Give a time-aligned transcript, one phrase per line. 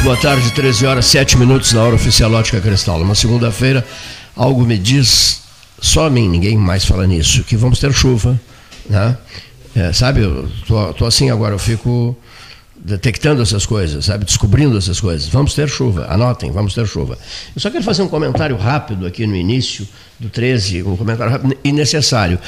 [0.00, 3.00] boa tarde, 13 horas 7 minutos na hora oficial Ótica Cristal.
[3.00, 3.86] Uma segunda-feira,
[4.36, 5.42] algo me diz,
[5.80, 8.38] só a mim, ninguém mais fala nisso, que vamos ter chuva,
[8.88, 9.16] né?
[9.74, 12.16] É, sabe, eu tô, tô assim agora, eu fico
[12.84, 15.26] detectando essas coisas, sabe, descobrindo essas coisas.
[15.28, 17.16] Vamos ter chuva, anotem, vamos ter chuva.
[17.56, 19.88] Eu só quero fazer um comentário rápido aqui no início
[20.20, 22.38] do 13, um comentário rápido e necessário.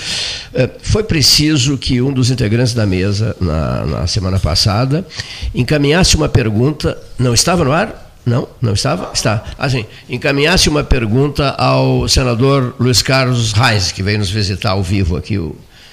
[0.52, 5.06] É, foi preciso que um dos integrantes da mesa, na, na semana passada,
[5.54, 6.98] encaminhasse uma pergunta.
[7.18, 8.12] Não estava no ar?
[8.26, 9.12] Não, não estava?
[9.14, 9.42] Está.
[9.56, 15.16] Assim, encaminhasse uma pergunta ao senador Luiz Carlos Reis, que veio nos visitar ao vivo
[15.16, 15.40] aqui.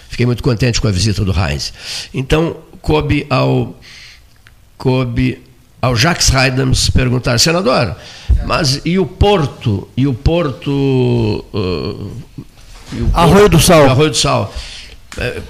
[0.10, 1.72] Fiquei muito contente com a visita do Reis.
[2.14, 3.74] Então, coube ao
[4.84, 5.42] coube
[5.82, 7.96] ao Jacques Raidams perguntar, senador,
[8.46, 9.88] mas e o Porto?
[9.96, 10.70] E o Porto.
[11.54, 12.12] Uh,
[12.92, 13.86] e o Arroio do Sal.
[13.86, 14.54] Arroio do Sal.
[15.18, 15.42] É,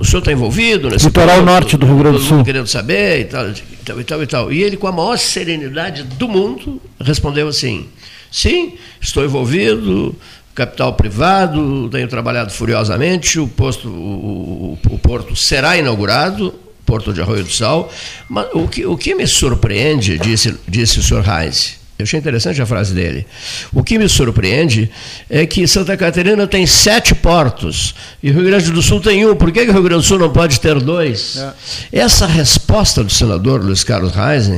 [0.00, 2.42] o senhor está envolvido nesse Litoral ponto, norte do Rio Grande do Sul.
[2.42, 4.52] querendo saber e tal, e tal, e tal, e tal.
[4.52, 7.86] E ele, com a maior serenidade do mundo, respondeu assim:
[8.30, 10.16] sim, estou envolvido,
[10.54, 17.20] capital privado, tenho trabalhado furiosamente, o, posto, o, o, o porto será inaugurado, Porto de
[17.20, 17.92] Arroio do Sal.
[18.28, 22.60] Mas o que, o que me surpreende, disse, disse o senhor Heinz, eu achei interessante
[22.60, 23.24] a frase dele.
[23.72, 24.90] O que me surpreende
[25.30, 29.36] é que Santa Catarina tem sete portos e o Rio Grande do Sul tem um.
[29.36, 31.36] Por que, que o Rio Grande do Sul não pode ter dois?
[31.36, 32.00] É.
[32.00, 34.50] Essa resposta do senador Luiz Carlos Reis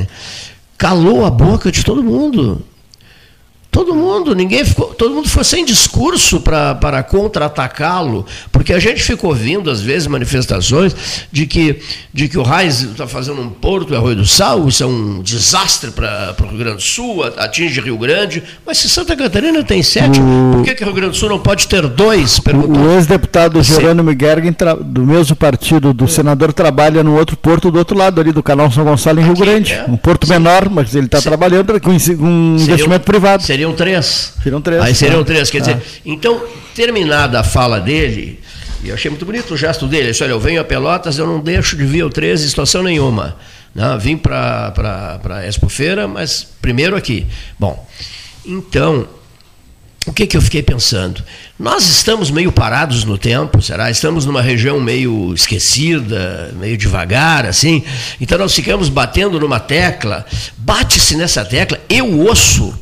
[0.77, 2.65] calou a boca de todo mundo.
[3.77, 9.29] Todo mundo, ninguém ficou, todo mundo foi sem discurso para contra-atacá-lo, porque a gente ficou
[9.29, 10.95] ouvindo, às vezes, manifestações
[11.31, 11.79] de que,
[12.11, 15.21] de que o Reis está fazendo um porto em Arroio do Sal, isso é um
[15.21, 19.83] desastre para o Rio Grande do Sul, atinge Rio Grande, mas se Santa Catarina tem
[19.83, 20.53] sete, o...
[20.53, 22.39] por que, que Rio Grande do Sul não pode ter dois?
[22.39, 22.81] Perguntou.
[22.81, 24.55] O ex-deputado Jerônimo Gergen,
[24.85, 26.07] do mesmo partido do é.
[26.07, 29.33] senador, trabalha no outro porto do outro lado ali do canal São Gonçalo, em Rio
[29.33, 29.73] Aqui, Grande.
[29.73, 29.85] É.
[29.87, 30.33] Um porto Sim.
[30.33, 33.43] menor, mas ele está trabalhando com um investimento privado.
[33.43, 34.33] Seria seriam três.
[34.43, 34.81] Seriam três.
[34.81, 35.49] Aí seriam três.
[35.49, 35.61] Quer ah.
[35.61, 36.41] dizer, então,
[36.75, 38.39] terminada a fala dele,
[38.83, 40.03] e eu achei muito bonito o gesto dele.
[40.03, 42.49] Ele disse, olha, eu venho a Pelotas, eu não deixo de vir o 13 em
[42.49, 43.35] situação nenhuma.
[43.73, 44.73] Não, vim para
[45.29, 47.27] a Expo Feira, mas primeiro aqui.
[47.59, 47.87] Bom,
[48.45, 49.07] então,
[50.07, 51.23] o que, que eu fiquei pensando?
[51.59, 53.91] Nós estamos meio parados no tempo, será?
[53.91, 57.83] Estamos numa região meio esquecida, meio devagar, assim.
[58.21, 60.25] Então nós ficamos batendo numa tecla.
[60.57, 62.73] Bate-se nessa tecla, eu ouço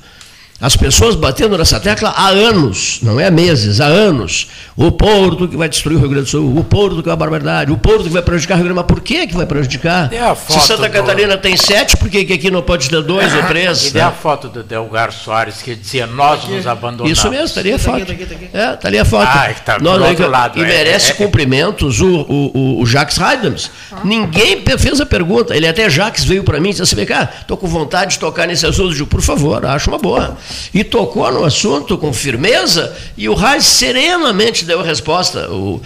[0.59, 4.47] as pessoas batendo nessa tecla há anos, não é há meses, há anos.
[4.77, 7.17] O porto que vai destruir o Rio Grande do Sul, o porto que é uma
[7.17, 8.87] barbaridade, o porto que vai prejudicar o Rio Grande do Sul.
[8.87, 10.09] Mas por que, que vai prejudicar?
[10.47, 11.41] Se Santa Catarina do...
[11.41, 13.85] tem sete, por que, que aqui não pode ter dois ou três?
[13.85, 14.01] E né?
[14.01, 16.53] a foto do Delgar Soares que dizia nós Aqui.
[16.53, 17.17] nos abandonamos.
[17.17, 17.99] Isso mesmo, estaria a foto.
[17.99, 19.29] Está aqui, É, estaria a foto.
[19.31, 20.57] Ah, está do outro lado.
[20.57, 23.69] E é, merece é, é, cumprimentos o, o, o Jacques Heidams.
[23.91, 23.97] Ah.
[24.03, 25.55] Ninguém fez a pergunta.
[25.55, 28.47] Ele até Jacques veio para mim e disse assim, cá, estou com vontade de tocar
[28.47, 28.89] nesse assunto.
[28.89, 30.35] Eu digo, por favor, acho uma boa
[30.73, 35.49] e tocou no assunto com firmeza, e o Reis serenamente deu a resposta.
[35.51, 35.81] O,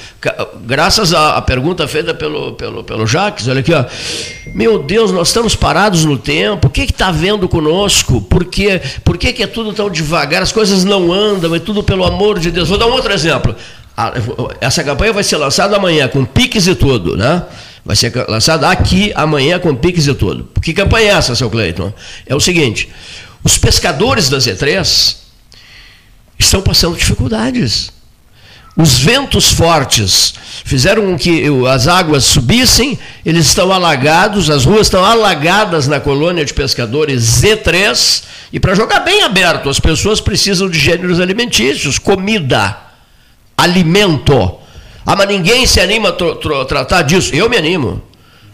[0.61, 3.85] graças à, pergunta feita pelo, pelo, pelo Jacques, olha aqui, ó.
[4.53, 8.21] Meu Deus, nós estamos parados no tempo, o que está havendo conosco?
[8.21, 8.81] Por, quê?
[9.03, 10.41] Por que, que é tudo tão devagar?
[10.41, 12.69] As coisas não andam, é tudo pelo amor de Deus.
[12.69, 13.55] Vou dar um outro exemplo.
[14.61, 17.43] Essa campanha vai ser lançada amanhã, com piques e tudo, né?
[17.83, 20.47] Vai ser lançada aqui amanhã com piques e tudo.
[20.61, 21.91] Que campanha é essa, seu Cleiton?
[22.25, 22.89] É o seguinte:
[23.43, 25.15] os pescadores da Z3
[26.37, 27.91] estão passando dificuldades.
[28.77, 30.33] Os ventos fortes
[30.63, 36.45] fizeram com que as águas subissem, eles estão alagados, as ruas estão alagadas na colônia
[36.45, 38.23] de pescadores Z3,
[38.53, 42.77] e para jogar bem aberto, as pessoas precisam de gêneros alimentícios, comida,
[43.57, 44.57] alimento.
[45.05, 47.33] Ah, mas ninguém se anima a tratar disso.
[47.35, 48.01] Eu me animo.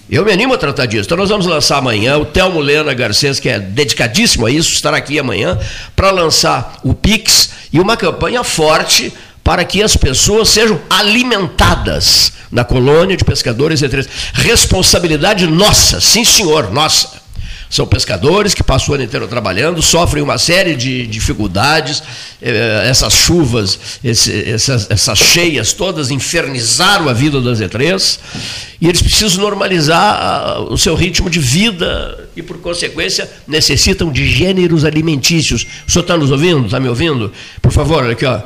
[0.09, 1.05] Eu me animo a tratar disso.
[1.05, 4.97] Então nós vamos lançar amanhã, o Telmo Lena Garcês, que é dedicadíssimo a isso, estará
[4.97, 5.57] aqui amanhã,
[5.95, 9.11] para lançar o Pix e uma campanha forte
[9.43, 16.71] para que as pessoas sejam alimentadas na colônia de pescadores entre responsabilidade nossa, sim senhor,
[16.71, 17.24] nossa.
[17.69, 22.01] São pescadores que passam o ano inteiro trabalhando, sofrem uma série de dificuldades,
[22.41, 28.19] eh, essas chuvas, essas, essas cheias todas infernizaram a vida das E3,
[28.79, 34.27] e eles precisam normalizar ah, o seu ritmo de vida e, por consequência, necessitam de
[34.27, 35.65] gêneros alimentícios.
[35.87, 36.65] O senhor está nos ouvindo?
[36.65, 37.31] Está me ouvindo?
[37.61, 38.41] Por favor, olha aqui, ó.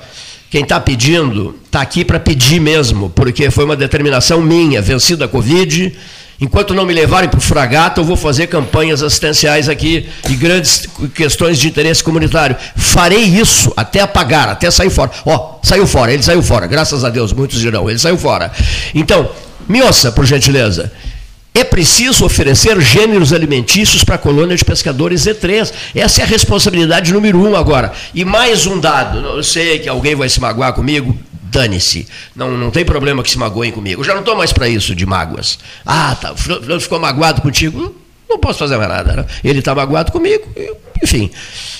[0.49, 5.27] Quem está pedindo, está aqui para pedir mesmo, porque foi uma determinação minha, vencida a
[5.27, 5.93] Covid
[6.41, 10.87] Enquanto não me levarem para o Fragata, eu vou fazer campanhas assistenciais aqui e grandes
[11.13, 12.55] questões de interesse comunitário.
[12.77, 15.11] Farei isso até apagar, até sair fora.
[15.25, 18.51] Ó, oh, saiu fora, ele saiu fora, graças a Deus, muitos dirão, ele saiu fora.
[18.95, 19.29] Então,
[19.67, 20.91] me ouça, por gentileza.
[21.53, 25.73] É preciso oferecer gêneros alimentícios para a colônia de pescadores Z3.
[25.93, 27.91] Essa é a responsabilidade número um agora.
[28.13, 29.17] E mais um dado.
[29.17, 31.17] Eu sei que alguém vai se magoar comigo.
[31.49, 32.07] Dane-se.
[32.35, 34.01] Não, não tem problema que se magoem comigo.
[34.01, 35.59] Eu já não estou mais para isso de mágoas.
[35.85, 37.95] Ah, tá, o ficou magoado contigo.
[38.29, 39.13] Não posso fazer mais nada.
[39.13, 39.25] Né?
[39.43, 40.47] Ele está magoado comigo.
[41.03, 41.31] Enfim.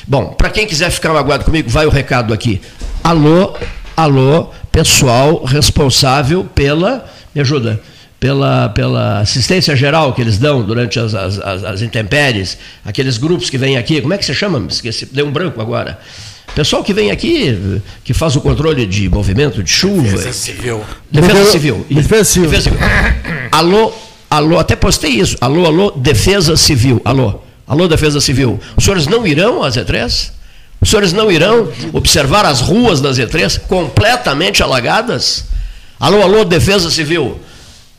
[0.07, 2.59] Bom, para quem quiser ficar magoado comigo, vai o recado aqui.
[3.03, 3.55] Alô,
[3.95, 7.05] alô, pessoal responsável pela.
[7.33, 7.79] Me ajuda
[8.19, 13.49] pela, pela assistência geral que eles dão durante as, as, as, as intempéries, aqueles grupos
[13.49, 14.65] que vêm aqui, como é que se chama?
[14.69, 15.99] Esqueci, deu um branco agora.
[16.59, 20.01] Pessoal que vem aqui, que faz o controle de movimento de chuva.
[20.01, 20.83] Defesa Civil.
[21.09, 21.85] Defesa Civil.
[21.89, 22.49] Defesa Civil.
[22.49, 22.79] Defesa Civil.
[23.49, 23.93] Alô,
[24.29, 25.37] alô, até postei isso.
[25.39, 27.01] Alô, alô, Defesa Civil.
[27.05, 28.59] Alô, alô, Defesa Civil.
[28.75, 30.31] Os senhores não irão às E3?
[30.81, 35.45] Os senhores não irão observar as ruas das E3 completamente alagadas?
[35.97, 37.39] Alô, alô, Defesa Civil.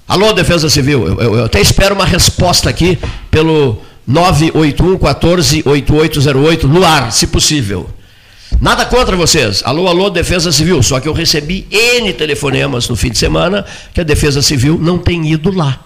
[0.07, 2.99] Alô, Defesa Civil, eu, eu, eu até espero uma resposta aqui
[3.31, 7.89] pelo 981 14 8808 no ar, se possível.
[8.59, 9.63] Nada contra vocês.
[9.65, 10.83] Alô, alô, Defesa Civil.
[10.83, 14.99] Só que eu recebi N telefonemas no fim de semana que a Defesa Civil não
[14.99, 15.81] tem ido lá.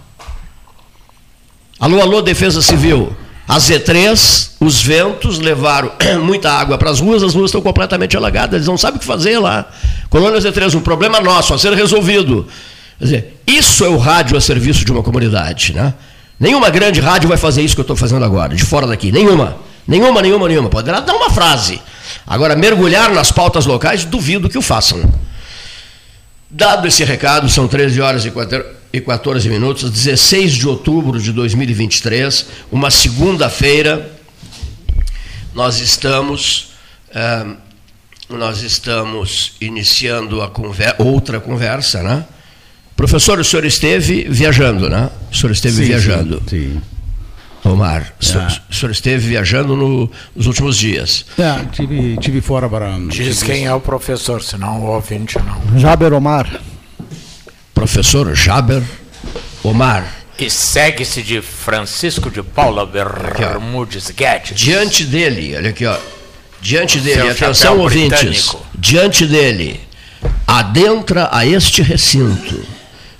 [1.78, 3.14] Alô, alô, Defesa Civil.
[3.46, 5.92] A Z3, os ventos levaram
[6.24, 9.04] muita água para as ruas, as ruas estão completamente alagadas, eles não sabem o que
[9.04, 9.68] fazer lá.
[10.08, 12.46] Colônia Z3, um problema nosso a ser resolvido.
[12.98, 15.74] Quer dizer, isso é o rádio a serviço de uma comunidade.
[15.74, 15.92] Né?
[16.40, 19.12] Nenhuma grande rádio vai fazer isso que eu estou fazendo agora, de fora daqui.
[19.12, 19.56] Nenhuma.
[19.86, 20.70] Nenhuma, nenhuma, nenhuma.
[20.70, 21.80] Poderá dar uma frase.
[22.26, 25.02] Agora, mergulhar nas pautas locais, duvido que o façam.
[26.50, 28.24] Dado esse recado, são 13 horas
[28.92, 34.10] e 14 minutos, 16 de outubro de 2023, uma segunda-feira,
[35.54, 36.72] nós estamos.
[37.12, 37.46] Eh,
[38.28, 42.24] nós estamos iniciando a conver outra conversa, né?
[42.96, 45.10] Professor, o senhor esteve viajando, né?
[45.30, 46.42] O senhor esteve sim, viajando.
[46.48, 46.72] Sim.
[46.74, 46.93] sim.
[47.64, 48.70] Omar, é.
[48.70, 51.24] o senhor esteve viajando no, nos últimos dias.
[51.38, 52.98] É, tive, tive fora para.
[53.08, 55.78] Diz quem é o professor, senão o ouvinte não.
[55.78, 56.60] Jaber Omar.
[57.72, 58.82] Professor Jaber
[59.62, 60.04] Omar.
[60.38, 64.54] E segue-se de Francisco de Paula Bermudes Guedes.
[64.54, 65.96] Diante dele, olha aqui, ó.
[66.60, 68.20] Diante dele, Seu atenção ouvintes.
[68.20, 68.66] Britânico.
[68.78, 69.80] Diante dele,
[70.46, 72.66] adentra a este recinto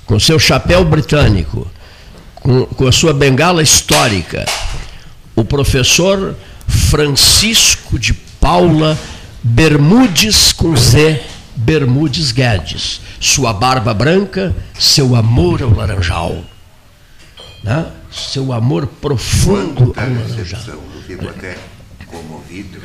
[0.04, 1.70] com seu chapéu britânico,
[2.44, 4.44] com, com a sua bengala histórica,
[5.34, 6.36] o professor
[6.68, 8.98] Francisco de Paula
[9.42, 11.22] Bermudes com Z,
[11.56, 13.00] Bermudes Guedes.
[13.18, 16.44] Sua barba branca, seu amor ao laranjal.
[17.62, 17.86] Né?
[18.12, 20.60] Seu amor profundo ao laranjal.
[21.06, 21.56] fico até
[22.06, 22.78] comovido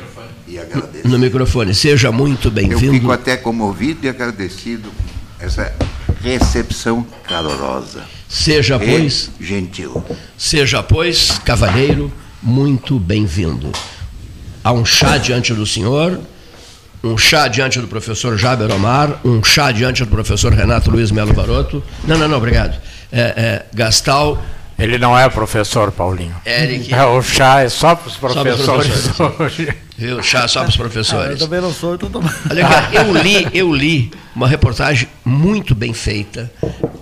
[0.47, 1.09] e agradecido.
[1.09, 2.85] No microfone, seja muito bem-vindo.
[2.85, 4.89] Eu fico até comovido e agradecido
[5.37, 5.73] essa
[6.21, 8.18] recepção calorosa.
[8.29, 9.31] Seja, pois.
[9.41, 10.05] gentil.
[10.37, 13.71] Seja, pois, cavalheiro, muito bem-vindo.
[14.63, 16.19] Há um chá diante do senhor,
[17.03, 21.33] um chá diante do professor Jaber Omar, um chá diante do professor Renato Luiz Melo
[21.33, 21.83] Baroto.
[22.03, 22.79] Não, não, não, obrigado.
[23.11, 24.39] É, é, Gastal
[24.79, 26.35] ele não é professor, Paulinho.
[26.45, 26.93] Eric.
[26.93, 29.73] É, o chá é só para os professores, hoje.
[29.97, 30.23] Viu?
[30.23, 31.31] Chá só para os professores.
[31.31, 32.33] Ah, eu também não sou, então tomando.
[32.49, 34.09] Olha, cara, eu li, eu li
[34.39, 36.49] uma reportagem muito bem feita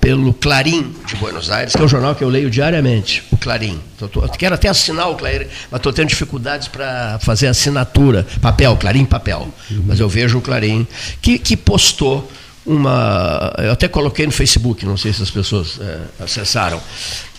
[0.02, 3.80] pelo Clarim de Buenos Aires, que é um jornal que eu leio diariamente, o Clarim.
[3.96, 8.26] Tô, quero até assinar o Clarim, mas estou tendo dificuldades para fazer assinatura.
[8.42, 9.48] Papel, Clarim, papel.
[9.86, 10.88] Mas eu vejo o Clarim,
[11.22, 12.28] que, que postou
[12.66, 13.54] uma.
[13.60, 16.82] Eu até coloquei no Facebook, não sei se as pessoas é, acessaram.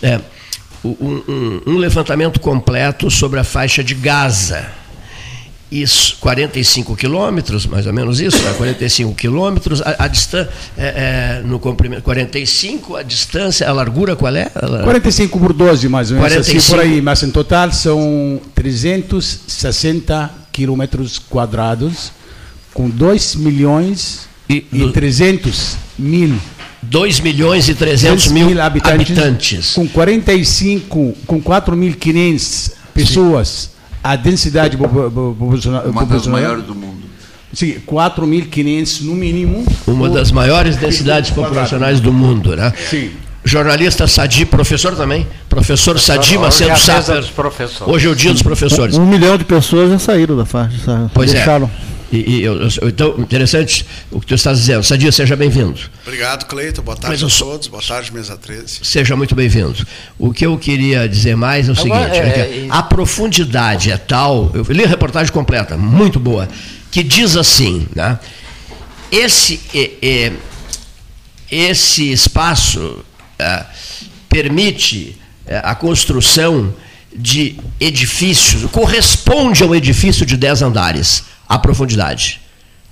[0.01, 0.17] É,
[0.81, 4.65] um, um, um, levantamento completo sobre a faixa de Gaza.
[5.71, 8.53] Isso, 45 quilômetros, mais ou menos isso, né?
[8.57, 14.35] 45 quilômetros, a, a distância, é, é, no comprimento, 45, a distância, a largura qual
[14.35, 14.49] é?
[14.59, 14.81] Ela...
[14.81, 16.57] 45 por 12, mais ou menos, 45...
[16.57, 22.11] assim por aí, mas em total são 360 quilômetros quadrados,
[22.73, 26.35] com 2 milhões e, e 300 mil
[26.81, 33.78] 2 milhões e 300 mil, mil habitantes, habitantes, com 45, com 4.500 pessoas, Sim.
[34.03, 35.83] A densidade populacional.
[35.85, 37.09] Uma das maiores do mundo.
[37.51, 39.65] Sim, 4.500 no mínimo.
[39.87, 42.71] Uma das maiores densidades populacionais do mundo, né?
[42.89, 43.11] Sim.
[43.43, 47.23] Jornalista Sadi, professor também, professor, professor Sadi Macedo Saper.
[47.87, 48.97] Hoje é o dia dos professores.
[48.97, 51.09] Um, um, milhão de pessoas já saíram da faixa.
[51.13, 51.35] Pois é.
[51.35, 51.69] deixaram.
[51.95, 51.99] é.
[52.11, 54.83] E, e eu, eu, então, interessante o que tu estás dizendo.
[54.83, 55.79] Sadia, seja bem-vindo.
[56.03, 56.81] Obrigado, Cleiton.
[56.81, 57.67] Boa tarde a todos.
[57.67, 58.79] Boa tarde, mesa 13.
[58.83, 59.85] Seja muito bem-vindo.
[60.17, 63.97] O que eu queria dizer mais é o Agora, seguinte: é, é, a profundidade é
[63.97, 64.51] tal.
[64.55, 66.49] Eu li a reportagem completa, muito boa,
[66.91, 68.19] que diz assim, né?
[69.11, 70.31] Esse, é, é
[71.51, 73.08] esse espaço é,
[74.27, 76.73] permite é, a construção
[77.15, 82.39] de edifícios, corresponde a um edifício de 10 andares, a profundidade.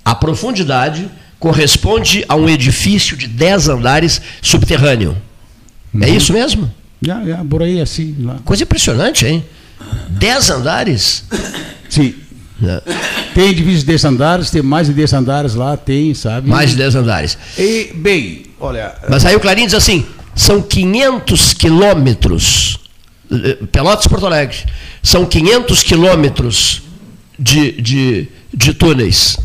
[0.04, 5.16] A profundidade corresponde a um edifício de 10 andares subterrâneo.
[5.94, 6.02] É uhum.
[6.02, 6.74] É isso mesmo?
[7.04, 8.16] Yeah, yeah, por aí assim.
[8.20, 8.38] Lá.
[8.44, 9.44] Coisa impressionante, hein?
[10.10, 11.24] 10 andares?
[11.88, 12.14] Sim.
[12.60, 12.82] É.
[13.34, 16.48] Tem edifícios de 10 andares, tem mais de 10 andares lá, tem, sabe?
[16.48, 17.38] Mais de 10 andares.
[17.56, 18.94] E, bem, olha.
[19.08, 20.04] Mas aí o Clarim diz assim:
[20.38, 22.78] são 500 quilômetros,
[23.30, 24.56] eh, Pelotas Porto Alegre,
[25.02, 26.82] são 500 quilômetros
[27.36, 29.36] de, de, de túneis.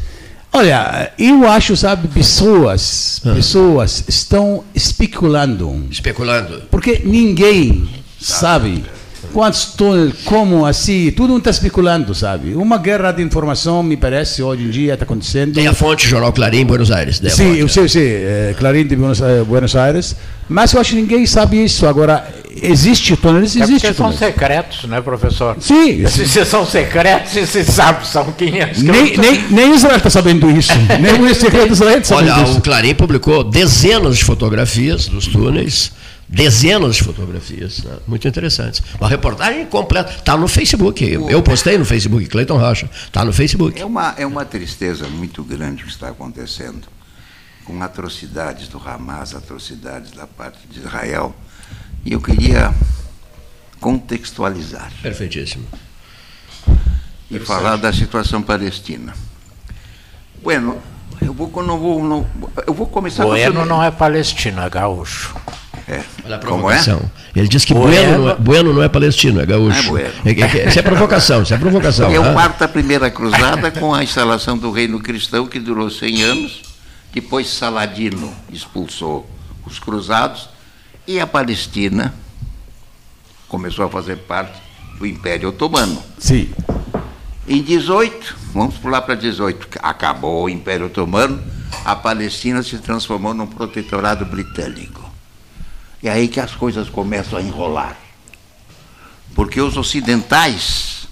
[0.52, 3.34] Olha, eu acho, sabe, pessoas, ah.
[3.34, 5.88] pessoas estão especulando.
[5.90, 6.62] Especulando.
[6.70, 7.90] Porque ninguém
[8.22, 8.86] sabe
[9.34, 12.54] quantos túneis, como assim, tudo está especulando, sabe?
[12.54, 15.54] Uma guerra de informação, me parece, hoje em dia está acontecendo.
[15.54, 17.20] Tem a fonte Jornal Clarim, Buenos Aires.
[17.20, 17.30] Né?
[17.30, 20.16] Sim, eu sei, eu sei, é, Clarim de Buenos, Buenos Aires,
[20.48, 21.88] mas eu acho que ninguém sabe isso.
[21.88, 22.26] Agora,
[22.62, 23.88] Existe túneis, existe.
[23.88, 25.58] É são secretos, né, professor?
[25.60, 26.06] Sim.
[26.08, 30.72] Se são secretos, se sabe, são 500 nem, nem, nem Israel está sabendo isso.
[31.02, 32.58] nem o secreto Israel está sabendo Olha, isso.
[32.60, 35.92] o Clarim publicou dezenas de fotografias dos túneis
[36.34, 37.98] dezenas de fotografias, né?
[38.08, 38.82] muito interessantes.
[39.00, 41.04] Uma reportagem completa, está no Facebook.
[41.30, 43.80] Eu postei no Facebook, Cleiton Rocha, está no Facebook.
[43.80, 46.88] É uma, é uma tristeza muito grande o que está acontecendo,
[47.64, 51.36] com atrocidades do Hamas, atrocidades da parte de Israel.
[52.04, 52.74] E eu queria
[53.80, 54.92] contextualizar.
[55.02, 55.66] Perfeitíssimo.
[57.30, 59.14] E falar da situação palestina.
[60.42, 60.82] Bueno,
[61.22, 62.28] eu vou, não vou, não,
[62.68, 63.66] eu vou começar bueno com...
[63.66, 65.36] não é palestino, é gaúcho.
[65.88, 66.02] É.
[66.26, 66.98] Olha a provocação.
[67.00, 67.40] Como é?
[67.40, 69.80] Ele diz que bueno, bueno, não é, bueno não é palestino, é gaúcho.
[69.80, 70.14] É bueno.
[70.26, 72.12] é, é, isso é provocação, isso é provocação.
[72.12, 72.34] Eu ah.
[72.34, 76.62] parto da primeira cruzada com a instalação do reino cristão, que durou 100 anos.
[77.14, 79.30] Depois Saladino expulsou
[79.66, 80.50] os cruzados
[81.08, 82.14] e a Palestina
[83.48, 84.60] começou a fazer parte
[84.98, 86.02] do Império Otomano.
[86.18, 86.50] Sim.
[87.48, 91.44] Em 18, vamos pular para 18, acabou o Império Otomano,
[91.84, 95.03] a Palestina se transformou num protetorado britânico.
[96.04, 97.98] É aí que as coisas começam a enrolar.
[99.34, 101.08] Porque os ocidentais,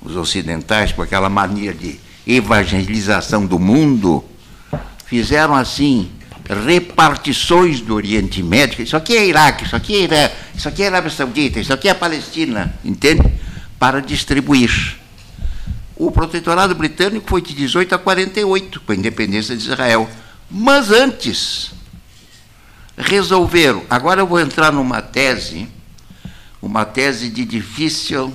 [0.00, 4.24] os ocidentais com aquela mania de evangelização do mundo,
[5.04, 6.10] fizeram assim
[6.66, 8.82] repartições do Oriente Médio.
[8.82, 11.88] Isso aqui é Iraque, isso aqui é Irã, isso aqui é Arábia Saudita, isso aqui
[11.88, 13.30] é Palestina, entende?
[13.78, 14.98] Para distribuir.
[15.96, 20.08] O protetorado britânico foi de 18 a 48, com a independência de Israel.
[20.50, 21.70] Mas antes,
[22.96, 23.82] resolveram.
[23.88, 25.68] Agora eu vou entrar numa tese,
[26.60, 28.32] uma tese de difícil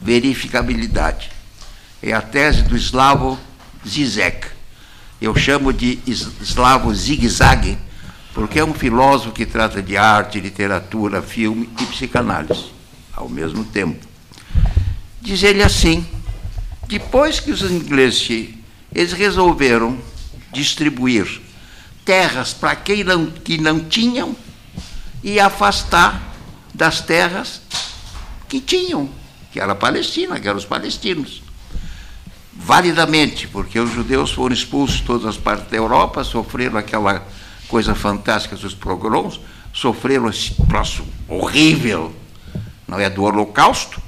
[0.00, 1.30] verificabilidade.
[2.02, 3.38] É a tese do eslavo
[3.86, 4.56] Zizek
[5.20, 5.98] eu chamo de
[6.42, 7.78] Slavo Zig-Zag,
[8.34, 12.66] porque é um filósofo que trata de arte, literatura, filme e psicanálise
[13.14, 14.06] ao mesmo tempo.
[15.22, 16.06] Diz ele assim:
[16.86, 18.50] depois que os ingleses
[18.94, 19.98] eles resolveram
[20.52, 21.40] distribuir
[22.06, 24.34] terras para quem não, que não tinham
[25.22, 26.34] e afastar
[26.72, 27.60] das terras
[28.48, 29.10] que tinham,
[29.52, 31.42] que era a Palestina, que eram os palestinos.
[32.54, 37.26] Validamente, porque os judeus foram expulsos de todas as partes da Europa, sofreram aquela
[37.68, 39.40] coisa fantástica dos pogroms,
[39.72, 42.14] sofreram esse troço horrível,
[42.86, 44.00] não é, do Holocausto,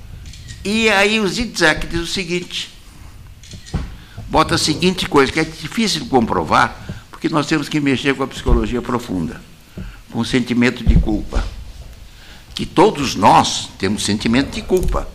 [0.64, 2.70] e aí o Zizek diz o seguinte,
[4.28, 6.87] bota a seguinte coisa, que é difícil de comprovar,
[7.18, 9.40] porque nós temos que mexer com a psicologia profunda,
[10.12, 11.44] com o sentimento de culpa.
[12.54, 15.08] Que todos nós temos sentimento de culpa.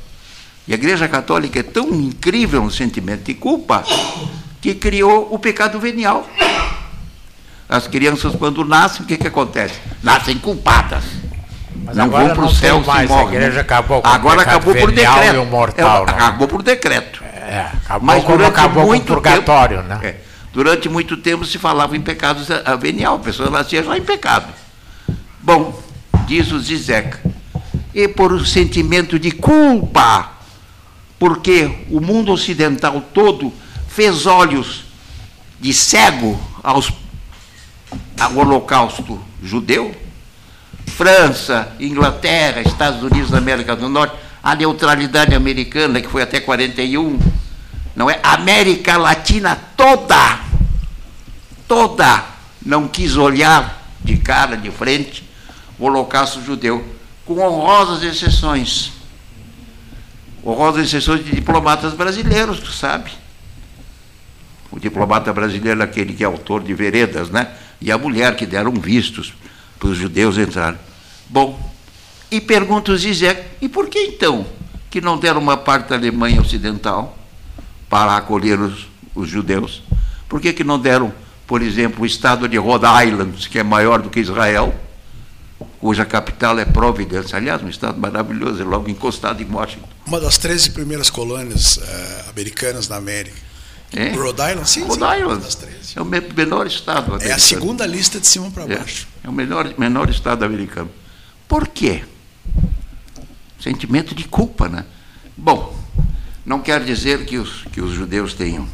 [0.68, 3.86] E a Igreja Católica é tão incrível no sentimento de culpa
[4.62, 6.30] que criou o pecado venial.
[7.70, 9.80] As crianças, quando nascem, o que, que acontece?
[10.04, 11.06] Nascem culpadas.
[11.86, 13.38] Mas não vão para o céu mais, se morrem.
[13.38, 15.46] A igreja acabou agora acabou por decreto.
[15.46, 17.24] Mortal, é, acabou por decreto.
[17.24, 20.00] É, acabou Mas durante acabou muito com o purgatório, tempo, né?
[20.04, 20.23] É,
[20.54, 22.48] durante muito tempo se falava em pecados
[22.80, 24.54] venial, a pessoa nascia já em pecado.
[25.42, 25.82] Bom,
[26.26, 27.18] diz o Zizek,
[27.94, 30.34] e por o sentimento de culpa
[31.24, 33.54] porque o mundo ocidental todo
[33.88, 34.84] fez olhos
[35.58, 36.92] de cego aos,
[38.20, 39.96] ao holocausto judeu.
[40.86, 47.18] França, Inglaterra, Estados Unidos da América do Norte, a neutralidade americana, que foi até 41,
[47.96, 48.20] não é?
[48.22, 50.42] América Latina toda,
[51.74, 52.24] toda,
[52.64, 55.28] não quis olhar de cara, de frente,
[55.80, 56.86] o holocausto judeu,
[57.26, 58.92] com honrosas exceções
[60.46, 63.12] honrosas exceções de diplomatas brasileiros, tu sabe?
[64.70, 67.50] O diplomata brasileiro aquele que é autor de veredas, né?
[67.80, 69.34] E a mulher que deram vistos
[69.80, 70.80] para os judeus entrarem.
[71.30, 71.58] Bom,
[72.30, 74.46] E pergunta o Zizek, e por que então
[74.90, 77.18] que não deram uma parte da Alemanha Ocidental
[77.90, 79.82] para acolher os, os judeus?
[80.28, 81.14] Por que, que não deram,
[81.54, 84.74] por exemplo, o estado de Rhode Island, que é maior do que Israel,
[85.80, 89.88] cuja capital é Providence, aliás, um estado maravilhoso, é logo encostado em Washington.
[90.08, 93.38] Uma das 13 primeiras colônias uh, americanas na América.
[93.92, 94.10] É?
[94.14, 95.46] Rhode Island, sim, Rhode sim, Island.
[95.96, 97.32] É o menor estado americano.
[97.32, 99.08] É a segunda lista de cima para é, baixo.
[99.24, 100.90] É, é o menor, menor estado americano.
[101.48, 102.04] Por quê?
[103.62, 104.86] Sentimento de culpa, né?
[105.38, 105.78] Bom,
[106.44, 108.68] não quer dizer que os, que os judeus tenham,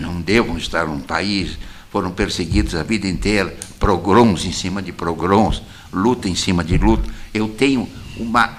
[0.00, 1.58] não devam estar num país,
[1.90, 5.62] foram perseguidos a vida inteira, pogroms em cima de pogroms,
[5.92, 7.08] luta em cima de luta.
[7.34, 8.58] Eu tenho uma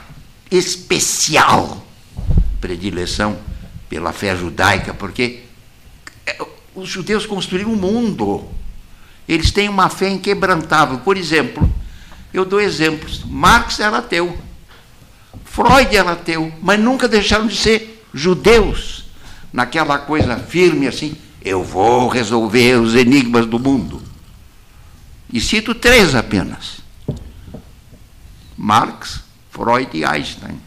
[0.51, 1.85] especial
[2.61, 3.37] predileção
[3.89, 5.41] pela fé judaica, porque
[6.25, 6.37] é,
[6.75, 8.47] os judeus construíram o um mundo.
[9.27, 10.99] Eles têm uma fé inquebrantável.
[10.99, 11.69] Por exemplo,
[12.33, 13.23] eu dou exemplos.
[13.25, 14.37] Marx era ateu.
[15.43, 19.02] Freud era ateu, mas nunca deixaram de ser judeus.
[19.53, 24.01] Naquela coisa firme assim, eu vou resolver os enigmas do mundo.
[25.31, 26.81] E cito três apenas:
[28.57, 30.59] Marx, Freud e Einstein.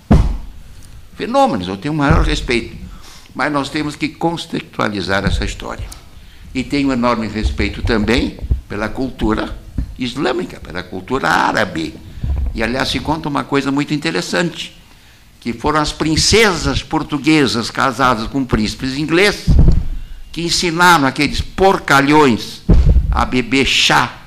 [1.17, 2.77] Fenômenos, eu tenho o maior respeito.
[3.35, 5.87] Mas nós temos que contextualizar essa história.
[6.55, 8.39] E tenho enorme respeito também
[8.69, 9.59] pela cultura
[9.99, 11.95] islâmica, pela cultura árabe.
[12.55, 14.76] E, aliás, se conta uma coisa muito interessante,
[15.47, 19.47] que foram as princesas portuguesas casadas com príncipes ingleses
[20.33, 22.63] que ensinaram aqueles porcalhões
[23.09, 24.23] a beber chá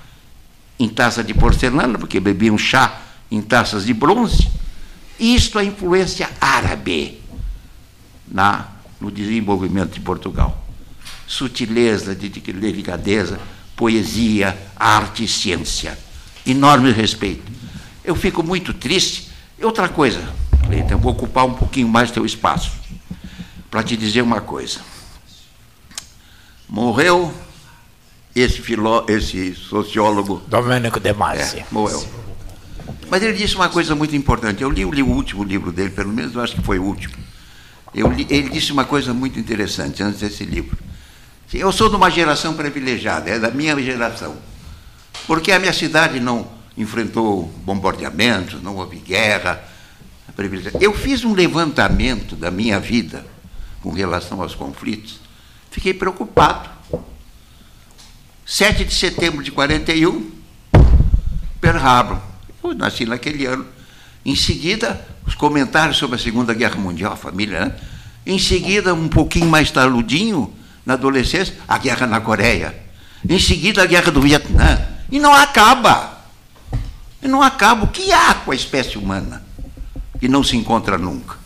[0.79, 4.47] em taça de porcelana, porque bebiam chá em taças de bronze.
[5.19, 7.19] Isto é influência árabe
[8.25, 10.65] na, no desenvolvimento de Portugal.
[11.27, 13.37] Sutileza, delicadeza,
[13.75, 15.99] poesia, arte e ciência.
[16.45, 17.51] Enorme respeito.
[18.05, 19.27] Eu fico muito triste.
[19.61, 20.23] Outra coisa,
[20.89, 22.71] Eu vou ocupar um pouquinho mais teu espaço
[23.69, 24.79] para te dizer uma coisa.
[26.67, 27.33] Morreu
[28.35, 30.41] esse, filó, esse sociólogo.
[30.47, 31.59] Domênico De Masi.
[31.59, 32.05] É, morreu.
[33.09, 34.61] Mas ele disse uma coisa muito importante.
[34.61, 37.15] Eu li, li, o último livro dele, pelo menos eu acho que foi o último.
[37.93, 40.77] Li, ele disse uma coisa muito interessante antes desse livro.
[41.51, 44.37] Eu sou de uma geração privilegiada, é da minha geração.
[45.25, 49.63] Porque a minha cidade não enfrentou bombardeamentos, não houve guerra.
[50.79, 53.25] Eu fiz um levantamento da minha vida
[53.81, 55.19] com relação aos conflitos
[55.71, 56.69] Fiquei preocupado.
[58.45, 60.31] 7 de setembro de 41,
[61.61, 62.17] Pearl Harbor.
[62.63, 63.65] Eu nasci naquele ano.
[64.25, 67.75] Em seguida, os comentários sobre a Segunda Guerra Mundial, a família, né?
[68.25, 70.53] Em seguida, um pouquinho mais tarudinho,
[70.85, 72.75] na adolescência, a guerra na Coreia.
[73.27, 74.85] Em seguida, a guerra do Vietnã.
[75.11, 76.19] E não acaba.
[77.21, 77.85] E não acaba.
[77.85, 79.43] O que há com a espécie humana?
[80.19, 81.37] Que não se encontra nunca.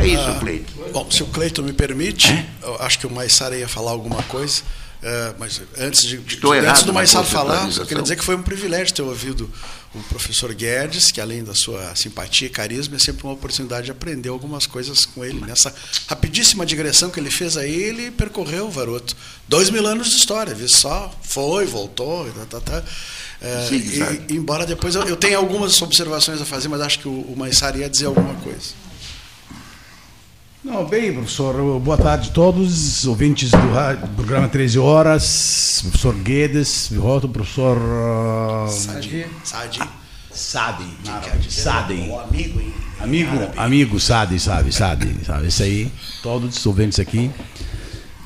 [0.00, 0.72] É isso, ah, Cleito.
[0.92, 2.46] Bom, se o Cleito me permite, é?
[2.80, 4.62] acho que o Maissara ia falar alguma coisa.
[5.02, 8.42] Uh, mas antes, de, de, antes do Maissara falar, eu queria dizer que foi um
[8.42, 9.50] privilégio ter ouvido
[9.92, 13.90] o professor Guedes, que além da sua simpatia e carisma, é sempre uma oportunidade de
[13.90, 15.40] aprender algumas coisas com ele.
[15.40, 15.74] Nessa
[16.06, 19.16] rapidíssima digressão que ele fez aí, ele percorreu, Varoto,
[19.48, 21.12] dois mil anos de história, viu só?
[21.22, 22.84] Foi, voltou, tá, tá, tá.
[23.68, 23.76] Sim,
[24.28, 27.34] e, embora depois eu, eu, tenha algumas observações a fazer, mas acho que o, o
[27.36, 28.72] Maissara ia dizer alguma coisa.
[30.64, 36.14] Não, bem, professor, boa tarde a todos, ouvintes do, rádio, do programa 13 Horas, professor
[36.14, 37.76] Guedes, volta professor...
[37.76, 39.26] Uh, Sadi.
[39.42, 39.80] Sadi.
[40.30, 40.84] Sadi.
[41.50, 42.12] Sadi.
[42.12, 42.62] Amigo,
[43.00, 45.90] amigo, amigo Sadi, sabe, Sadi, sabe, isso aí,
[46.22, 47.28] todos os ouvintes aqui.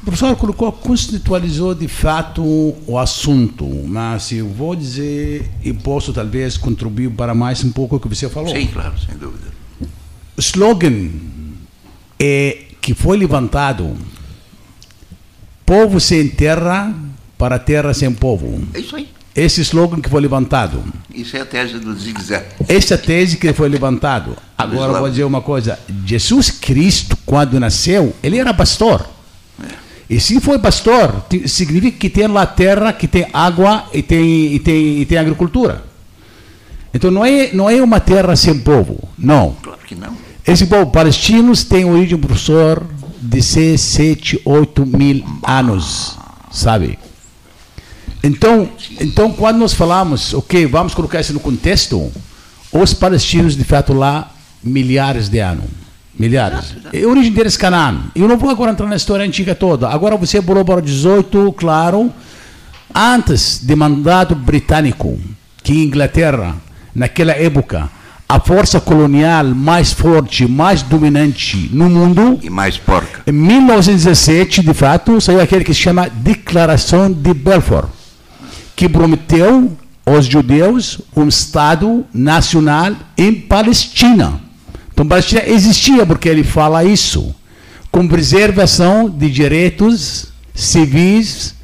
[0.06, 2.40] O professor colocou, constitualizou de fato
[2.86, 8.00] o assunto, mas eu vou dizer e posso talvez contribuir para mais um pouco o
[8.00, 8.54] que você falou.
[8.54, 9.48] Sim, claro, sem dúvida.
[10.36, 11.10] O slogan
[12.20, 13.96] é, que foi levantado
[15.66, 16.94] povo sem terra
[17.36, 18.62] para terra sem povo.
[18.74, 19.08] É isso aí.
[19.34, 20.84] Esse slogan que foi levantado.
[21.12, 22.46] Isso é a tese do Zig-Zag.
[22.68, 24.36] Essa é tese que foi levantado.
[24.56, 25.76] Agora vou dizer uma coisa.
[26.04, 29.15] Jesus Cristo, quando nasceu, ele era pastor.
[30.08, 34.58] E se foi pastor, significa que tem lá terra, que tem água e tem, e
[34.60, 35.84] tem, e tem agricultura.
[36.94, 39.08] Então não é, não é uma terra sem povo.
[39.18, 39.56] Não.
[39.62, 40.14] Claro que não.
[40.46, 42.86] Esse povo palestinos tem origem, professor,
[43.20, 46.16] de 6, 7, 8 mil anos,
[46.52, 46.98] sabe?
[48.22, 48.68] Então,
[49.00, 52.12] então, quando nós falamos, ok, vamos colocar isso no contexto,
[52.72, 55.85] os palestinos, de fato, lá, milhares de anos.
[56.18, 56.74] Milhares.
[56.92, 58.04] É a origem deles Canaã.
[58.14, 59.88] Eu não vou agora entrar na história antiga toda.
[59.88, 62.12] Agora você pulou para o 18, claro,
[62.94, 65.18] antes de mandato britânico
[65.62, 66.54] que Inglaterra,
[66.94, 67.90] naquela época,
[68.28, 72.38] a força colonial mais forte, mais dominante no mundo.
[72.42, 73.22] E mais porca.
[73.26, 77.88] Em 1917, de fato, saiu aquele que se chama Declaração de Belfort,
[78.74, 84.45] que prometeu aos judeus um Estado nacional em Palestina.
[84.96, 87.34] Então, Palestina existia porque ele fala isso,
[87.92, 91.54] com preservação de direitos civis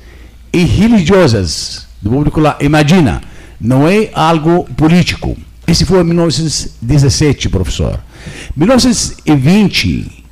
[0.52, 2.58] e religiosos do público lá.
[2.60, 3.22] Imagina,
[3.58, 5.34] não é algo político.
[5.66, 7.98] Esse foi em 1917, professor.
[8.54, 10.24] 1920,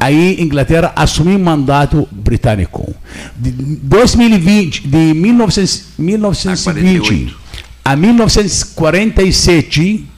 [0.00, 2.94] aí Inglaterra assumiu o mandato britânico.
[3.36, 7.36] De 2020, de 1900, 1920
[7.84, 10.15] a 1947,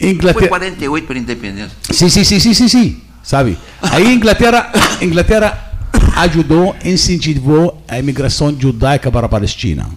[0.00, 0.40] Inglaterra.
[0.40, 1.76] Foi 48 para a independência.
[1.90, 3.00] Sim, sim, sim, sim, sim, sim.
[3.22, 3.58] Sabe?
[3.82, 4.70] Aí Inglaterra,
[5.02, 5.66] Inglaterra
[6.16, 9.88] ajudou, incentivou a imigração judaica para a Palestina.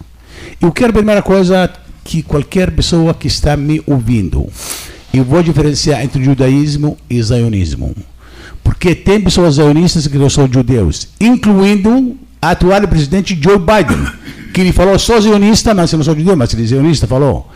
[0.60, 1.70] Eu quero a primeira coisa
[2.04, 4.48] que qualquer pessoa que está me ouvindo,
[5.14, 7.94] eu vou diferenciar entre judaísmo e zionismo.
[8.64, 14.06] Porque tem pessoas zionistas que não são judeus, incluindo a atual presidente Joe Biden,
[14.52, 17.50] que ele falou, sou zionista, mas eu não sou judeu, mas ele é zionista, falou.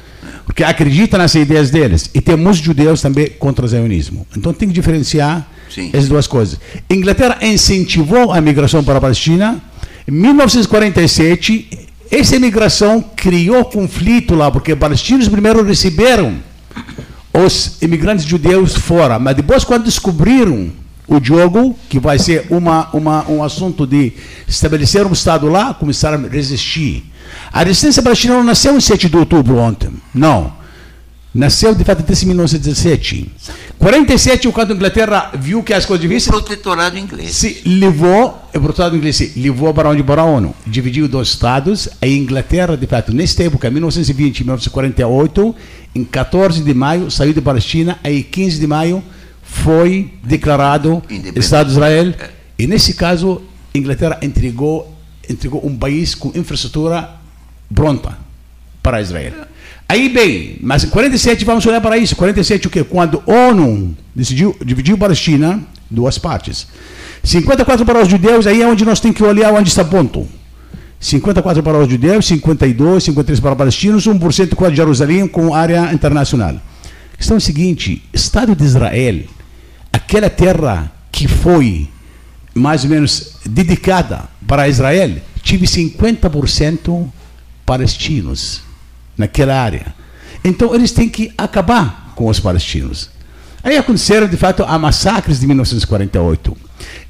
[0.44, 2.10] Porque acredita nas ideias deles.
[2.14, 4.26] E tem muitos judeus também contra o zionismo.
[4.36, 5.90] Então tem que diferenciar Sim.
[5.92, 6.58] essas duas coisas.
[6.88, 9.62] Inglaterra incentivou a migração para a Palestina.
[10.06, 16.36] Em 1947, essa imigração criou conflito lá, porque os palestinos primeiro receberam
[17.32, 20.70] os imigrantes judeus fora, mas depois, quando descobriram
[21.08, 24.12] o jogo, que vai ser uma, uma, um assunto de
[24.46, 27.04] estabelecer um Estado lá, começaram a resistir.
[27.52, 30.64] A resistência palestina não nasceu em 7 de outubro ontem, não.
[31.34, 33.28] Nasceu, de fato, desde 1917.
[33.76, 36.28] 47, quando a Inglaterra viu que as coisas difíceis...
[36.28, 37.32] O protetorado inglês.
[37.32, 40.04] Se levou, o protetorado inglês se levou para onde?
[40.04, 40.54] Para a ONU.
[40.64, 41.88] Dividiu dois estados.
[42.00, 45.56] A Inglaterra, de fato, nesta época, 1920 e 1948,
[45.96, 47.98] em 14 de maio, saiu da Palestina.
[48.04, 49.02] Aí, 15 de maio,
[49.42, 51.02] foi declarado
[51.34, 52.14] Estado de Israel.
[52.56, 53.42] E, nesse caso,
[53.74, 54.93] a Inglaterra entregou,
[55.28, 57.10] entregou um país com infraestrutura
[57.72, 58.16] pronta
[58.82, 59.32] para Israel.
[59.88, 62.16] Aí bem, mas em 47 vamos olhar para isso.
[62.16, 62.82] 47 o quê?
[62.84, 66.66] Quando a ONU decidiu dividir a Palestina duas partes.
[67.22, 70.26] 54 para os judeus, aí é onde nós temos que olhar onde está ponto.
[71.00, 76.54] 54 para os judeus, 52, 53 para os palestinos, 1% para Jerusalém com área internacional.
[77.12, 79.20] A questão é a seguinte: Estado de Israel,
[79.92, 81.88] aquela terra que foi
[82.54, 87.06] mais ou menos dedicada para Israel, tive 50%
[87.66, 88.62] palestinos
[89.16, 89.94] naquela área.
[90.44, 93.10] Então eles têm que acabar com os palestinos.
[93.62, 96.56] Aí aconteceram, de fato, a massacres de 1948.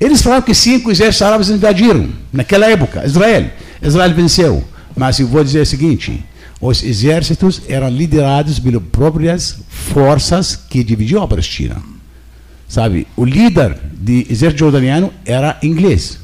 [0.00, 3.50] Eles falaram que cinco exércitos árabes invadiram naquela época Israel.
[3.82, 4.64] Israel venceu.
[4.96, 6.24] Mas eu vou dizer o seguinte:
[6.60, 11.93] os exércitos eram liderados pelas próprias forças que dividiam a Palestina.
[12.74, 13.06] Sabe?
[13.16, 16.18] O líder do exército jordaniano era inglês.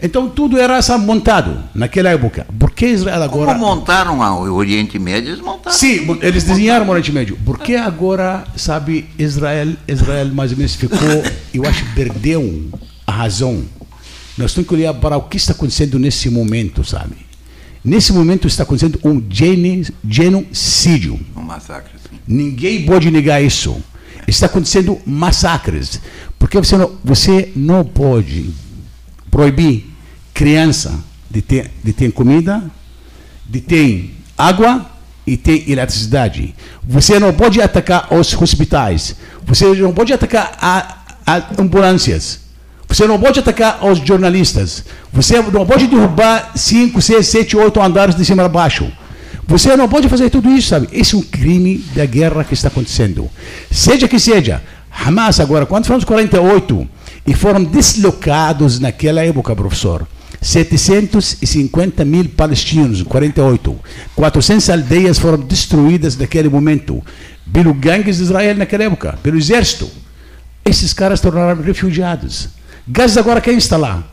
[0.00, 2.46] Então tudo era montado naquela época.
[2.58, 3.52] Por que Israel agora.
[3.52, 5.32] Como montaram o Oriente Médio?
[5.32, 5.76] Eles montaram.
[5.76, 7.38] Sim, eles desenharam o Oriente Médio.
[7.44, 10.98] Por que agora, sabe, Israel, Israel mais ou menos ficou,
[11.52, 12.70] eu acho, perdeu
[13.06, 13.62] a razão.
[14.38, 17.16] Nós temos que olhar para o que está acontecendo nesse momento, sabe?
[17.84, 19.22] Nesse momento está acontecendo um
[20.08, 21.20] genocídio.
[21.36, 21.92] Um massacre.
[21.98, 22.16] Sim.
[22.26, 23.76] Ninguém pode negar isso.
[24.30, 26.00] Está acontecendo massacres.
[26.38, 28.50] Porque você não, você não pode
[29.30, 29.90] proibir
[30.32, 32.62] criança de ter, de ter comida,
[33.44, 34.86] de ter água
[35.26, 36.54] e ter eletricidade.
[36.82, 39.16] Você não pode atacar os hospitais.
[39.44, 42.40] Você não pode atacar a, a ambulâncias.
[42.88, 44.84] Você não pode atacar os jornalistas.
[45.12, 48.90] Você não pode derrubar 5, 6, 7, 8 andares de cima a baixo.
[49.50, 50.88] Você não pode fazer tudo isso, sabe?
[50.92, 53.28] Esse é um crime da guerra que está acontecendo.
[53.68, 56.88] Seja que seja, Hamas agora, quando falamos 48,
[57.26, 60.06] e foram deslocados naquela época, professor,
[60.40, 63.76] 750 mil palestinos, 48.
[64.14, 67.02] 400 aldeias foram destruídas naquele momento
[67.52, 69.90] pelo gangues de Israel naquela época, pelo exército.
[70.64, 72.50] Esses caras tornaram refugiados.
[72.86, 74.04] Gaza agora quem está lá?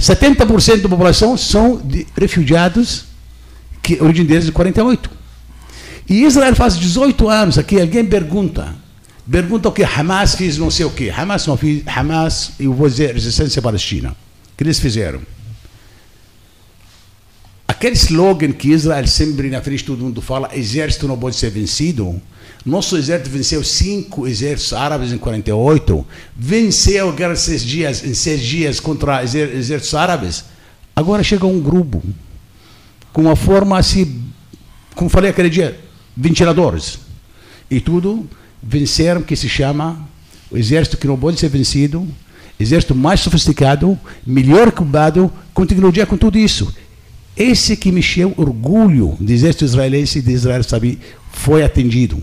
[0.00, 1.82] 70% da população são
[2.18, 3.14] refugiados
[3.86, 5.08] que origem deles é de 48.
[6.08, 8.74] E Israel faz 18 anos aqui, alguém pergunta,
[9.30, 11.08] pergunta o que Hamas fez não sei o que.
[11.08, 14.10] Hamas não fez, Hamas, eu vou dizer, resistência palestina.
[14.10, 15.20] O que eles fizeram?
[17.68, 22.20] Aquele slogan que Israel sempre na frente todo mundo fala, exército não pode ser vencido.
[22.64, 28.40] Nosso exército venceu cinco exércitos árabes em 48, venceu a guerra seis dias, em seis
[28.40, 30.44] dias contra exércitos árabes.
[30.96, 32.02] Agora chega um grupo
[33.16, 34.20] com uma forma assim,
[34.94, 35.80] como falei aquele dia,
[36.14, 36.98] ventiladores.
[37.70, 38.28] E tudo
[38.62, 40.06] venceram que se chama
[40.50, 42.06] o exército que não pode ser vencido,
[42.60, 46.70] exército mais sofisticado, melhor equipado, com tecnologia, com tudo isso.
[47.34, 50.98] Esse que mexeu orgulho do exército israelense de Israel, sabe,
[51.32, 52.22] foi atendido.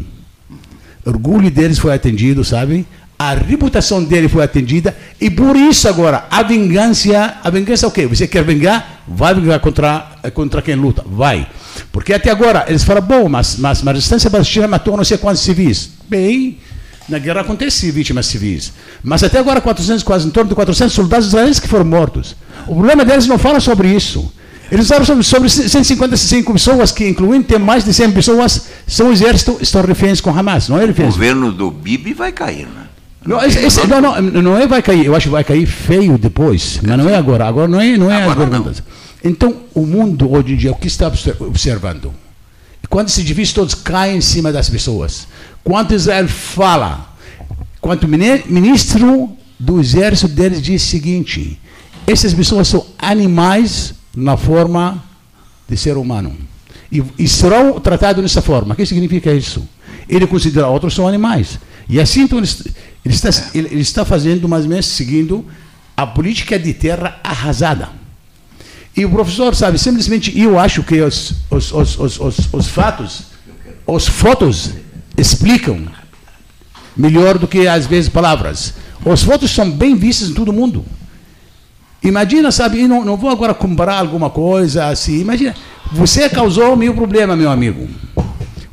[1.03, 2.85] Orgulho deles foi atendido, sabe?
[3.23, 7.91] A reputação dele foi atendida e por isso agora a vingança, a vingança é o
[7.91, 8.05] quê?
[8.05, 9.01] Você quer vingar?
[9.07, 11.47] Vai vingar contra contra quem luta, vai.
[11.89, 15.17] Porque até agora eles falam, bom, mas, mas, mas a resistência palestina matou não sei
[15.17, 15.91] quantos civis.
[16.09, 16.57] Bem,
[17.07, 18.73] na guerra acontece vítimas civis.
[19.01, 22.35] Mas até agora, 400, quase em torno de 400 soldados israelenses que foram mortos.
[22.67, 24.33] O problema deles não fala sobre isso.
[24.69, 29.57] Eles falam sobre, sobre 155 pessoas, que incluem tem mais de 100 pessoas, são exército,
[29.61, 30.67] estão reféns com Hamas.
[30.67, 31.07] Não é reféns.
[31.07, 32.82] O governo do Bibi vai cair, né?
[33.25, 36.79] Não, esse, não, não, não é vai cair, eu acho que vai cair feio depois,
[36.83, 37.47] mas não é agora.
[37.47, 38.73] Agora não é, não é agora não.
[39.23, 42.13] Então, o mundo hoje em dia, o que está observando?
[42.89, 45.27] Quando esses divisões todos caem em cima das pessoas,
[45.63, 47.15] quando Israel fala,
[47.79, 51.59] quando o ministro do exército deles diz o seguinte:
[52.05, 55.01] essas pessoas são animais na forma
[55.67, 56.35] de ser humano.
[56.91, 58.73] E, e serão tratados dessa forma.
[58.73, 59.67] O que significa isso?
[60.07, 61.57] Ele considera outros são animais.
[61.89, 62.41] E assim então,
[63.05, 65.45] ele, está, ele, está fazendo, mais ou menos, seguindo
[65.95, 67.89] a política de terra arrasada.
[68.95, 73.23] E o professor, sabe, simplesmente eu acho que os, os, os, os, os, os fatos,
[73.87, 74.71] as fotos
[75.17, 75.87] explicam
[76.95, 78.75] melhor do que às vezes palavras.
[79.05, 80.85] As fotos são bem vistas em todo mundo.
[82.01, 85.19] Imagina, sabe, eu não, não vou agora comparar alguma coisa assim.
[85.19, 85.55] Imagina,
[85.91, 87.87] você causou meu problema, meu amigo.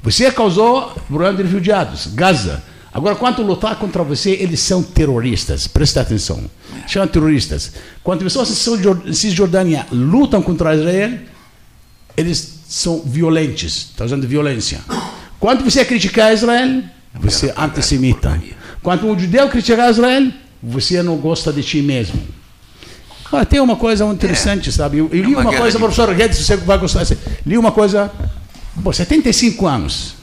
[0.03, 2.63] Você causou problema de refugiados, Gaza.
[2.93, 5.67] Agora, quando lutar contra você, eles são terroristas.
[5.69, 6.43] Presta atenção.
[6.89, 7.73] Chamam terroristas.
[8.03, 11.19] Quando pessoas em Cisjordânia lutam contra Israel,
[12.17, 13.91] eles são violentos.
[13.93, 14.81] Está usando violência.
[15.39, 16.83] Quando você criticar Israel,
[17.15, 18.41] você é antissemita.
[18.83, 22.21] Quando um judeu criticar Israel, você não gosta de ti mesmo.
[23.33, 24.73] Ah, tem uma coisa interessante, é.
[24.73, 24.99] sabe?
[24.99, 27.07] Eu, eu li uma, uma coisa, professor Guedes, você vai gostar.
[27.47, 28.11] Li uma coisa.
[28.83, 30.15] Por 75 anos,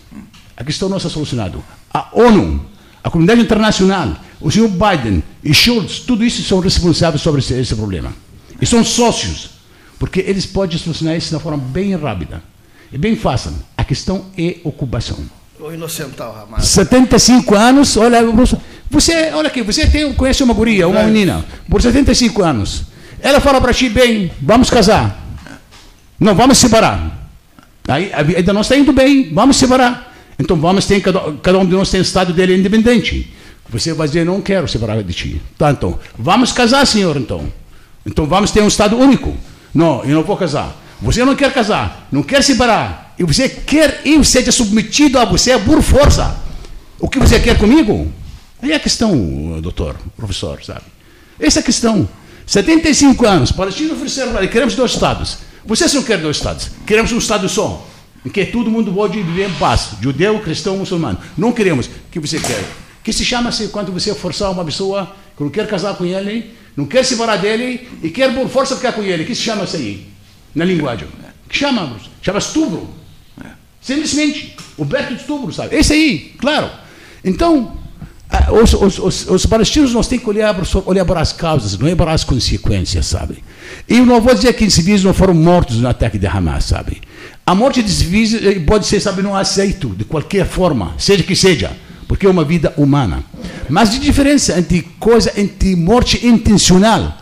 [0.57, 1.57] a questão não está solucionada
[1.93, 2.65] a ONU,
[3.03, 7.75] a comunidade internacional, o senhor Biden e Schultz, tudo isso são responsáveis sobre esse, esse
[7.75, 8.13] problema.
[8.61, 9.51] E são sócios,
[9.99, 12.43] porque eles podem solucionar isso de uma forma bem rápida
[12.91, 13.53] e bem fácil.
[13.75, 15.17] A questão é ocupação.
[15.59, 16.67] O inocental, Ramaz.
[16.67, 18.19] 75 anos, olha,
[18.89, 22.83] você, olha aqui, você tem, conhece uma guria, uma menina, por 75 anos.
[23.19, 25.23] Ela fala para ti, bem, vamos casar.
[26.19, 27.29] Não, vamos separar.
[27.87, 30.06] Aí, ainda não está indo bem, vamos separar.
[30.39, 33.33] Então vamos ter, cada, cada um de nós tem o estado dele independente.
[33.69, 35.41] Você vai dizer, não quero separar de ti.
[35.57, 37.51] Tá, então, vamos casar, senhor, então.
[38.05, 39.35] Então vamos ter um estado único.
[39.73, 40.75] Não, eu não vou casar.
[41.01, 43.13] Você não quer casar, não quer separar.
[43.19, 46.37] E você quer eu seja submetido a você por força.
[46.99, 48.11] O que você quer comigo?
[48.61, 50.81] Aí é a questão, doutor, professor, sabe?
[51.39, 52.07] Essa é a questão.
[52.45, 55.39] 75 anos, Palestina ofereceram, queremos dois estados.
[55.65, 57.85] Vocês não querem dois estados, queremos um estado só
[58.27, 61.17] em que todo mundo pode viver em paz, judeu, cristão, muçulmano.
[61.37, 61.87] Não queremos.
[61.87, 62.61] O que você quer?
[63.01, 66.85] Que se chama-se quando você forçar uma pessoa que não quer casar com ele, não
[66.85, 69.23] quer se separar dele e quer por força ficar com ele.
[69.23, 70.07] que se chama isso aí?
[70.53, 71.07] Na linguagem.
[71.47, 71.95] que chama?
[72.21, 72.89] Chama estupro.
[73.81, 74.57] Simplesmente.
[74.77, 75.77] O berto de estupro, sabe?
[75.77, 76.69] Esse aí, claro.
[77.23, 77.77] Então,
[78.51, 80.53] os, os, os, os, palestinos nós temos que olhar,
[80.85, 83.41] olhar para as causas, não é para as consequências, sabe?
[83.87, 87.01] E eu não vou dizer que civis não foram mortos no ataque de Hamas, sabe?
[87.47, 91.33] A morte de civis eh, pode ser, sabe, não aceito de qualquer forma, seja que
[91.33, 91.71] seja,
[92.05, 93.23] porque é uma vida humana.
[93.69, 97.17] Mas de diferença entre coisa entre morte intencional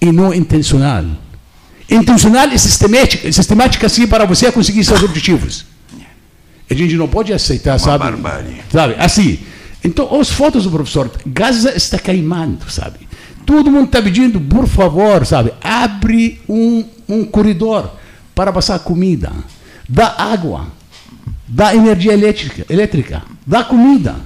[0.00, 1.04] e não intencional.
[1.90, 5.66] Intencional e sistemática, sistemática assim para você conseguir seus objetivos.
[6.70, 8.04] A gente não pode aceitar, uma sabe?
[8.04, 8.62] Barbárie.
[8.72, 8.94] Sabe?
[8.98, 9.38] Assim.
[9.84, 13.06] Então, as fotos do professor, Gaza está queimando, sabe?
[13.44, 15.52] Todo mundo está pedindo, por favor, sabe?
[15.62, 17.99] Abre um, um corredor
[18.40, 19.30] para passar comida,
[19.86, 20.68] dá água,
[21.46, 24.16] dá energia elétrica, elétrica dá comida.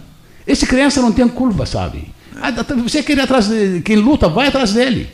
[0.47, 2.15] Esse criança não tem culpa, sabe?
[2.41, 5.11] Ah, você quer ir atrás de quem luta, vai atrás dele.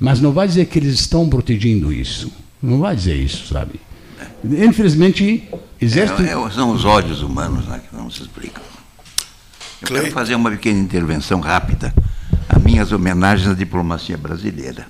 [0.00, 2.32] Mas não vai dizer que eles estão protegendo isso.
[2.62, 3.78] Não vai dizer isso, sabe?
[4.42, 5.46] Infelizmente,
[5.78, 6.22] exército...
[6.22, 8.62] É, é, são os ódios humanos né, que não se explicam.
[9.82, 11.92] Eu quero fazer uma pequena intervenção rápida
[12.48, 14.86] a minhas homenagens à diplomacia brasileira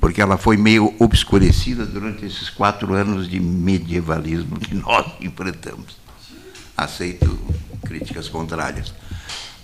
[0.00, 5.96] porque ela foi meio obscurecida durante esses quatro anos de medievalismo que nós enfrentamos.
[6.76, 7.38] Aceito
[7.84, 8.92] críticas contrárias.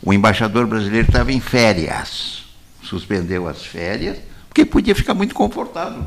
[0.02, 2.44] O embaixador brasileiro estava em férias,
[2.82, 4.18] suspendeu as férias,
[4.48, 6.04] porque podia ficar muito confortável.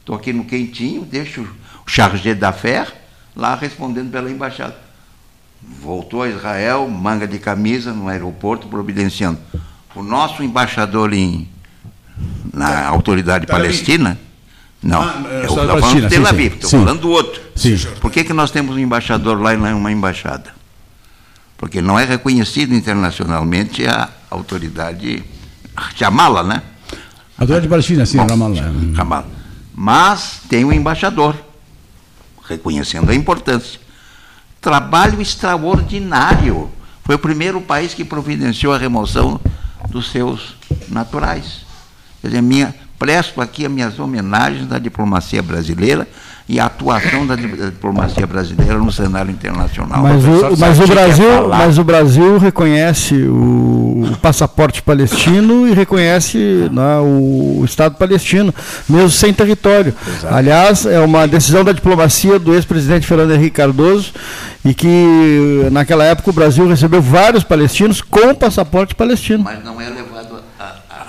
[0.00, 2.92] Estou aqui no quentinho, deixo o chargé d'affaires,
[3.34, 4.76] lá respondendo pela embaixada.
[5.62, 9.38] Voltou a Israel, manga de camisa no aeroporto, providenciando.
[9.94, 11.48] O nosso embaixador em,
[12.52, 14.18] na autoridade palestina.
[14.82, 17.40] Não, ah, eu estou falando de Tel Aviv, estou falando do outro.
[17.54, 17.76] Sim.
[18.00, 20.54] Por que, que nós temos um embaixador lá e não é uma embaixada?
[21.56, 25.24] Porque não é reconhecido internacionalmente a autoridade
[25.94, 26.62] Chamala, né?
[27.38, 28.72] A autoridade palestina, sim, Ramallah.
[28.94, 29.26] Ramallah.
[29.74, 31.36] Mas tem um embaixador,
[32.48, 33.78] reconhecendo a importância.
[34.60, 36.70] Trabalho extraordinário.
[37.04, 39.40] Foi o primeiro país que providenciou a remoção
[39.90, 40.56] dos seus
[40.88, 41.65] naturais.
[42.20, 46.06] Quer dizer, minha, presto aqui as minhas homenagens da diplomacia brasileira
[46.48, 50.00] e a atuação da diplomacia brasileira no cenário internacional.
[50.00, 56.38] Mas o, mas o Brasil, mas o Brasil reconhece o, o passaporte palestino e reconhece
[56.70, 58.54] né, o, o, Estado palestino,
[58.88, 59.92] mesmo sem território.
[60.06, 60.34] Exato.
[60.34, 64.12] Aliás, é uma decisão da diplomacia do ex-presidente Fernando Henrique Cardoso
[64.64, 69.42] e que naquela época o Brasil recebeu vários palestinos com passaporte palestino.
[69.42, 69.90] Mas não é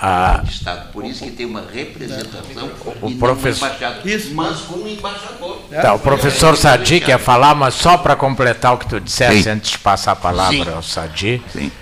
[0.00, 0.92] a, de Estado.
[0.92, 2.70] Por isso que tem uma representação
[3.02, 3.70] o, o professor,
[4.04, 4.34] isso.
[4.34, 5.62] mas com um embaixador.
[5.70, 9.50] Tá, o professor Sadi quer falar, mas só para completar o que tu disseste Sim.
[9.50, 10.70] antes de passar a palavra Sim.
[10.70, 11.42] ao Sadi.
[11.52, 11.72] Sim.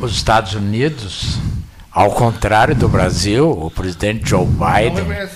[0.00, 1.38] Os Estados Unidos,
[1.90, 5.28] ao contrário do Brasil, o presidente Joe Biden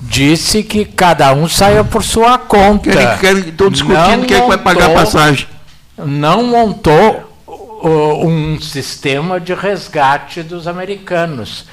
[0.00, 2.90] disse que cada um saia por sua conta.
[2.90, 5.46] Estão discutindo não quem montou, vai pagar a passagem.
[5.96, 7.31] Não montou
[7.88, 11.66] um sistema de resgate dos americanos.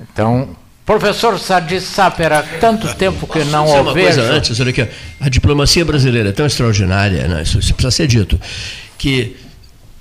[0.00, 4.16] Então, professor Sadi Saper, há tanto tempo que não o uma vejo.
[4.16, 4.86] coisa antes, olha aqui,
[5.20, 7.42] a diplomacia brasileira é tão extraordinária, né?
[7.42, 8.40] isso, isso precisa ser dito,
[8.98, 9.36] que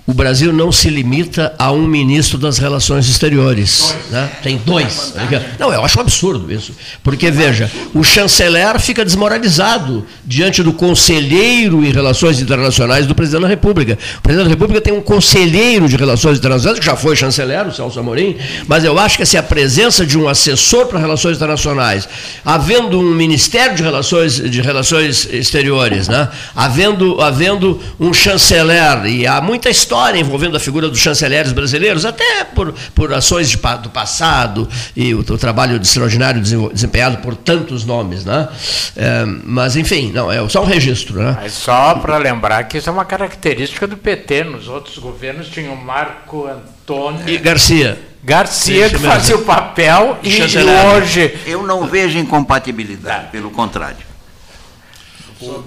[0.10, 3.96] o Brasil não se limita a um ministro das relações exteriores.
[4.10, 4.28] Né?
[4.42, 5.14] Tem dois.
[5.60, 6.72] Não, eu acho um absurdo isso.
[7.04, 13.48] Porque, veja, o chanceler fica desmoralizado diante do conselheiro em relações internacionais do presidente da
[13.48, 14.00] República.
[14.18, 17.72] O presidente da República tem um conselheiro de relações internacionais, que já foi chanceler, o
[17.72, 18.36] Celso Amorim,
[18.68, 22.10] mas eu acho que assim, a presença de um assessor para relações internacionais,
[22.44, 26.30] havendo um Ministério de Relações, de relações Exteriores, né?
[26.56, 32.06] havendo, havendo um chanceler, e há muita história história envolvendo a figura dos chanceleres brasileiros,
[32.06, 37.84] até por, por ações de, do passado e o, o, trabalho extraordinário desempenhado por tantos
[37.86, 38.24] nomes.
[38.24, 38.48] Né?
[38.96, 41.22] É, mas, enfim, não, é só um registro.
[41.22, 41.38] Né?
[41.42, 44.46] Mas só para lembrar que isso é uma característica do PT.
[44.46, 47.28] Nos outros governos tinha o Marco Antônio.
[47.28, 48.00] E Garcia.
[48.24, 51.38] Garcia que fazia o papel e, e hoje.
[51.46, 54.10] Eu não vejo incompatibilidade, pelo contrário.
[55.42, 55.64] O,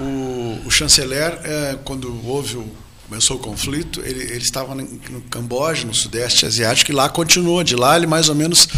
[0.00, 2.72] o, o chanceler, é, quando houve o
[3.08, 4.86] começou o conflito, ele, ele estava no,
[5.30, 7.64] Camboja, no Sudeste Asiático, e lá continua.
[7.64, 8.68] De lá ele mais ou menos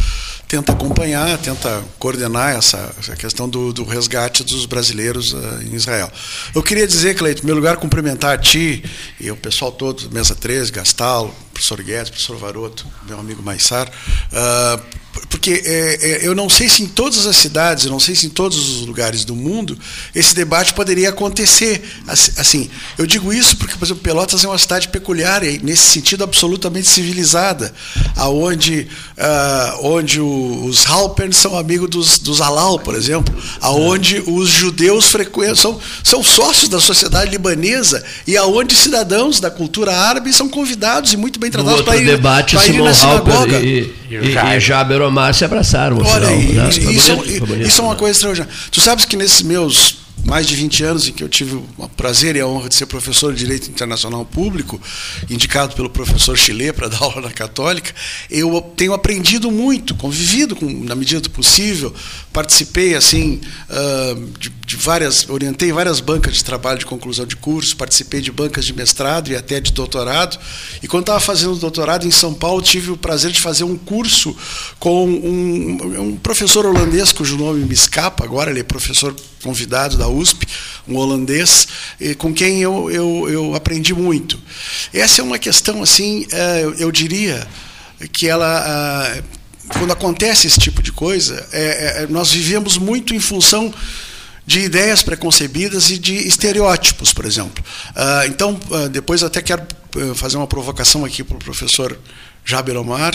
[0.46, 6.10] tenta acompanhar, tenta coordenar essa, essa questão do, do, resgate dos brasileiros uh, em Israel.
[6.54, 8.84] Eu queria dizer, Cleito, em meu lugar, cumprimentar a ti
[9.18, 14.82] e o pessoal todo, Mesa 13, Gastalo, professor Guedes, professor Varoto, meu amigo Maissar, uh,
[15.28, 18.26] porque é, é, eu não sei se em todas as cidades, eu não sei se
[18.26, 19.76] em todos os lugares do mundo
[20.14, 21.82] esse debate poderia acontecer.
[22.06, 26.88] Assim, eu digo isso porque, por exemplo, Pelotas é uma cidade peculiar nesse sentido absolutamente
[26.88, 27.72] civilizada,
[28.16, 28.86] aonde,
[29.18, 35.56] uh, onde os Halpern são amigos dos, dos Halal, por exemplo, aonde os judeus frequentam
[35.56, 41.16] são, são sócios da sociedade libanesa e aonde cidadãos da cultura árabe são convidados e
[41.16, 43.60] muito bem tratados para ir, debate, ir na sinagoga.
[43.60, 45.98] E, e, e, e Jaber Omar se abraçaram.
[45.98, 46.68] Olha, final, né?
[46.68, 48.52] isso, bonito, isso é uma coisa extraordinária.
[48.70, 52.36] Tu sabes que nesses meus mais de 20 anos em que eu tive o prazer
[52.36, 54.80] e a honra de ser professor de Direito Internacional Público,
[55.28, 57.94] indicado pelo professor Chile para dar aula na Católica,
[58.30, 61.92] eu tenho aprendido muito, convivido com, na medida do possível,
[62.32, 63.40] participei assim
[64.38, 68.64] de, de várias, orientei várias bancas de trabalho de conclusão de curso, participei de bancas
[68.64, 70.38] de mestrado e até de doutorado,
[70.82, 74.36] e quando estava fazendo doutorado em São Paulo, tive o prazer de fazer um curso
[74.78, 80.08] com um, um professor holandês, cujo nome me escapa agora, ele é professor convidado da
[80.08, 80.46] USP,
[80.86, 81.68] um holandês,
[82.18, 84.38] com quem eu, eu, eu aprendi muito.
[84.92, 87.46] Essa é uma questão, assim, é, eu diria
[88.12, 89.22] que ela ah,
[89.78, 93.72] quando acontece esse tipo de coisa, é, é, nós vivemos muito em função
[94.46, 97.62] de ideias preconcebidas e de estereótipos, por exemplo.
[97.90, 99.62] Uh, então, uh, depois até quero
[100.16, 101.96] fazer uma provocação aqui para o professor
[102.44, 103.14] Jaber Omar,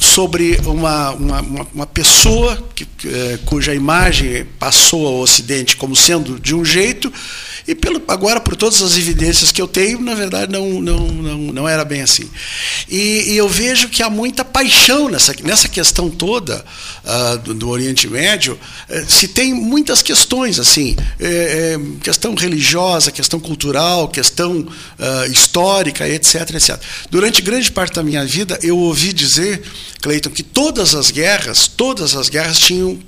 [0.00, 1.40] sobre uma, uma,
[1.74, 7.12] uma pessoa que, eh, cuja imagem passou ao Ocidente como sendo de um jeito
[7.68, 11.38] e pelo, agora, por todas as evidências que eu tenho, na verdade não, não, não,
[11.38, 12.26] não era bem assim.
[12.88, 16.64] E, e eu vejo que há muita paixão nessa, nessa questão toda
[17.04, 18.58] uh, do, do, Oriente Médio.
[18.88, 26.08] Uh, se tem muitas questões, assim, é, é, questão religiosa, questão cultural, questão uh, histórica,
[26.08, 26.80] etc, etc.
[27.10, 29.62] Durante grande parte da minha vida, eu ouvi dizer,
[30.00, 32.98] Cleiton, que todas as guerras, todas as guerras tinham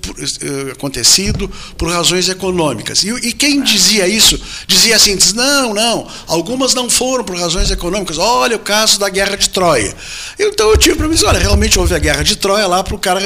[0.73, 3.05] acontecido por razões econômicas.
[3.05, 7.71] E, e quem dizia isso dizia assim: diz, não, não, algumas não foram por razões
[7.71, 8.19] econômicas.
[8.19, 9.95] Olha o caso da guerra de Troia.
[10.39, 12.99] Então eu tive para mim, olha, realmente houve a guerra de Troia lá para o
[12.99, 13.21] cara,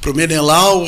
[0.00, 0.86] para o Menelau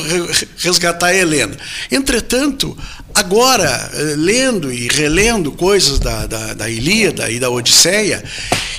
[0.59, 1.57] resgatar a Helena.
[1.91, 2.77] Entretanto,
[3.17, 8.23] agora, eh, lendo e relendo coisas da, da, da Ilíada e da Odisseia,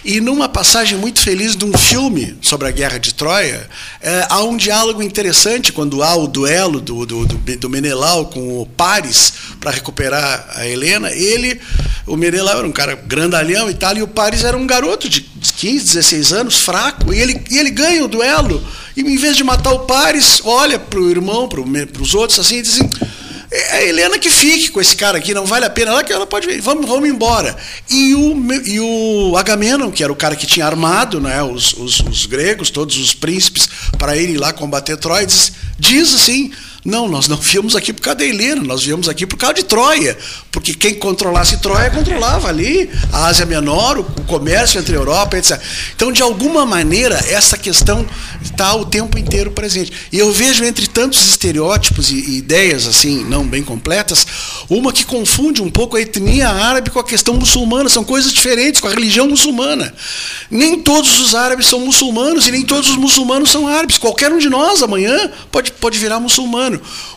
[0.06, 3.68] e numa passagem muito feliz de um filme sobre a Guerra de Troia,
[4.00, 8.66] é, há um diálogo interessante quando há o duelo do, do, do, Menelau com o
[8.66, 11.12] Paris para recuperar a Helena.
[11.12, 11.60] Ele,
[12.06, 15.22] o Menelau era um cara grandalhão e tal, e o Paris era um garoto de
[15.22, 18.64] 15, 16 anos, fraco, e ele, e ele ganha o duelo.
[18.96, 22.60] E em vez de matar o Paris, olha para o irmão, para os outros assim,
[22.60, 22.90] e diz assim
[23.72, 25.92] a Helena que fique com esse cara aqui, não vale a pena.
[25.92, 27.56] Ela, ela pode vir, vamos, vamos embora.
[27.90, 32.00] E o, e o Agamenon, que era o cara que tinha armado né, os, os,
[32.02, 36.52] os gregos, todos os príncipes, para irem lá combater Troia, diz, diz assim:
[36.86, 39.64] não, nós não viemos aqui por causa da Helena, nós viemos aqui por causa de
[39.64, 40.18] Troia,
[40.52, 45.60] porque quem controlasse Troia controlava ali a Ásia Menor, o comércio entre a Europa, etc.
[45.96, 48.06] Então, de alguma maneira, essa questão
[48.42, 49.92] está o tempo inteiro presente.
[50.12, 54.26] E eu vejo entre tantos estereótipos e, ideias assim não bem completas,
[54.70, 58.80] uma que confunde um pouco a etnia árabe com a questão muçulmana, são coisas diferentes
[58.82, 59.94] com a religião muçulmana.
[60.50, 63.98] Nem todos os árabes são muçulmanos e nem todos os muçulmanos são árabes.
[63.98, 66.67] Qualquer um de nós amanhã pode, pode virar muçulmano.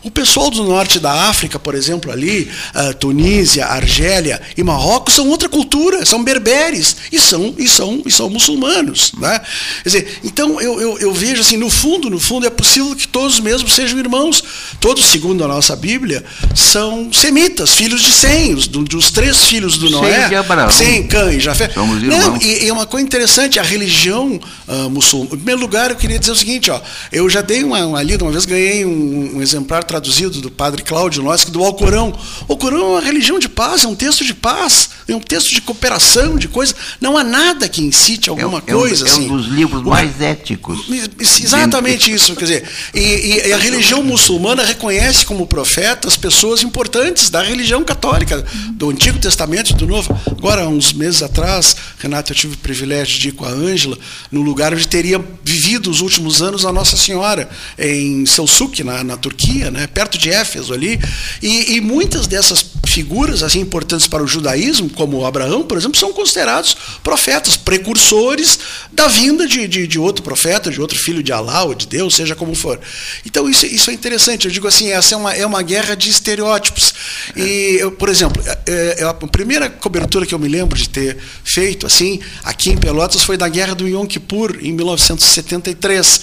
[0.03, 5.29] O pessoal do norte da África, por exemplo, ali, uh, Tunísia, Argélia e Marrocos, são
[5.29, 9.13] outra cultura, são berberes e são, e são, e são muçulmanos.
[9.19, 9.41] Né?
[9.83, 13.09] Quer dizer, então eu, eu, eu vejo assim, no fundo, no fundo, é possível que
[13.09, 14.43] todos mesmos sejam irmãos.
[14.81, 16.25] Todos, segundo a nossa Bíblia,
[16.55, 20.29] são semitas, filhos de Sem, os, dos três filhos do Noé.
[20.73, 21.71] Sem, Cã e Jafé.
[21.73, 25.35] Somos Não, e, e uma coisa interessante, a religião uh, muçulmana.
[25.35, 26.81] Em primeiro lugar, eu queria dizer o seguinte, ó,
[27.13, 30.83] eu já dei uma, uma lida, uma vez ganhei um, um exemplar traduzido do padre
[30.83, 32.13] Cláudio Noski, do Alcorão.
[32.49, 35.53] O Alcorão é uma religião de paz, é um texto de paz, é um texto
[35.55, 36.75] de cooperação, de coisa.
[37.01, 39.07] Não há nada que incite é alguma é, coisa.
[39.07, 39.29] É um, assim.
[39.29, 40.87] é um dos livros mais éticos.
[41.19, 42.35] Exatamente isso.
[42.35, 48.45] Quer dizer, e, e, a religião muçulmana reconhece como profetas pessoas importantes da religião católica,
[48.73, 50.19] do Antigo Testamento e do Novo.
[50.31, 53.99] Agora, uns meses atrás, Renato, eu tive o privilégio de ir com a Ângela
[54.31, 59.17] no lugar onde teria vivido os últimos anos a Nossa Senhora, em Selçuk, na, na
[59.17, 61.01] Turquia Turquia, né, perto de Éfeso ali,
[61.41, 66.13] e, e, muitas dessas figuras assim importantes para o judaísmo, como Abraão, por exemplo, são
[66.13, 68.59] considerados profetas, precursores
[68.93, 72.15] da vinda de, de, de outro profeta, de outro filho de Alá ou de Deus,
[72.15, 72.81] seja como for.
[73.25, 74.47] Então isso, isso é interessante.
[74.47, 76.93] Eu digo assim, essa é uma, é uma guerra de estereótipos.
[77.37, 81.17] E, eu, por exemplo, é, é a primeira cobertura que eu me lembro de ter
[81.45, 86.21] feito assim aqui em Pelotas foi da Guerra do Yom Kippur em 1973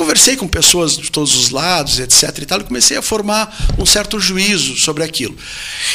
[0.00, 2.38] conversei com pessoas de todos os lados, etc.
[2.38, 5.36] E, tal, e comecei a formar um certo juízo sobre aquilo.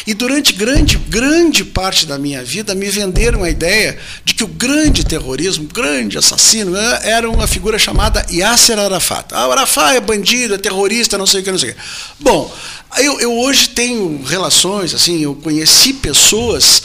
[0.06, 4.47] E durante grande, grande parte da minha vida me venderam a ideia de que o
[4.47, 9.34] grande terrorismo, o grande assassino, né, era uma figura chamada Yasser Arafat.
[9.34, 11.80] Ah, Arafat é bandido, é terrorista, não sei o que, não sei o que.
[12.20, 12.56] Bom,
[12.97, 16.84] eu, eu hoje tenho relações, assim, eu conheci pessoas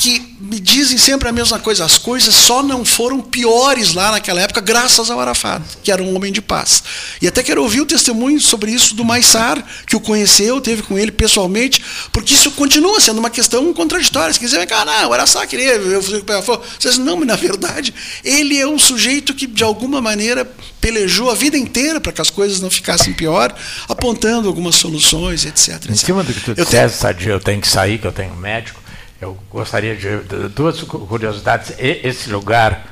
[0.00, 1.84] que me dizem sempre a mesma coisa.
[1.84, 6.16] As coisas só não foram piores lá naquela época, graças ao Arafat, que era um
[6.16, 6.82] homem de paz.
[7.20, 10.98] E até quero ouvir o testemunho sobre isso do Maissar, que o conheceu, teve com
[10.98, 14.32] ele pessoalmente, porque isso continua sendo uma questão contraditória.
[14.32, 16.64] Se quiser, ah, não, o Arafat queria, eu fui com fogo.
[16.78, 17.92] Vocês não, mas na verdade,
[18.24, 22.30] ele é um sujeito que, de alguma maneira, pelejou a vida inteira para que as
[22.30, 23.54] coisas não ficassem pior,
[23.86, 25.90] apontando algumas soluções, etc.
[25.90, 28.79] Em cima do que tu disseste, eu tenho que sair, que eu tenho médico.
[29.20, 31.74] Eu gostaria de, de duas curiosidades.
[31.78, 32.86] E, esse lugar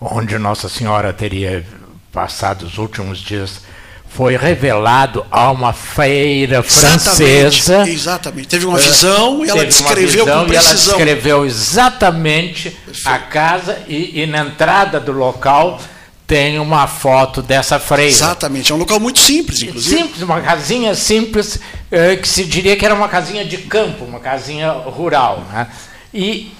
[0.00, 1.64] onde Nossa Senhora teria
[2.10, 3.60] passado os últimos dias
[4.08, 7.82] foi revelado a uma feira francesa.
[7.82, 7.90] Exatamente.
[7.90, 8.48] exatamente.
[8.48, 10.54] Teve uma visão e ela descreveu visão, com precisão.
[10.54, 13.08] E ela descreveu exatamente Perfeito.
[13.08, 15.80] a casa e, e na entrada do local
[16.34, 18.10] tem uma foto dessa freira.
[18.10, 20.02] Exatamente, é um local muito simples, inclusive.
[20.02, 21.60] Simples, uma casinha simples,
[21.92, 25.44] eh, que se diria que era uma casinha de campo, uma casinha rural.
[25.52, 25.68] Né?
[26.12, 26.52] E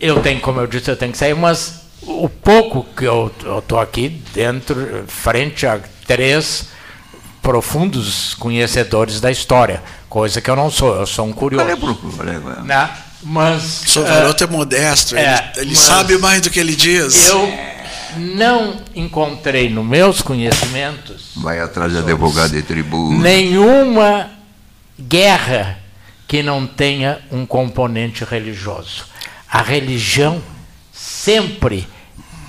[0.00, 3.78] eu tenho, como eu disse, eu tenho que sair, mas o pouco que eu estou
[3.78, 6.68] aqui dentro, frente a três
[7.42, 11.66] profundos conhecedores da história, coisa que eu não sou, eu sou um curioso.
[12.16, 12.90] Valeu, né?
[13.22, 13.82] Mas.
[13.82, 17.28] O senhor Varoto uh, é modesto, é, ele, ele sabe mais do que ele diz.
[17.28, 17.74] Eu
[18.16, 21.32] não encontrei nos meus conhecimentos.
[21.36, 23.14] Vai atrás de advogado de tributo.
[23.14, 24.30] Nenhuma
[24.98, 25.78] guerra
[26.26, 29.04] que não tenha um componente religioso.
[29.50, 30.42] A religião
[30.92, 31.86] sempre,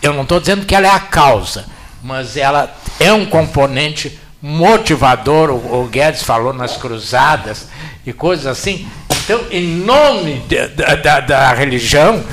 [0.02, 1.66] eu não estou dizendo que ela é a causa,
[2.02, 5.50] mas ela é um componente motivador.
[5.50, 7.68] O, o Guedes falou nas cruzadas
[8.06, 8.88] e coisas assim.
[9.24, 12.24] Então, em nome de, da, da religião,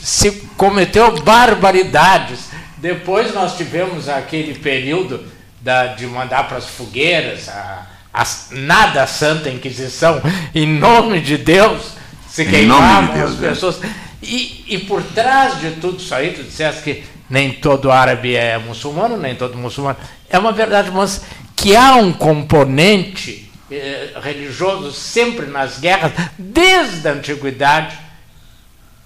[0.00, 2.46] se cometeu barbaridades.
[2.86, 5.24] Depois nós tivemos aquele período
[5.60, 7.84] da, de mandar para as fogueiras, a,
[8.14, 10.22] a, nada a Santa Inquisição,
[10.54, 11.94] em nome de Deus,
[12.28, 13.48] se queimavam de Deus, as né?
[13.48, 13.82] pessoas.
[13.82, 13.88] É.
[14.22, 18.56] E, e por trás de tudo isso aí, tu disseste que nem todo árabe é
[18.56, 19.98] muçulmano, nem todo muçulmano.
[20.30, 21.24] É uma verdade, mas
[21.56, 27.98] que há um componente eh, religioso sempre nas guerras, desde a antiguidade,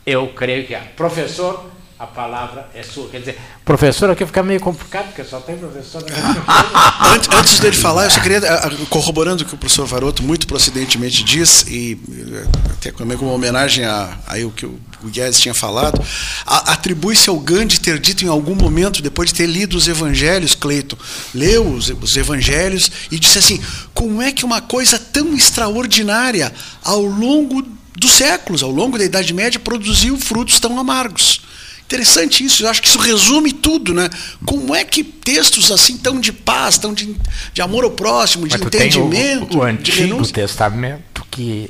[0.05, 0.81] eu creio que há.
[0.95, 1.71] Professor,
[2.01, 3.11] a palavra é sua.
[3.11, 6.03] Quer dizer, professor aqui fica meio complicado, porque só tem professor.
[7.15, 8.41] antes, antes dele falar, eu só queria,
[8.89, 13.85] corroborando o que o professor Varoto muito precedentemente diz, e eh, até também como homenagem
[13.85, 16.03] a, a o que o Guedes tinha falado,
[16.47, 20.97] atribui-se ao Gandhi ter dito em algum momento, depois de ter lido os evangelhos, Cleiton,
[21.35, 26.51] leu os, os evangelhos e disse assim: como é que uma coisa tão extraordinária
[26.83, 27.61] ao longo
[27.95, 31.43] dos séculos, ao longo da Idade Média, produziu frutos tão amargos?
[31.91, 34.09] Interessante isso, eu acho que isso resume tudo, né?
[34.47, 37.17] Como é que textos assim tão de paz, tão de,
[37.53, 39.59] de amor ao próximo, de Mas entendimento.
[39.59, 41.69] O, o Antigo Testamento que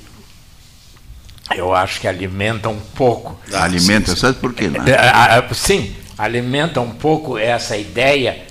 [1.57, 3.41] eu acho que alimenta um pouco.
[3.51, 4.69] Alimenta, sabe por quê?
[4.69, 4.79] Né?
[5.55, 8.45] Sim, alimenta um pouco essa ideia.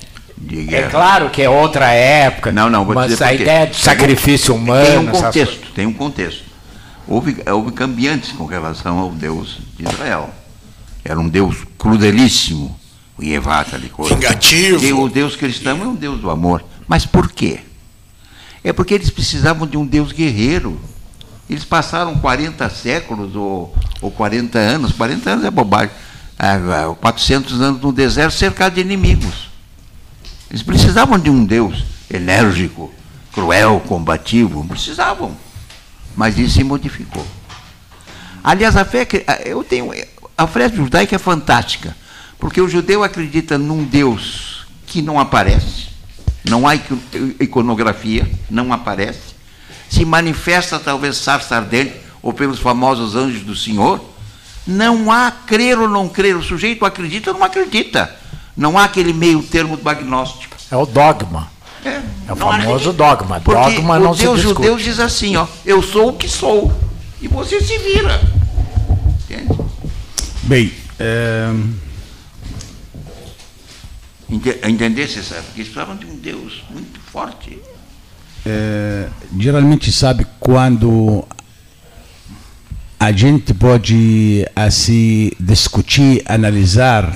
[0.72, 4.88] É claro que é outra época, não, não, mas a ideia de sacrifício humano.
[4.88, 6.43] Tem um contexto, tem um contexto.
[7.07, 10.38] Houve, houve cambiantes com relação ao Deus de Israel.
[11.04, 12.78] Era um Deus crudelíssimo,
[13.18, 13.91] o Yevata ali.
[14.10, 14.86] Vingativo.
[14.86, 16.64] E o Deus cristão é um Deus do amor.
[16.88, 17.62] Mas por quê?
[18.64, 20.80] É porque eles precisavam de um Deus guerreiro.
[21.50, 25.91] Eles passaram 40 séculos ou, ou 40 anos, 40 anos é bobagem,
[27.02, 29.50] 400 anos no deserto cercado de inimigos.
[30.50, 32.91] Eles precisavam de um Deus enérgico,
[33.32, 35.36] cruel, combativo, precisavam.
[36.16, 37.26] Mas isso se modificou.
[38.43, 39.08] Aliás, a fé
[39.45, 39.91] eu tenho
[40.43, 41.95] a fé judaica é fantástica,
[42.39, 45.89] porque o judeu acredita num Deus que não aparece,
[46.43, 46.75] não há
[47.39, 49.29] iconografia, não aparece
[49.89, 53.99] se manifesta talvez sarça ardente ou pelos famosos anjos do Senhor,
[54.67, 56.35] não há crer ou não crer.
[56.35, 58.15] O sujeito acredita ou não acredita.
[58.55, 60.55] Não há aquele meio termo do agnóstico.
[60.69, 61.49] É o dogma.
[61.83, 63.39] É, é o famoso dogma.
[63.39, 66.71] Porque dogma não o Deus judeu diz assim, ó, eu sou o que sou.
[67.21, 68.21] E você se vira.
[69.23, 69.57] Entende?
[70.50, 71.54] Bem, é...
[74.68, 75.41] Entender, César?
[75.43, 77.58] Porque eles precisavam de um Deus muito forte
[78.45, 81.26] é, geralmente sabe quando
[83.00, 87.14] a gente pode assim discutir, analisar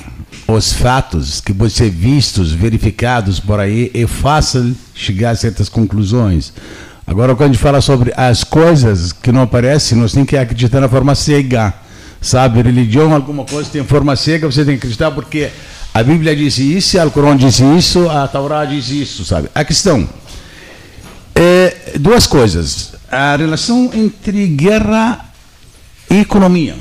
[0.48, 6.54] os fatos que podem ser vistos, verificados por aí, é fácil chegar a certas conclusões.
[7.06, 10.80] Agora, quando a gente fala sobre as coisas que não aparecem, nós temos que acreditar
[10.80, 11.74] na forma cega.
[12.24, 15.52] Sabe, religião, alguma coisa tem forma cega, você tem que acreditar porque
[15.94, 19.50] a Bíblia diz isso, a Alcorão diz isso, a Taurá diz isso, sabe?
[19.54, 20.10] A questão
[21.36, 22.94] é, duas coisas.
[23.12, 25.26] A relação entre guerra
[26.10, 26.76] e economia.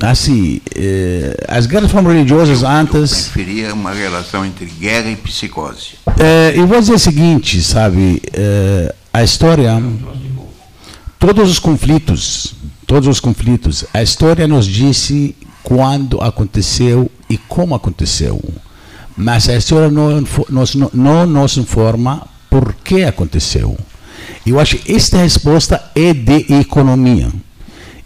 [0.00, 3.12] Assim, é, as guerras foram religiosas eu, antes.
[3.12, 5.98] Eu preferia uma relação entre guerra e psicose.
[6.18, 8.22] É, eu vou dizer o seguinte, sabe?
[8.32, 9.82] É, a história,
[11.18, 12.54] todos os conflitos,
[12.86, 18.40] todos os conflitos, a história nos disse quando aconteceu e como aconteceu.
[19.16, 23.76] Mas a história não, não, não nos informa por que aconteceu.
[24.46, 27.30] Eu acho que esta resposta é de economia.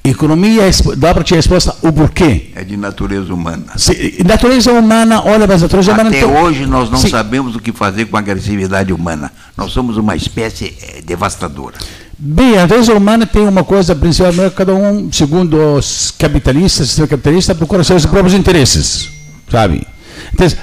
[0.03, 2.51] Economia é dá para te resposta o porquê.
[2.55, 3.77] É de natureza humana.
[3.77, 6.17] Se, natureza humana, olha, mas natureza Até humana.
[6.17, 7.11] Até hoje nós não Sim.
[7.11, 9.31] sabemos o que fazer com a agressividade humana.
[9.55, 11.77] Nós somos uma espécie eh, devastadora.
[12.23, 17.55] Bem, a natureza humana tem uma coisa principal, cada um, segundo os capitalistas, sistema capitalista,
[17.55, 19.09] procura seus próprios interesses,
[19.51, 19.87] sabe?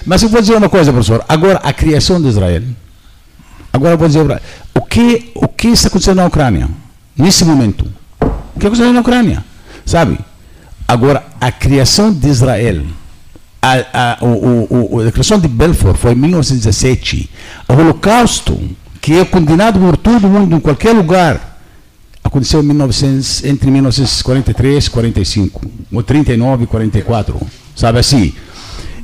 [0.06, 1.26] Mas eu vou dizer uma coisa, professor.
[1.28, 2.62] Agora, a criação de Israel
[3.78, 4.42] Agora eu vou dizer
[4.74, 6.68] o que o que está acontecendo na Ucrânia
[7.16, 7.86] nesse momento.
[8.20, 9.46] O que está acontecendo na Ucrânia,
[9.86, 10.18] sabe?
[10.88, 12.82] Agora a criação de Israel,
[13.62, 17.30] a, a, o, a declaração de Belfort foi em 1917.
[17.70, 18.60] O Holocausto,
[19.08, 21.62] que é condenado por todo mundo, em qualquer lugar,
[22.22, 25.62] aconteceu em 1900, entre 1943 e 45,
[25.94, 27.40] ou 39 e 44,
[27.74, 28.34] sabe assim.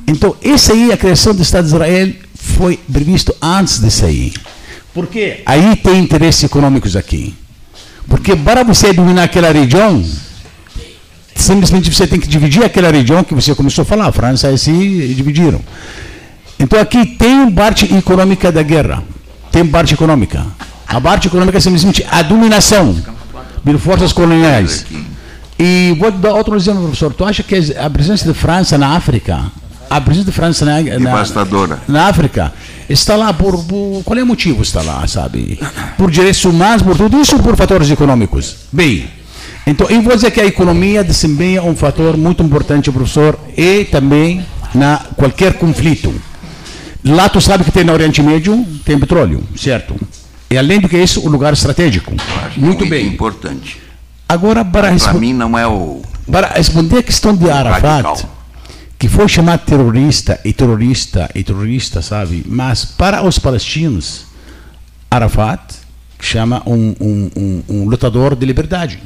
[0.06, 4.34] Então, essa aí, a criação do Estado de Israel, foi previsto antes de sair.
[4.92, 7.34] Porque aí tem interesses econômicos aqui.
[8.06, 10.04] Porque para você dominar aquela região,
[11.34, 14.08] simplesmente você tem que dividir aquela região que você começou a falar.
[14.08, 15.62] A França e assim dividiram.
[16.60, 19.13] Então aqui tem parte econômica da guerra.
[19.54, 20.44] Tem parte econômica.
[20.84, 22.92] A parte econômica é simplesmente a dominação
[23.62, 24.84] de forças coloniais.
[25.56, 27.14] E vou dar outro exemplo, professor.
[27.14, 29.44] Tu acha que a presença de França na África,
[29.88, 31.12] a presença de França na, na,
[31.86, 32.52] na África,
[32.88, 35.60] está lá por, por, Qual é o motivo está lá, sabe?
[35.96, 38.56] Por direitos humanos, por tudo isso, por fatores econômicos.
[38.72, 39.08] Bem,
[39.64, 44.44] então eu vou dizer que a economia desempenha um fator muito importante, professor, e também
[44.74, 46.12] na qualquer conflito.
[47.04, 49.94] Lá tu sabe que tem no Oriente Médio, tem petróleo, certo?
[50.50, 52.12] E além do que isso, o lugar estratégico.
[52.56, 53.06] Muito bem.
[53.06, 53.78] importante.
[54.26, 56.00] Agora, para, para mim não é o.
[56.30, 58.30] Para responder a questão de Arafat, radical.
[58.98, 62.42] que foi chamado terrorista e terrorista e terrorista, sabe?
[62.48, 64.24] Mas para os palestinos,
[65.10, 65.60] Arafat
[66.18, 68.98] chama um, um, um, um lutador de liberdade.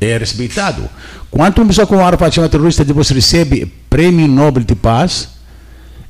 [0.00, 0.14] É.
[0.14, 0.88] é respeitado.
[1.30, 5.28] Quando uma pessoa como Arafat chama terrorista, depois recebe prêmio Nobel de Paz,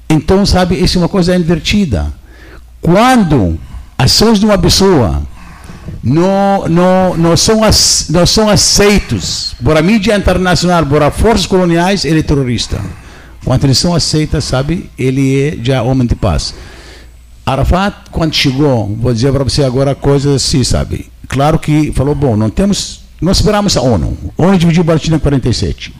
[0.08, 2.12] então, sabe, isso é uma coisa invertida.
[2.80, 3.58] Quando
[3.96, 5.22] ações de uma pessoa
[6.02, 7.60] não, não, não, são,
[8.10, 12.80] não são aceitos por a mídia internacional, por as forças coloniais, ele é terrorista.
[13.44, 16.54] Quando eles são aceitas, sabe, ele é já homem de paz.
[17.44, 21.10] Arafat, quando chegou, vou dizer para você agora coisas assim, sabe?
[21.28, 24.16] Claro que falou, bom, não temos, nós esperamos a ONU.
[24.38, 25.94] A ONU dividiu o Palestina em 47.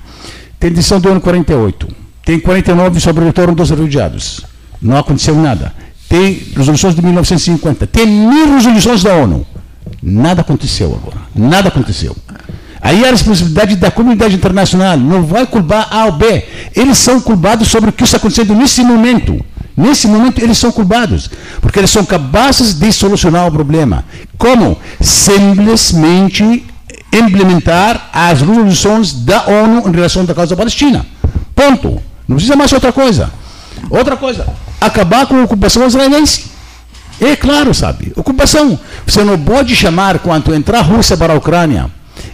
[0.61, 2.02] Tem decisão do ONU 48.
[2.25, 4.43] Tem 49 sobre o retorno dos refugiados.
[4.81, 5.73] Não aconteceu nada.
[6.09, 7.87] Tem resoluções de 1950.
[7.87, 9.47] Tem mil resoluções da ONU.
[10.03, 11.19] Nada aconteceu agora.
[11.35, 12.17] Nada aconteceu.
[12.81, 16.45] Aí a responsabilidade da comunidade internacional não vai culpar A ou B.
[16.75, 19.39] Eles são culpados sobre o que está acontecendo nesse momento.
[19.77, 24.05] Nesse momento eles são culpados, porque eles são capazes de solucionar o problema.
[24.37, 24.77] Como?
[25.01, 26.67] Simplesmente
[27.13, 31.07] implementar as resoluções da ONU em relação à causa palestina.
[31.55, 32.03] Ponto.
[32.33, 33.31] Não precisa mais outra coisa.
[33.91, 34.47] Outra coisa,
[34.81, 36.47] acabar com a ocupação israelense.
[37.21, 38.13] É claro, sabe?
[38.17, 38.79] Ocupação.
[39.07, 41.91] Você não pode chamar, quando entrar a Rússia para a Ucrânia,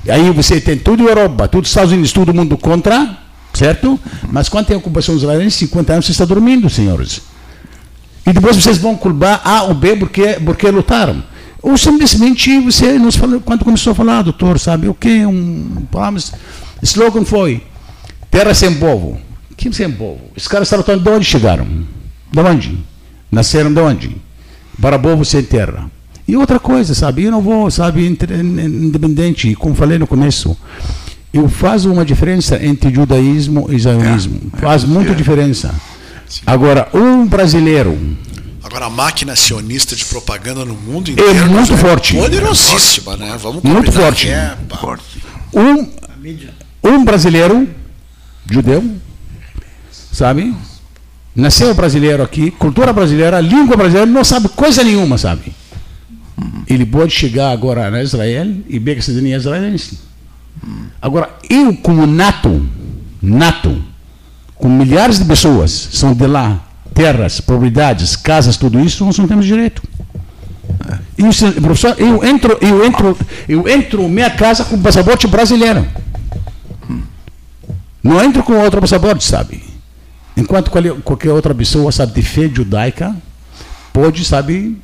[0.09, 3.18] aí você tem a Europa, todos os Estados Unidos, todo mundo contra,
[3.53, 3.99] certo?
[4.30, 7.20] Mas quando tem ocupação israelense, 50 anos você está dormindo, senhores.
[8.24, 11.24] E depois vocês vão culpar A ou B porque, porque lutaram.
[11.61, 15.26] Ou simplesmente você nos falou, quando começou a falar, doutor, sabe, o que?
[15.26, 16.32] Um, vamos,
[16.82, 17.62] slogan foi:
[18.30, 19.28] terra sem povo.
[19.59, 20.21] Que sem povo?
[20.37, 21.67] Os caras estavam de onde chegaram?
[22.33, 22.79] De onde?
[23.31, 24.17] Nasceram de onde?
[24.81, 25.91] Para povo sem terra.
[26.29, 30.57] E outra coisa, sabe, eu não vou, sabe, independente, como falei no começo,
[31.33, 34.41] eu faço uma diferença entre judaísmo e zionismo.
[34.55, 35.15] É, Faz é, muita é.
[35.15, 35.75] diferença.
[36.29, 36.43] Sim.
[36.47, 37.99] Agora, um brasileiro.
[38.63, 42.15] Agora, a máquina sionista de propaganda no mundo é inteiro é muito forte.
[42.15, 43.37] Poderosíssima, né?
[43.43, 44.29] Vamos Muito forte.
[44.29, 44.57] É,
[45.53, 45.89] um,
[46.85, 47.67] um brasileiro,
[48.49, 48.85] judeu,
[50.13, 50.55] sabe?
[51.35, 55.53] Nasceu brasileiro aqui, cultura brasileira, língua brasileira, não sabe coisa nenhuma, sabe?
[56.67, 59.99] Ele pode chegar agora na Israel e ver que a cidadania é israelense.
[61.01, 62.67] Agora, eu como nato,
[63.23, 63.83] nato,
[64.57, 66.61] com milhares de pessoas, são de lá,
[66.93, 69.83] terras, propriedades, casas, tudo isso, nós não temos direito.
[71.17, 75.87] Eu, professor, eu entro, eu entro, eu entro minha casa com passaporte brasileiro.
[78.03, 79.68] Não entro com outro passaporte, sabe?
[80.39, 80.70] Enquanto
[81.03, 83.12] qualquer outra pessoa, sabe, de fé judaica,
[83.93, 84.80] pode, sabe,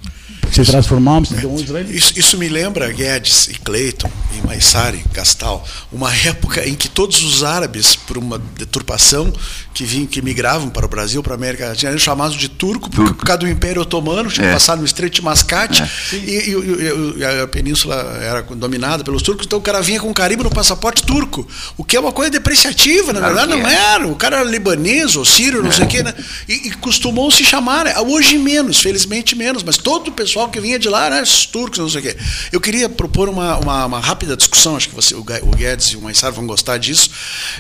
[0.62, 1.92] se transformarmos em um israelita.
[1.92, 7.22] Isso, isso, me lembra Guedes e Clayton e Maissari, Castal, uma época em que todos
[7.22, 9.32] os árabes, por uma deturpação
[9.72, 12.88] que vinham, que migravam para o Brasil, para a América Latina, eram chamados de turco,
[12.88, 14.52] porque, por causa do Império Otomano, tinha é.
[14.52, 16.16] passado no Estreito de Mascate, é.
[16.16, 20.14] e, e, e, a península era dominada pelos turcos, então o cara vinha com um
[20.14, 23.74] carimbo no passaporte turco, o que é uma coisa depreciativa, na claro verdade não é.
[23.74, 24.06] era.
[24.06, 25.72] O cara era libanês ou sírio, não é.
[25.72, 26.14] sei o quê, né?
[26.48, 30.78] e, e costumou se chamar, hoje menos, felizmente menos, mas todo o pessoal que vinha
[30.78, 32.16] de lá, né, os turcos, não sei o quê.
[32.52, 36.02] Eu queria propor uma, uma, uma rápida discussão, acho que você, o Guedes e o
[36.02, 37.10] Maissar vão gostar disso,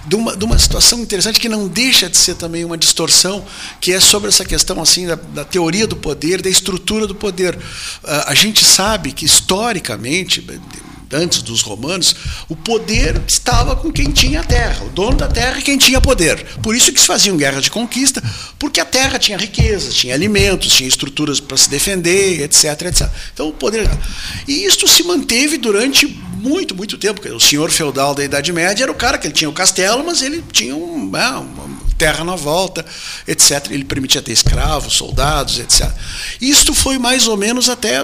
[0.06, 3.44] de uma, de uma situação interessante que não deixa de ser também uma distorção,
[3.80, 7.54] que é sobre essa questão assim da, da teoria do poder, da estrutura do poder.
[7.54, 7.60] Uh,
[8.26, 10.44] a gente sabe que historicamente
[11.14, 12.14] antes dos romanos,
[12.48, 16.00] o poder estava com quem tinha a terra, o dono da terra e quem tinha
[16.00, 16.44] poder.
[16.62, 18.22] Por isso que se faziam guerras de conquista,
[18.58, 23.08] porque a terra tinha riqueza, tinha alimentos, tinha estruturas para se defender, etc, etc.
[23.32, 23.88] Então o poder.
[24.48, 27.26] E isto se manteve durante muito, muito tempo.
[27.34, 30.20] O senhor feudal da Idade Média era o cara que ele tinha o castelo, mas
[30.20, 31.46] ele tinha um, né,
[31.96, 32.84] terra na volta,
[33.26, 33.70] etc.
[33.70, 35.90] Ele permitia ter escravos, soldados, etc.
[36.40, 37.98] Isto foi mais ou menos até,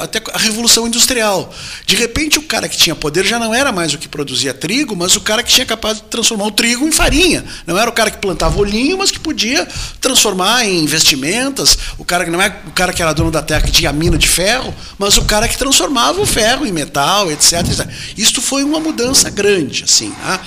[0.00, 1.52] até a Revolução Industrial.
[1.86, 4.94] De repente, o cara que tinha poder já não era mais o que produzia trigo,
[4.94, 7.44] mas o cara que tinha capaz de transformar o trigo em farinha.
[7.66, 9.66] Não era o cara que plantava olhinho, mas que podia
[10.00, 11.78] transformar em investimentos.
[11.98, 14.18] O cara que não é o cara que era dono da terra que tinha mina
[14.18, 17.60] de ferro, mas o cara que transformava o ferro em metal, etc.
[17.60, 17.88] etc.
[18.16, 20.10] Isto foi uma mudança grande, assim.
[20.10, 20.40] Né?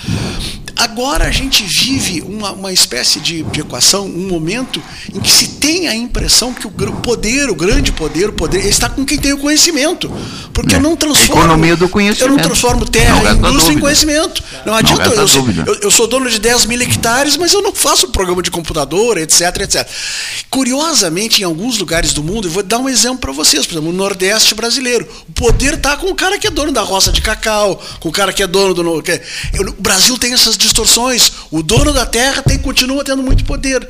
[0.75, 4.81] Agora a gente vive uma, uma espécie de, de, equação, um momento
[5.13, 8.89] em que se tem a impressão que o poder, o grande poder, o poder, está
[8.89, 10.11] com quem tem o conhecimento.
[10.53, 10.77] Porque é.
[10.77, 11.41] eu não transformo.
[11.41, 12.31] A economia do conhecimento.
[12.31, 14.43] Eu não transformo terra não, em indústria em conhecimento.
[14.65, 15.09] Não adianta.
[15.09, 18.41] Não, eu, eu, eu, sou dono de 10 mil hectares, mas eu não faço programa
[18.41, 19.87] de computador, etc, etc.
[20.49, 23.91] Curiosamente, em alguns lugares do mundo, eu vou dar um exemplo para vocês, por exemplo,
[23.91, 25.07] no Nordeste brasileiro.
[25.27, 28.11] O poder está com o cara que é dono da roça de cacau, com o
[28.11, 29.01] cara que é dono do.
[29.01, 29.21] Que,
[29.59, 31.31] o Brasil tem essas distorções.
[31.49, 33.87] O dono da terra tem, continua tendo muito poder.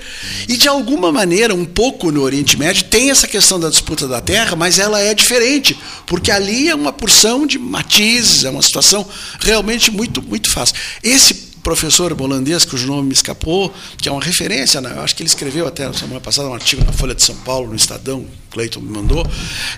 [0.47, 4.19] E de alguma maneira, um pouco no Oriente Médio, tem essa questão da disputa da
[4.19, 9.07] terra, mas ela é diferente, porque ali é uma porção de matizes, é uma situação
[9.39, 10.75] realmente muito, muito fácil.
[11.01, 14.93] Esse professor holandês, cujo nome me escapou, que é uma referência, né?
[14.97, 17.69] acho que ele escreveu até na semana passada um artigo na Folha de São Paulo,
[17.69, 19.25] no Estadão, Cleiton me mandou,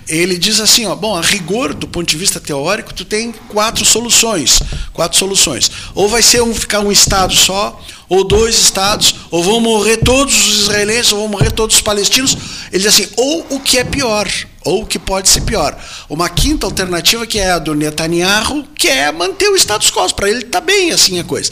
[0.08, 3.84] ele diz assim, ó, bom, a rigor, do ponto de vista teórico, tu tem quatro
[3.84, 4.60] soluções,
[4.92, 5.70] quatro soluções.
[5.94, 10.34] Ou vai ser um, ficar um estado só, ou dois estados, ou vão morrer todos
[10.34, 12.36] os israelenses, ou vão morrer todos os palestinos.
[12.72, 14.28] Ele diz assim, ou o que é pior,
[14.64, 15.76] ou o que pode ser pior.
[16.08, 20.28] Uma quinta alternativa que é a do Netanyahu, que é manter o status quo, para
[20.28, 21.50] ele está bem assim a coisa.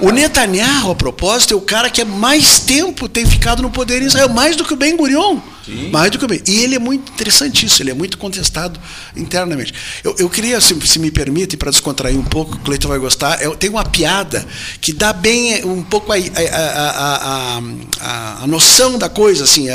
[0.00, 4.02] O Netanyahu, a propósito, é o cara que é mais tempo tem ficado no poder
[4.02, 5.40] em Israel, mais do que o Ben Gurion.
[5.64, 5.90] Sim.
[5.90, 6.42] Mais do que o bem.
[6.46, 8.78] E ele é muito interessante isso, ele é muito contestado
[9.16, 9.72] internamente.
[10.02, 13.40] Eu, eu queria, se, se me permite, para descontrair um pouco, o Cleiton vai gostar,
[13.42, 14.46] eu, tem uma piada
[14.80, 17.62] que dá bem eh, um pouco a, a, a,
[18.00, 19.66] a, a noção da coisa, assim,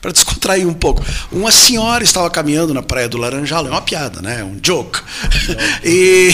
[0.00, 1.04] para descontrair um pouco.
[1.30, 4.40] Uma senhora estava caminhando na praia do Laranjal, é uma piada, né?
[4.40, 5.00] É um joke.
[5.84, 6.32] e,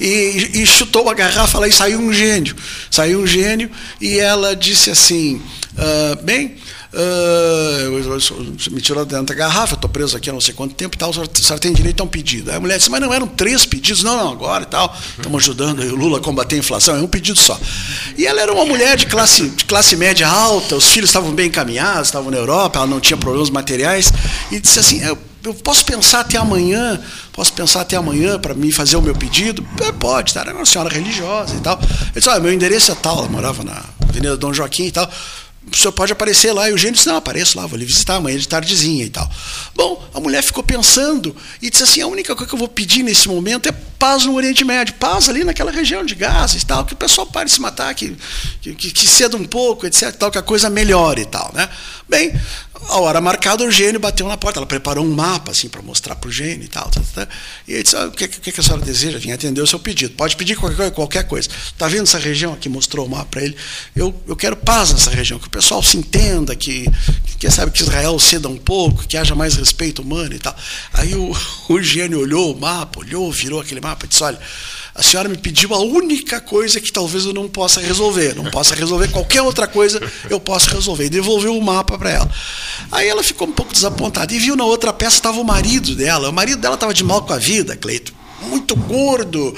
[0.00, 2.56] e, e chutou uma garrafa lá e saiu um gênio.
[2.90, 5.42] Saiu um gênio e ela disse assim:
[5.76, 6.56] uh, bem.
[6.90, 10.98] Uh, me tirou dentro da garrafa, estou preso aqui há não sei quanto tempo e
[10.98, 12.50] tal, a senhora tem direito a um pedido.
[12.50, 15.42] Aí a mulher disse, mas não eram três pedidos, não, não, agora e tal, estamos
[15.42, 17.60] ajudando o Lula a combater a inflação, é um pedido só.
[18.16, 21.48] E ela era uma mulher de classe, de classe média alta, os filhos estavam bem
[21.48, 24.10] encaminhados, estavam na Europa, ela não tinha problemas materiais,
[24.50, 26.98] e disse assim, eu, eu posso pensar até amanhã,
[27.32, 29.62] posso pensar até amanhã para me fazer o meu pedido?
[29.86, 30.40] É, pode, tá?
[30.40, 31.78] era uma senhora religiosa e tal.
[31.78, 35.10] Eu disse, ah, meu endereço é tal, ela morava na Avenida Dom Joaquim e tal
[35.76, 36.68] o senhor pode aparecer lá.
[36.68, 39.28] E o gênio disse, não, apareço lá, vou lhe visitar amanhã de tardezinha e tal.
[39.74, 43.02] Bom, a mulher ficou pensando e disse assim, a única coisa que eu vou pedir
[43.02, 46.84] nesse momento é paz no Oriente Médio, paz ali naquela região de Gaza e tal,
[46.84, 48.16] que o pessoal pare de se matar, que,
[48.60, 51.68] que, que ceda um pouco, etc, tal, que a coisa melhore e tal, né?
[52.08, 52.32] Bem,
[52.86, 54.58] a hora marcada, o gênio bateu na porta.
[54.58, 56.88] Ela preparou um mapa assim para mostrar para o gênio e tal.
[56.90, 57.26] tal, tal.
[57.66, 59.18] E ele disse: ah, o, que, que, que, a senhora deseja?
[59.18, 60.14] Vim atender o seu pedido.
[60.14, 61.48] Pode pedir qualquer, qualquer coisa.
[61.48, 62.68] Está vendo essa região aqui?
[62.68, 63.56] Mostrou o mapa para ele.
[63.94, 66.86] Eu, eu quero paz nessa região, que o pessoal se entenda, que,
[67.38, 70.56] que sabe que Israel ceda um pouco, que haja mais respeito humano e tal.
[70.92, 71.34] Aí o,
[71.68, 74.38] o gênio olhou o mapa, olhou, virou aquele mapa e disse: olha
[74.94, 78.34] a senhora me pediu a única coisa que talvez eu não possa resolver.
[78.34, 81.06] Não possa resolver qualquer outra coisa, eu posso resolver.
[81.06, 82.30] E devolveu o mapa para ela.
[82.90, 84.32] Aí ela ficou um pouco desapontada.
[84.34, 86.30] E viu na outra peça estava o marido dela.
[86.30, 88.12] O marido dela estava de mal com a vida, Cleito.
[88.42, 89.54] Muito gordo,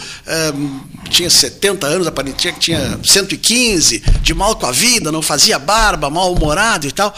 [0.55, 6.09] um, tinha 70 anos, aparentemente tinha 115, de mal com a vida, não fazia barba,
[6.09, 7.15] mal-humorado e tal.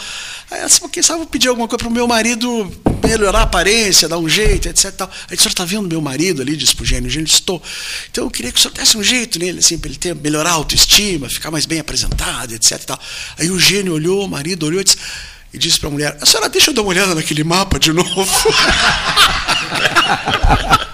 [0.51, 2.69] Aí ela disse, quem sabe eu pedir alguma coisa para o meu marido
[3.07, 4.91] melhorar a aparência, dar um jeito, etc.
[4.91, 5.09] Tal.
[5.29, 7.61] Aí o senhor está vendo meu marido ali, disse para o gênio, o gênio estou.
[8.09, 10.51] Então eu queria que o senhor desse um jeito nele, assim, para ele ter, melhorar
[10.51, 12.81] a autoestima, ficar mais bem apresentado, etc.
[12.83, 12.99] Tal.
[13.37, 14.97] Aí o gênio olhou, o marido olhou e disse,
[15.53, 17.93] e disse para a mulher, a senhora deixa eu dar uma olhada naquele mapa de
[17.93, 18.25] novo.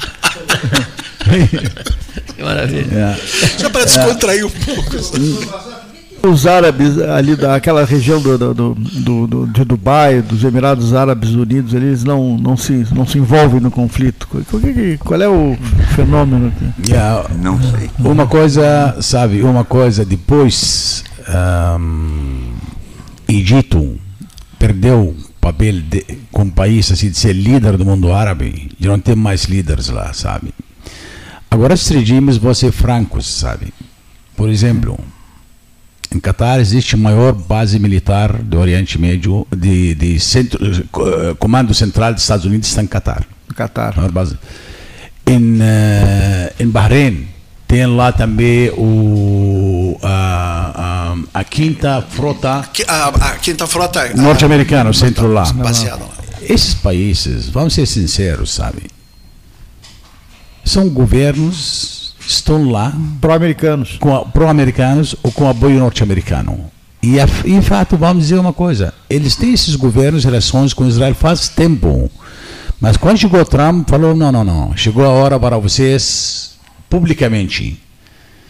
[2.36, 2.96] que maravilha.
[2.96, 3.16] É.
[3.58, 4.98] Só para descontrair um pouco.
[6.22, 11.74] Os árabes ali daquela região do, do, do, do, de Dubai, dos Emirados Árabes Unidos,
[11.74, 14.28] eles não, não, se, não se envolvem no conflito.
[14.28, 14.62] Qual,
[15.00, 15.58] qual é o
[15.96, 16.52] fenômeno?
[16.86, 17.90] Yeah, não sei.
[18.00, 21.06] Uma coisa, sabe, uma coisa, depois
[21.80, 22.54] um,
[23.28, 23.98] Egito
[24.58, 29.16] perdeu papel de, como país assim, de ser líder do mundo árabe, de não ter
[29.16, 30.54] mais líderes lá, sabe?
[31.50, 33.74] Agora, esses regimes vão ser francos, sabe?
[34.36, 35.00] Por exemplo,
[36.14, 41.74] em Catar existe a maior base militar do Oriente Médio, de, de centro, uh, comando
[41.74, 43.26] central dos Estados Unidos está em Catar.
[43.56, 43.96] Catar.
[43.96, 44.38] Maior base.
[45.26, 47.28] Em, uh, em Bahrein,
[47.68, 52.70] tem lá também o, a, a, a quinta frota.
[52.88, 55.52] A, a quinta frota norte-americana, o centro lá.
[55.54, 56.10] Baseado lá.
[56.42, 58.84] Esses países, vamos ser sinceros, sabe?
[60.64, 62.00] São governos
[62.32, 63.98] estão lá pró-americanos,
[64.34, 66.70] pró-americanos ou com apoio norte-americano.
[67.02, 71.48] E, em fato, vamos dizer uma coisa: eles têm esses governos, relações com Israel faz
[71.48, 72.12] tempo.
[72.80, 76.58] Mas quando chegou Trump, falou: não, não, não, chegou a hora para vocês
[76.90, 77.80] publicamente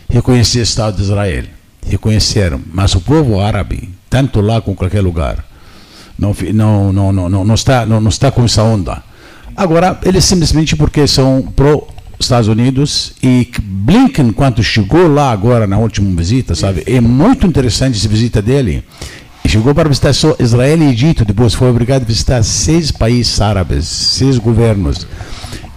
[0.10, 1.45] reconhecer o Estado de Israel.
[1.88, 5.45] Reconheceram, mas o povo árabe, tanto lá como qualquer lugar,
[6.18, 9.01] não, não, não, não, não, está, não, não está com essa onda.
[9.55, 11.88] Agora, eles simplesmente porque são pro
[12.20, 17.97] Estados Unidos e Blinken, quando chegou lá agora na última visita, sabe, é muito interessante
[17.97, 18.84] essa visita dele.
[19.47, 23.86] Chegou para visitar só Israel e Egito, depois foi obrigado a visitar seis países árabes,
[23.88, 25.07] seis governos.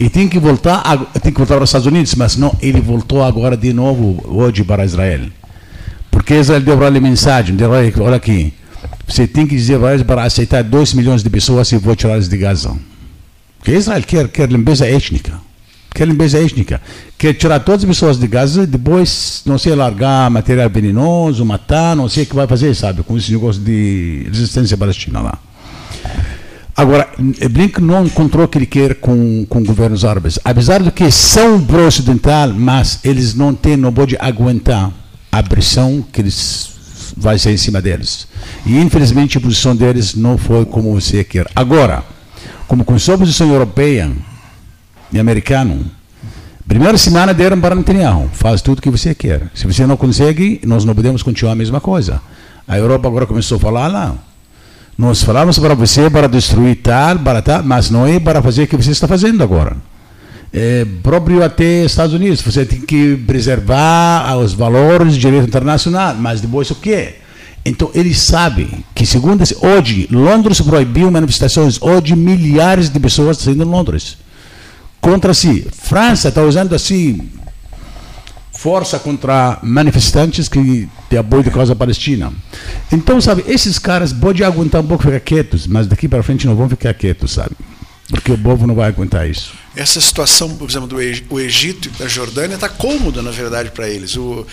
[0.03, 0.83] E tem que voltar,
[1.23, 4.65] tem que voltar para os Estados Unidos, mas não, ele voltou agora de novo hoje
[4.65, 5.21] para Israel.
[6.11, 8.53] Porque Israel deu para ele mensagem, deu, olha aqui,
[9.07, 12.29] você tem que dizer para para aceitar 2 milhões de pessoas e vou tirar eles
[12.29, 12.77] de Gaza.
[13.61, 15.35] Porque Israel quer, quer limpeza étnica.
[15.95, 16.83] Quer limpeza étnica.
[17.17, 22.09] Quer tirar todas as pessoas de Gaza, depois, não sei, largar material venenoso, matar, não
[22.09, 25.39] sei o que vai fazer, sabe, com esse negócio de resistência palestina lá.
[26.75, 30.39] Agora, Blinken não encontrou o que ele quer com, com governos árabes.
[30.43, 34.91] Apesar de que são pró-ocidental, mas eles não têm, não podem aguentar
[35.31, 36.73] a pressão que eles
[37.17, 38.27] vai ser em cima deles.
[38.65, 41.47] E infelizmente a posição deles não foi como você quer.
[41.55, 42.03] Agora,
[42.67, 44.11] como com sua posição europeia
[45.13, 45.85] e americano,
[46.67, 49.51] primeira semana deram para Netanyahu, faz tudo o que você quer.
[49.55, 52.21] Se você não consegue, nós não podemos continuar a mesma coisa.
[52.67, 54.17] A Europa agora começou a falar lá,
[54.97, 58.67] nós falamos para você para destruir tal, para tal, mas não é para fazer o
[58.67, 59.77] que você está fazendo agora.
[60.53, 66.43] É próprio até Estados Unidos, você tem que preservar os valores do direito internacional, mas
[66.43, 67.15] depois o quê?
[67.65, 73.65] Então eles sabem que segundo hoje Londres proibiu manifestações, hoje milhares de pessoas estão saindo
[73.65, 74.19] em Londres
[75.01, 75.67] contra si.
[75.73, 77.31] França está usando assim
[78.63, 82.33] força contra manifestantes que têm apoio de causa palestina.
[82.93, 86.55] Então, sabe, esses caras podem aguentar um pouco ficar quietos, mas daqui para frente não
[86.55, 87.57] vão ficar quietos, sabe?
[88.09, 89.53] Porque o povo não vai aguentar isso.
[89.75, 91.01] Essa situação, por exemplo, do
[91.41, 94.17] Egito e da Jordânia está cômoda, na verdade, para eles.
[94.17, 94.47] O,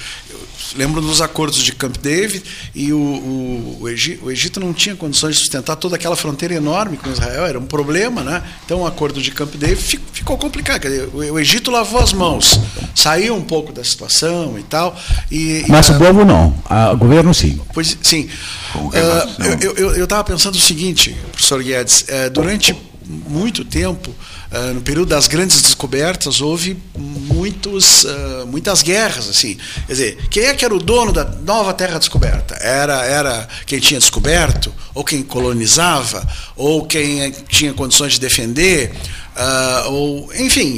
[0.76, 2.44] lembro dos acordos de Camp David
[2.76, 6.54] e o, o, o, Egito, o, Egito, não tinha condições de sustentar toda aquela fronteira
[6.54, 8.44] enorme com Israel, era um problema, né?
[8.66, 10.82] Então o acordo de Camp David ficou complicado.
[10.84, 12.60] Dizer, o, Egito lavou as mãos,
[12.96, 14.98] saiu um pouco da situação e tal.
[15.32, 16.56] E, Mas e, o povo não,
[16.94, 17.60] o governo sim.
[17.74, 18.30] Pois sim.
[18.76, 22.76] Uh, eu estava pensando o seguinte, professor Guedes, uh, durante
[23.10, 24.14] muito tempo,
[24.52, 29.28] uh, no período das grandes descobertas, houve muitos, uh, muitas guerras.
[29.30, 29.58] assim.
[29.88, 32.56] Quer dizer, quem é que era o dono da nova terra descoberta?
[32.56, 38.92] Era, era quem tinha descoberto, ou quem colonizava, ou quem tinha condições de defender,
[39.36, 40.76] uh, ou, enfim,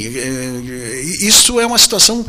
[1.20, 2.24] isso é uma situação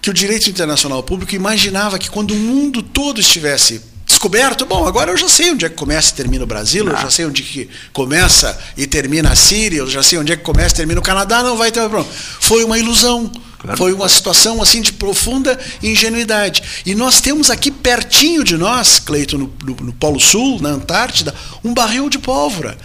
[0.00, 3.80] que o direito internacional público imaginava que quando o mundo todo estivesse
[4.16, 6.96] descoberto, bom, agora eu já sei onde é que começa e termina o Brasil, eu
[6.96, 10.42] já sei onde que começa e termina a Síria, eu já sei onde é que
[10.42, 12.06] começa e termina o Canadá, não vai ter problema.
[12.40, 13.30] Foi uma ilusão.
[13.58, 13.78] Claro.
[13.78, 16.62] Foi uma situação assim de profunda ingenuidade.
[16.84, 21.34] E nós temos aqui pertinho de nós, Cleito, no, no, no Polo Sul, na Antártida,
[21.64, 22.76] um barril de pólvora.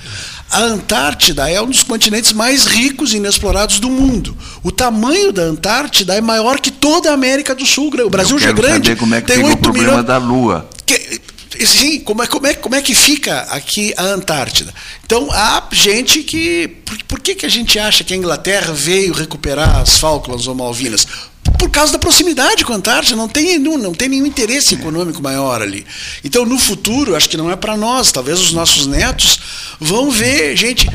[0.49, 4.36] A Antártida é um dos continentes mais ricos e inexplorados do mundo.
[4.63, 7.91] O tamanho da Antártida é maior que toda a América do Sul.
[8.05, 8.89] O Brasil já é grande.
[8.89, 10.05] Saber como é que tem o problema milhões...
[10.05, 10.69] da Lua.
[10.86, 11.20] Que,
[11.65, 14.73] sim, como é, como, é, como é que fica aqui a Antártida?
[15.05, 16.67] Então, há gente que.
[16.85, 20.55] Por, por que, que a gente acha que a Inglaterra veio recuperar as Falklands ou
[20.55, 21.05] Malvinas?
[21.57, 25.21] por causa da proximidade com a Antártida, não tem, não, não tem nenhum interesse econômico
[25.21, 25.85] maior ali.
[26.23, 29.39] Então, no futuro, acho que não é para nós, talvez os nossos netos
[29.79, 30.89] vão ver gente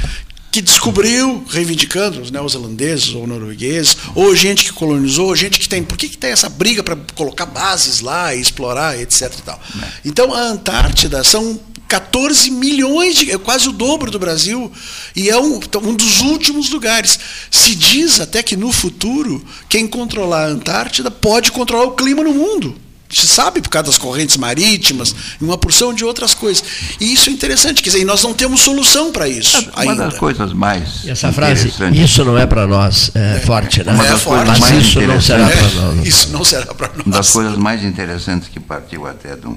[0.56, 5.82] que descobriu, reivindicando os neozelandeses ou noruegueses, ou gente que colonizou, gente que tem.
[5.82, 9.34] Por que, que tem essa briga para colocar bases lá e explorar, etc.
[9.38, 9.60] E tal?
[9.82, 9.88] É.
[10.02, 13.30] Então a Antártida são 14 milhões de.
[13.30, 14.72] é quase o dobro do Brasil.
[15.14, 17.18] E é um, então, um dos últimos lugares.
[17.50, 22.32] Se diz até que no futuro, quem controlar a Antártida pode controlar o clima no
[22.32, 22.74] mundo.
[23.08, 26.64] Se sabe por causa das correntes marítimas e uma porção de outras coisas.
[27.00, 29.58] E isso é interessante, quer dizer, nós não temos solução para isso.
[29.70, 30.04] Uma ainda.
[30.06, 31.04] das coisas mais.
[31.04, 33.92] E essa frase, isso não é para nós, é, é, forte, né?
[33.92, 36.06] Uma das é coisas forte, mais isso não será para nós.
[36.06, 37.06] Isso não será para nós.
[37.06, 39.56] Uma das coisas mais interessantes que partiu até do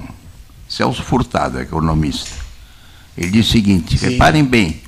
[0.68, 2.30] Celso Furtado, economista.
[3.18, 4.10] Ele diz o seguinte: Sim.
[4.10, 4.80] reparem bem,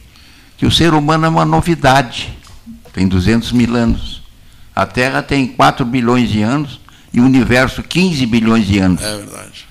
[0.56, 2.32] que o ser humano é uma novidade,
[2.92, 4.22] tem 200 mil anos.
[4.74, 6.82] A Terra tem 4 bilhões de anos
[7.12, 9.02] e o universo 15 bilhões de anos.
[9.02, 9.66] É verdade.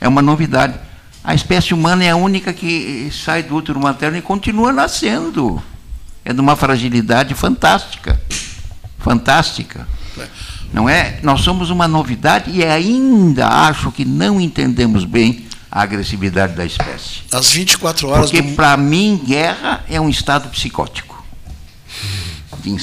[0.00, 0.74] É uma novidade.
[1.22, 5.62] A espécie humana é a única que sai do útero materno e continua nascendo.
[6.24, 8.20] É de uma fragilidade fantástica.
[8.98, 9.86] Fantástica.
[10.18, 10.26] É.
[10.72, 11.18] Não é?
[11.22, 17.22] Nós somos uma novidade e ainda acho que não entendemos bem a agressividade da espécie.
[17.32, 18.54] Às 24 horas Porque do...
[18.54, 21.22] para mim guerra é um estado psicótico.
[22.58, 22.76] De,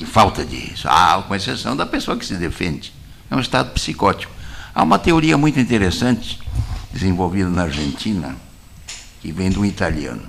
[0.00, 0.88] de falta disso.
[0.88, 2.90] Ah, com exceção da pessoa que se defende.
[3.30, 4.32] É um estado psicótico.
[4.74, 6.40] Há uma teoria muito interessante,
[6.90, 8.34] desenvolvida na Argentina,
[9.20, 10.22] que vem de um italiano.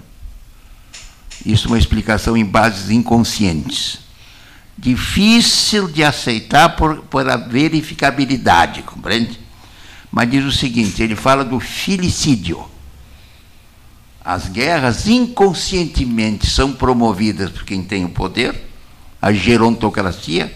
[1.46, 4.00] Isso é uma explicação em bases inconscientes.
[4.78, 9.40] Difícil de aceitar por, por a verificabilidade, compreende?
[10.12, 12.62] Mas diz o seguinte: ele fala do filicídio.
[14.24, 18.71] As guerras inconscientemente são promovidas por quem tem o poder
[19.22, 20.52] a gerontocracia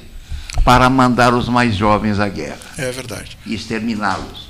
[0.64, 2.58] para mandar os mais jovens à guerra.
[2.78, 3.38] É verdade.
[3.46, 4.50] E exterminá-los.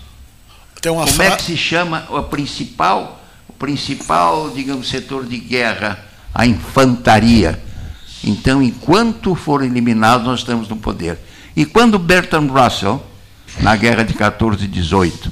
[0.81, 1.25] Como fra...
[1.25, 5.99] é que se chama o principal, o principal, digamos, setor de guerra?
[6.33, 7.61] A infantaria.
[8.23, 11.19] Então, enquanto forem eliminados, nós estamos no poder.
[11.55, 13.03] E quando Bertrand Russell,
[13.61, 15.31] na guerra de 14 e 18,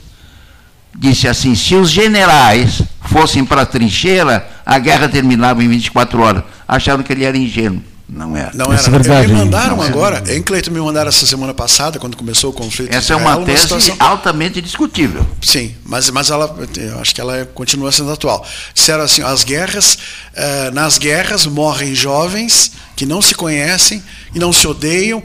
[0.96, 6.44] disse assim: se os generais fossem para a trincheira, a guerra terminava em 24 horas.
[6.68, 7.93] Acharam que ele era ingênuo.
[8.08, 8.52] Não era.
[8.54, 8.82] Não era.
[8.82, 12.52] É verdade, me mandaram não agora, em Cleiton me mandaram essa semana passada, quando começou
[12.52, 12.94] o conflito.
[12.94, 13.96] Essa é uma tese uma situação...
[14.00, 15.26] altamente discutível.
[15.42, 18.46] Sim, mas, mas ela, eu acho que ela continua sendo atual.
[18.74, 19.98] Disseram assim, as guerras,
[20.34, 24.04] eh, nas guerras morrem jovens que não se conhecem
[24.36, 25.24] e não se odeiam,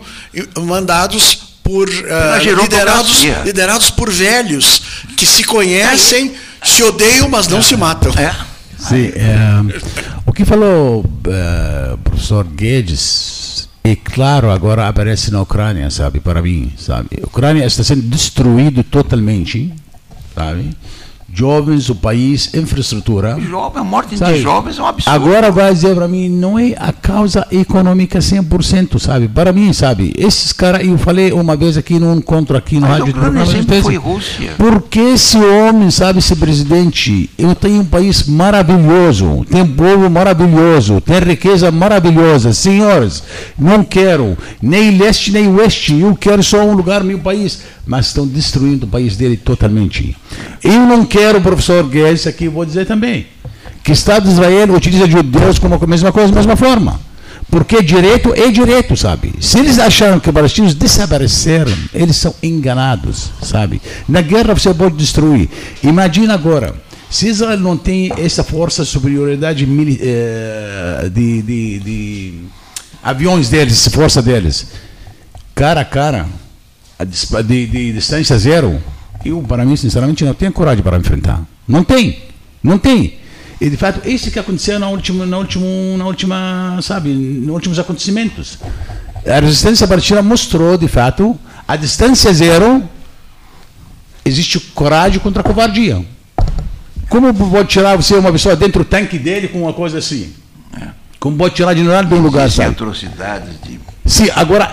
[0.56, 4.82] mandados por uh, liderados, liderados por velhos
[5.16, 8.10] que se conhecem, se odeiam, mas não se matam.
[8.12, 8.34] É.
[8.88, 16.20] Sim, é, o que falou uh, professor Guedes é claro agora aparece na Ucrânia, sabe,
[16.20, 17.08] para mim, sabe.
[17.22, 19.72] A Ucrânia está sendo destruído totalmente,
[20.34, 20.74] sabe
[21.38, 23.38] jovens, o país, infraestrutura.
[23.40, 24.34] Jovem, a morte sabe?
[24.34, 25.14] de jovens é um absurdo.
[25.14, 29.28] Agora vai dizer para mim, não é a causa econômica 100%, sabe?
[29.28, 30.12] Para mim, sabe?
[30.18, 33.14] Esses caras, eu falei uma vez aqui num encontro aqui no Mas rádio.
[33.82, 34.54] Foi Rússia.
[34.58, 41.00] Porque esse homem, sabe, esse presidente, eu tenho um país maravilhoso, tem um povo maravilhoso,
[41.00, 42.52] tem riqueza maravilhosa.
[42.52, 43.22] Senhores,
[43.56, 48.08] não quero nem leste nem oeste, eu quero só um lugar no meu país mas
[48.08, 50.14] estão destruindo o país dele totalmente.
[50.62, 53.26] Eu não quero, professor Guedes, aqui vou dizer também,
[53.82, 57.00] que o Estado de Israel utiliza judeus como a mesma coisa, mesma forma.
[57.50, 59.32] Porque direito é direito, sabe?
[59.40, 63.80] Se eles acharam que os palestinos desapareceram, eles são enganados, sabe?
[64.06, 65.48] Na guerra você pode destruir.
[65.82, 66.74] Imagina agora,
[67.10, 69.66] se Israel não tem essa força de superioridade
[70.00, 72.34] eh, de, de, de
[73.02, 74.66] aviões deles, força deles,
[75.54, 76.26] cara a cara,
[77.06, 78.78] de, de distância zero,
[79.24, 81.42] eu, para mim, sinceramente, não tenho coragem para enfrentar.
[81.66, 82.18] Não tem.
[82.62, 83.18] Não tem.
[83.60, 85.66] E, de fato, isso que aconteceu na última, na última,
[85.96, 88.58] na última sabe, nos últimos acontecimentos.
[89.26, 92.88] A resistência palestina mostrou, de fato, a distância zero,
[94.24, 96.04] existe coragem contra a covardia.
[97.08, 100.32] Como pode tirar você uma pessoa dentro do tanque dele com uma coisa assim?
[101.18, 102.70] Como pode tirar de nada de um lugar, sabe?
[102.70, 104.72] atrocidades de Sim, agora,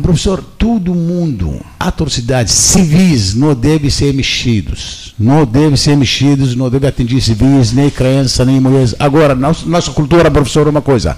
[0.00, 5.12] professor, todo mundo, atrocidades civis não devem ser mexidos.
[5.18, 8.94] Não devem ser mexidos, não devem atingir civis, nem criança, nem mulheres.
[8.98, 11.16] Agora, nossa, cultura, professor, é uma coisa.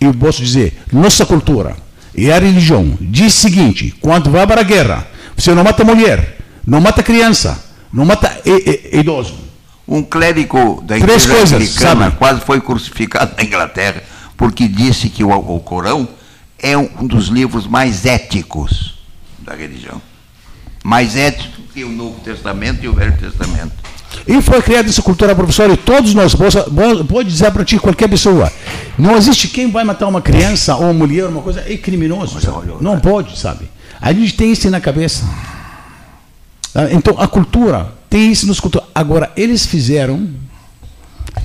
[0.00, 1.76] Eu posso dizer, nossa cultura
[2.16, 5.06] e a religião diz o seguinte: quando vai para a guerra,
[5.36, 7.62] você não mata mulher, não mata criança,
[7.92, 8.40] não mata
[8.92, 9.34] idoso.
[9.86, 14.02] Um clérigo da igreja americana quase foi crucificado na Inglaterra
[14.36, 16.08] porque disse que o, o Corão
[16.64, 18.94] é um dos livros mais éticos
[19.38, 20.00] da religião.
[20.82, 23.72] Mais ético que o Novo Testamento e o Velho Testamento.
[24.26, 28.50] E foi criada essa cultura, professor, e todos nós, pode dizer para ti, qualquer pessoa,
[28.98, 32.38] não existe quem vai matar uma criança ou uma mulher, uma coisa, é criminoso.
[32.38, 32.82] Olha, olha, olha.
[32.82, 33.70] Não pode, sabe?
[34.00, 35.24] A gente tem isso na cabeça.
[36.74, 38.84] Ah, então, a cultura tem isso nos cultura.
[38.94, 40.28] Agora, eles fizeram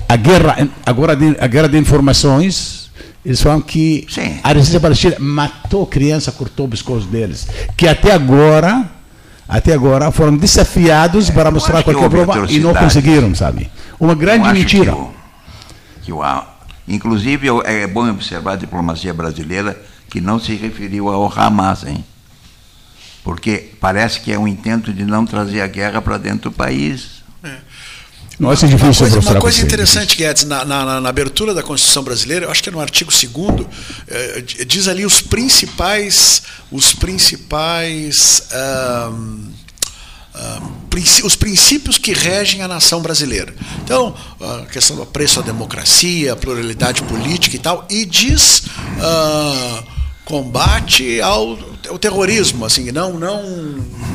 [0.08, 2.89] a guerra, agora a guerra de informações,
[3.24, 4.40] eles falam que Sim.
[4.42, 7.46] a resistência palestina matou criança, cortou o pescoço deles.
[7.76, 8.88] Que até agora
[9.50, 13.68] até agora foram desafiados é, para mostrar qualquer prova e não conseguiram, sabe?
[13.98, 14.92] Uma grande mentira.
[14.92, 15.12] Que o,
[16.02, 16.42] que o,
[16.86, 19.76] inclusive, é bom observar a diplomacia brasileira
[20.08, 22.04] que não se referiu ao Hamas, hein?
[23.24, 27.24] Porque parece que é um intento de não trazer a guerra para dentro do país.
[27.42, 27.56] É.
[28.40, 32.02] Nossa, é difícil uma coisa, uma coisa interessante, Guedes, na, na, na, abertura da Constituição
[32.02, 33.66] Brasileira, eu acho que é no artigo 2
[34.08, 38.48] eh, diz ali os principais, os principais
[41.22, 43.54] os princípios que regem a nação brasileira.
[43.84, 48.60] Então, a questão do apreço à democracia, a pluralidade política e tal, e diz.
[48.60, 49.89] Uh,
[50.30, 51.58] combate ao,
[51.88, 53.42] ao, terrorismo, assim, não, não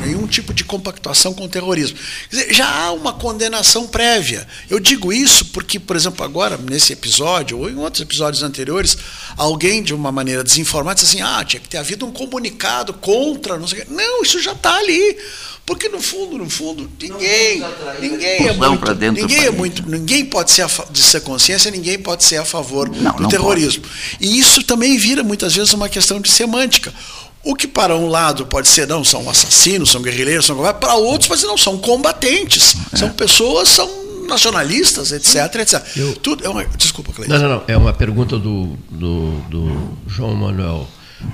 [0.00, 1.98] nenhum tipo de compactuação com o terrorismo.
[2.30, 4.48] Dizer, já há uma condenação prévia.
[4.70, 8.96] Eu digo isso porque, por exemplo, agora, nesse episódio, ou em outros episódios anteriores,
[9.36, 13.58] alguém, de uma maneira desinformada, disse assim: ah, tinha que ter havido um comunicado contra,
[13.58, 13.84] não sei.
[13.90, 15.18] Não, isso já está ali.
[15.66, 17.60] Porque no fundo, no fundo, ninguém,
[18.00, 22.22] ninguém é muito, ninguém é muito, ninguém pode ser a, de ser consciência, ninguém pode
[22.22, 23.82] ser a favor não, do não terrorismo.
[23.82, 24.16] Pode.
[24.20, 26.94] E isso também vira muitas vezes uma questão de semântica.
[27.42, 31.26] O que para um lado pode ser não são assassinos, são guerrilheiros, são para outros
[31.26, 32.96] pode ser não são combatentes, é.
[32.96, 33.88] são pessoas, são
[34.28, 35.84] nacionalistas, etc, etc.
[35.96, 37.34] Eu, Tudo é uma, desculpa, Cleiton.
[37.34, 40.86] Não, não, não, é uma pergunta do, do, do João Manuel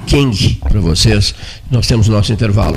[0.06, 1.34] King para vocês.
[1.70, 2.76] Nós temos o nosso intervalo.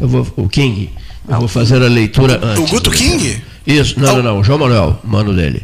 [0.00, 0.90] Eu, vou, o King,
[1.28, 2.64] eu vou fazer a leitura antes.
[2.64, 3.42] O Guto King?
[3.66, 5.62] Isso, não, não, não, o João Manuel, mano dele.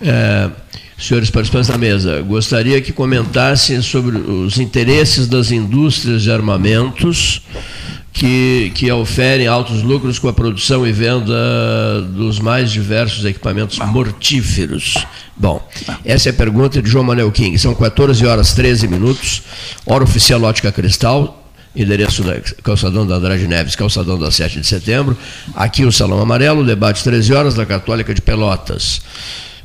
[0.00, 0.50] É,
[0.98, 7.42] senhores participantes da mesa, gostaria que comentassem sobre os interesses das indústrias de armamentos
[8.16, 14.94] que, que oferem altos lucros com a produção e venda dos mais diversos equipamentos mortíferos.
[15.36, 15.62] Bom,
[16.02, 17.58] essa é a pergunta de João Manuel King.
[17.58, 19.42] São 14 horas 13 minutos,
[19.84, 21.46] hora oficial Ótica Cristal,
[21.76, 25.14] endereço da Calçadão da Andrade Neves, Calçadão da 7 de setembro.
[25.54, 29.02] Aqui o Salão Amarelo, debate 13 horas da Católica de Pelotas.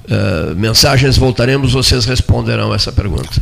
[0.04, 3.42] Uh, mensagens voltaremos, vocês responderão essa pergunta.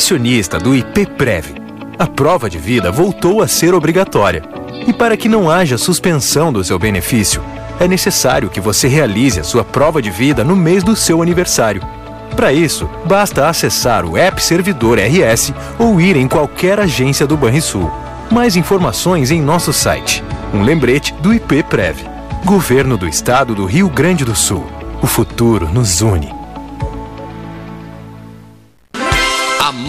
[0.00, 1.54] pensionista do IPPREV.
[1.98, 4.42] A prova de vida voltou a ser obrigatória.
[4.86, 7.42] E para que não haja suspensão do seu benefício,
[7.78, 11.82] é necessário que você realize a sua prova de vida no mês do seu aniversário.
[12.34, 17.90] Para isso, basta acessar o App Servidor RS ou ir em qualquer agência do Banrisul.
[18.30, 20.24] Mais informações em nosso site.
[20.54, 22.06] Um lembrete do IPPREV.
[22.44, 24.64] Governo do Estado do Rio Grande do Sul.
[25.02, 26.39] O futuro nos une.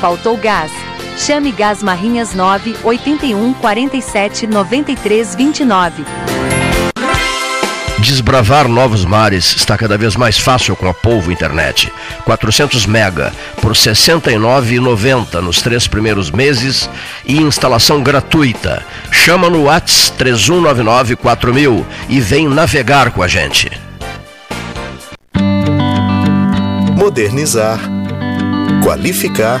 [0.00, 0.70] Faltou gás?
[1.16, 6.04] Chame Gás Marrinhas 9 81 47 93 29.
[7.98, 11.92] Desbravar novos mares está cada vez mais fácil com a Polvo Internet.
[12.24, 16.88] 400 mega por R$ 69,90 nos três primeiros meses
[17.26, 18.84] e instalação gratuita.
[19.10, 23.68] Chama no Whats 3199 4000 e vem navegar com a gente.
[26.96, 27.80] Modernizar,
[28.84, 29.60] qualificar,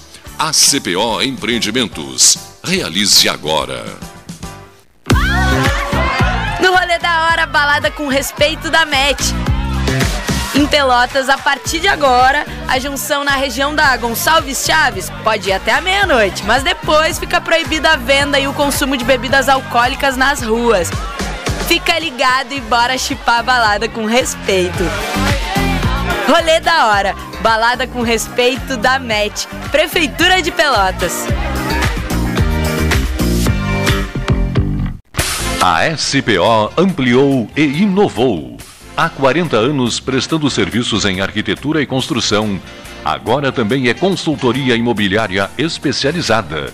[0.43, 2.35] ACPO Empreendimentos.
[2.63, 3.85] Realize agora.
[6.59, 9.21] No rolê da hora, balada com respeito da MET.
[10.55, 15.53] Em Pelotas, a partir de agora, a junção na região da Gonçalves Chaves pode ir
[15.53, 20.17] até a meia-noite, mas depois fica proibida a venda e o consumo de bebidas alcoólicas
[20.17, 20.89] nas ruas.
[21.67, 24.83] Fica ligado e bora chipar a balada com respeito.
[26.31, 31.25] Rolê da hora, balada com respeito da MET, Prefeitura de Pelotas.
[35.61, 38.55] A SPO ampliou e inovou.
[38.95, 42.57] Há 40 anos prestando serviços em arquitetura e construção.
[43.03, 46.73] Agora também é consultoria imobiliária especializada.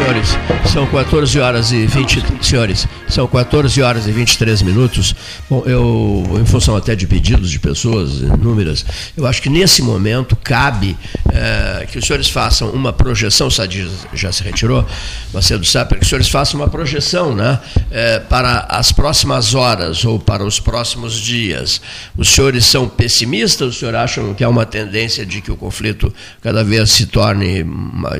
[0.00, 0.28] Senhores,
[0.72, 5.14] são 14 horas e 20, senhores, são 14 horas e 23 minutos.
[5.48, 8.84] Bom, eu, em função até de pedidos de pessoas inúmeras,
[9.16, 10.96] eu acho que nesse momento cabe
[11.32, 14.86] é, que os senhores façam uma projeção, o Sadi já se retirou,
[15.34, 17.58] Macedo Sapper, que os senhores façam uma projeção né,
[17.90, 21.80] é, para as próximas horas ou para os próximos dias.
[22.16, 23.68] Os senhores são pessimistas?
[23.68, 27.64] Os senhores acham que há uma tendência de que o conflito cada vez se torne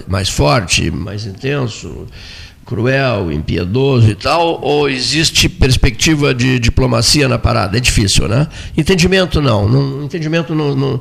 [0.06, 1.69] mais forte, mais intenso?
[2.70, 7.76] Cruel, impiedoso e tal, ou existe perspectiva de diplomacia na parada?
[7.76, 8.46] É difícil, né?
[8.76, 9.68] Entendimento não.
[9.68, 11.00] não entendimento não, não,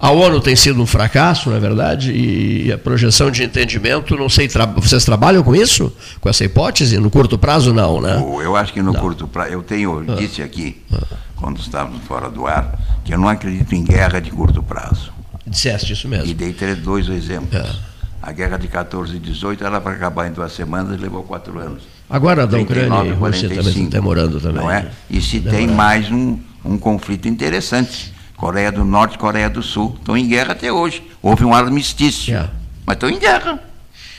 [0.00, 2.10] A ONU tem sido um fracasso, não é verdade?
[2.10, 4.66] E a projeção de entendimento, não sei, tra...
[4.66, 5.92] vocês trabalham com isso?
[6.20, 6.98] Com essa hipótese?
[6.98, 8.16] No curto prazo, não, né?
[8.42, 9.00] Eu acho que no não.
[9.00, 9.52] curto prazo.
[9.52, 10.16] Eu tenho, ah.
[10.16, 11.00] disse aqui, ah.
[11.36, 15.12] quando estávamos fora do ar, que eu não acredito em guerra de curto prazo.
[15.46, 16.26] Disseste isso mesmo.
[16.26, 17.54] E dei dois exemplos.
[17.54, 17.97] É.
[18.22, 21.58] A guerra de 14 e 18 era para acabar em duas semanas e levou quatro
[21.58, 21.84] anos.
[22.10, 24.62] Agora da Ucrânia e Rússia também demorando também.
[24.62, 24.90] Não é?
[25.08, 25.66] E se demorando.
[25.66, 28.12] tem mais um, um conflito interessante.
[28.36, 31.02] Coreia do Norte e Coreia do Sul estão em guerra até hoje.
[31.22, 32.52] Houve um armistício, yeah.
[32.86, 33.62] mas estão em guerra.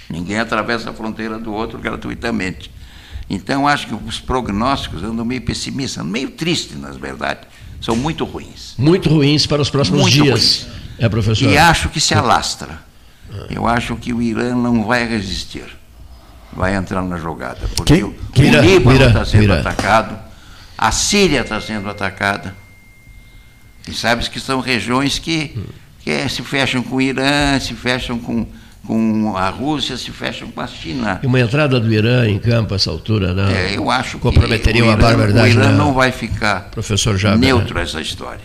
[0.09, 2.71] Ninguém atravessa a fronteira do outro gratuitamente.
[3.29, 7.41] Então, acho que os prognósticos andam meio pessimistas, meio tristes, na verdade.
[7.79, 8.73] São muito ruins.
[8.77, 10.63] Muito ruins para os próximos muito dias.
[10.63, 10.67] Ruins.
[10.97, 11.49] É, professor.
[11.49, 12.88] E acho que se alastra.
[13.49, 15.65] Eu acho que o Irã não vai resistir.
[16.51, 17.69] Vai entrar na jogada.
[17.75, 18.03] Porque Quem?
[18.03, 20.17] o, o Líbano está sendo atacado,
[20.77, 22.55] a Síria está sendo atacada.
[23.87, 25.57] E sabes que são regiões que,
[26.01, 28.45] que é, se fecham com o Irã, se fecham com,
[28.85, 31.19] com a Rússia, se fecham com a China.
[31.23, 33.49] E uma entrada do Irã em campo a essa altura, não?
[33.49, 35.57] É, eu acho comprometeria que uma barbaridade.
[35.57, 37.83] O Irã não vai ficar professor Jaber, neutro né?
[37.83, 38.41] essa história.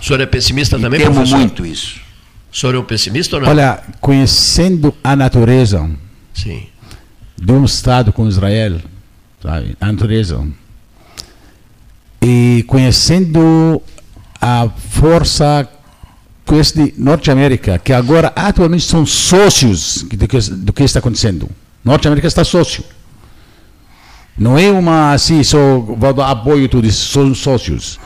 [0.00, 1.38] O senhor é pessimista e também, temo professor?
[1.38, 2.03] muito isso.
[2.54, 3.48] O senhor é um pessimista ou não?
[3.48, 5.90] Olha, conhecendo a natureza
[6.32, 6.68] Sim.
[7.36, 8.80] de um Estado como Israel,
[9.42, 9.76] sabe?
[9.80, 10.46] a natureza,
[12.22, 13.82] e conhecendo
[14.40, 15.68] a força
[16.76, 21.50] de Norte-América, que agora atualmente são sócios do que, do que está acontecendo.
[21.84, 22.84] Norte-América está sócio.
[24.38, 27.98] Não é uma assim, só vou dar apoio tudo isso, são sócios.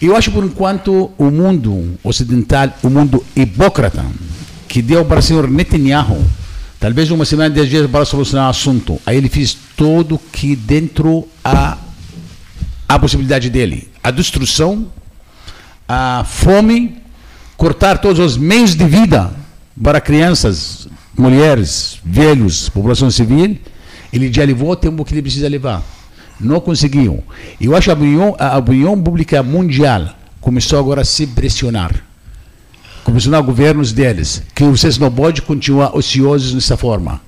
[0.00, 4.04] Eu acho, por enquanto, o mundo ocidental, o mundo hipócrita,
[4.68, 6.24] que deu para o senhor Netanyahu,
[6.78, 9.00] talvez uma semana, dez dias para solucionar o assunto.
[9.04, 11.76] Aí ele fez tudo que dentro a,
[12.88, 13.88] a possibilidade dele.
[14.00, 14.86] A destruição,
[15.88, 16.98] a fome,
[17.56, 19.32] cortar todos os meios de vida
[19.82, 23.58] para crianças, mulheres, velhos, população civil,
[24.12, 25.82] ele já levou o tempo que ele precisa levar.
[26.40, 27.22] Não conseguiu.
[27.60, 30.08] Eu acho que a opinião, a opinião pública mundial
[30.40, 31.94] começou agora a se pressionar.
[33.04, 37.20] Começou governos deles, que vocês não podem continuar ociosos dessa forma.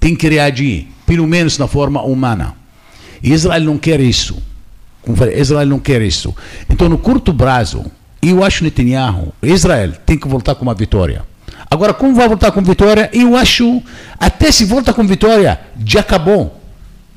[0.00, 2.54] Tem que reagir, pelo menos na forma humana.
[3.22, 4.42] Israel não quer isso.
[5.36, 6.34] Israel não quer isso.
[6.68, 7.84] Então, no curto prazo,
[8.22, 11.24] eu acho Netanyahu, Israel, tem que voltar com uma vitória.
[11.70, 13.10] Agora, como vai voltar com vitória?
[13.12, 13.82] Eu acho,
[14.18, 16.60] até se volta com vitória, já acabou.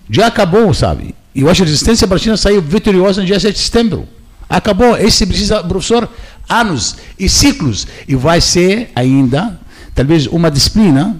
[0.10, 1.16] Já acabou, sabe?
[1.36, 4.08] Eu acho que a resistência palestina saiu vitoriosa no dia 7 de setembro.
[4.50, 4.98] Acabou.
[4.98, 6.10] Esse precisa, professor,
[6.48, 7.88] anos e ciclos.
[8.08, 9.60] E vai ser ainda,
[9.94, 11.16] talvez, uma disciplina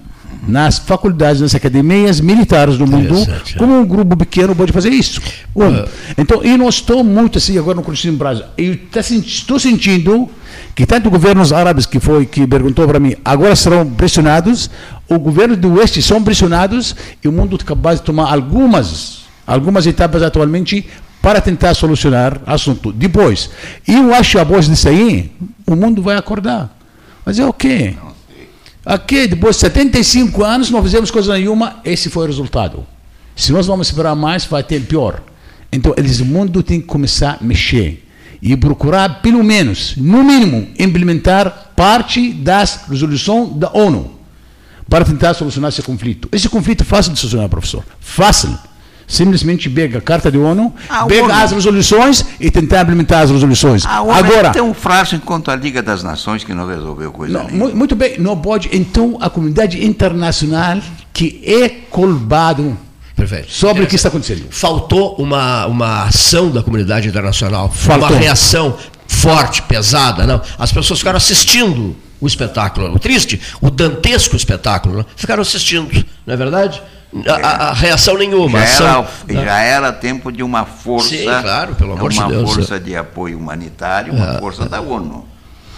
[0.48, 3.16] nas faculdades, nas academias militares do mundo,
[3.58, 5.22] como um grupo pequeno pode fazer isso.
[5.56, 5.68] Um.
[5.68, 5.88] Uh.
[6.18, 8.46] Então, eu não estou muito assim agora no Constituição Brasil.
[8.58, 10.30] Eu tá estou sentindo
[10.76, 14.70] que tanto governos árabes que foi que perguntou para mim, agora serão pressionados,
[15.10, 19.19] o governo do Oeste são pressionados e o mundo é capaz de tomar algumas
[19.50, 20.86] algumas etapas atualmente
[21.22, 22.94] para tentar solucionar assunto.
[22.94, 23.50] Depois,
[23.88, 25.32] eu acho que após disso aí,
[25.66, 26.78] o mundo vai acordar.
[27.26, 27.96] Mas é o quê?
[28.86, 32.86] Aqui, depois de 75 anos, não fizemos coisa nenhuma, esse foi o resultado.
[33.36, 35.22] Se nós vamos esperar mais, vai ter pior.
[35.72, 38.06] Então, eles, o mundo tem que começar a mexer
[38.42, 44.12] e procurar, pelo menos, no mínimo, implementar parte das resoluções da ONU
[44.90, 46.30] para tentar solucionar esse conflito.
[46.32, 47.84] Esse conflito é fácil de solucionar, professor.
[48.00, 48.58] Fácil
[49.10, 51.34] simplesmente pega a Carta de ONU, a pega ONU.
[51.34, 53.86] as resoluções e tentar implementar as resoluções.
[53.86, 57.34] A ONU Agora, é tão frágil quanto a Liga das Nações que não resolveu coisa
[57.34, 57.72] não, nenhuma.
[57.72, 58.70] Muito bem, não pode.
[58.72, 60.78] Então, a comunidade internacional
[61.12, 62.78] que é colbado
[63.16, 63.52] Perfeito.
[63.52, 64.46] sobre o que está acontecendo.
[64.52, 68.08] Faltou uma, uma ação da comunidade internacional, Faltou.
[68.10, 68.78] uma reação
[69.08, 70.26] forte, pesada.
[70.26, 70.42] Não.
[70.58, 72.94] As pessoas ficaram assistindo o espetáculo.
[72.94, 74.98] O triste, o dantesco espetáculo.
[74.98, 75.06] Não?
[75.16, 76.82] Ficaram assistindo, não é verdade?
[77.28, 78.60] A, a, reação nenhuma.
[78.60, 81.10] Já, ação, era, já era tempo de uma força.
[81.10, 82.32] Sim, claro, pelo amor de Deus.
[82.32, 85.26] Uma força de apoio humanitário, uma é, força da ONU,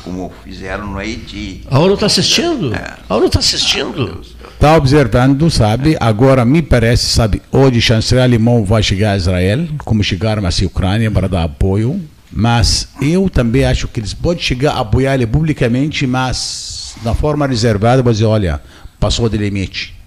[0.03, 1.65] como fizeram no Haiti.
[1.71, 2.75] A ONU está assistindo?
[2.75, 2.95] É.
[3.07, 4.21] A ONU está assistindo.
[4.53, 5.95] Está observando, sabe?
[6.01, 10.65] Agora me parece, sabe, hoje o chanceler alemão vai chegar a Israel, como chegaram a
[10.65, 11.99] Ucrânia para dar apoio.
[12.33, 17.45] Mas eu também acho que eles podem chegar a apoiar ele publicamente, mas na forma
[17.45, 18.61] reservada, vou dizer, olha,
[18.99, 20.00] passou de limite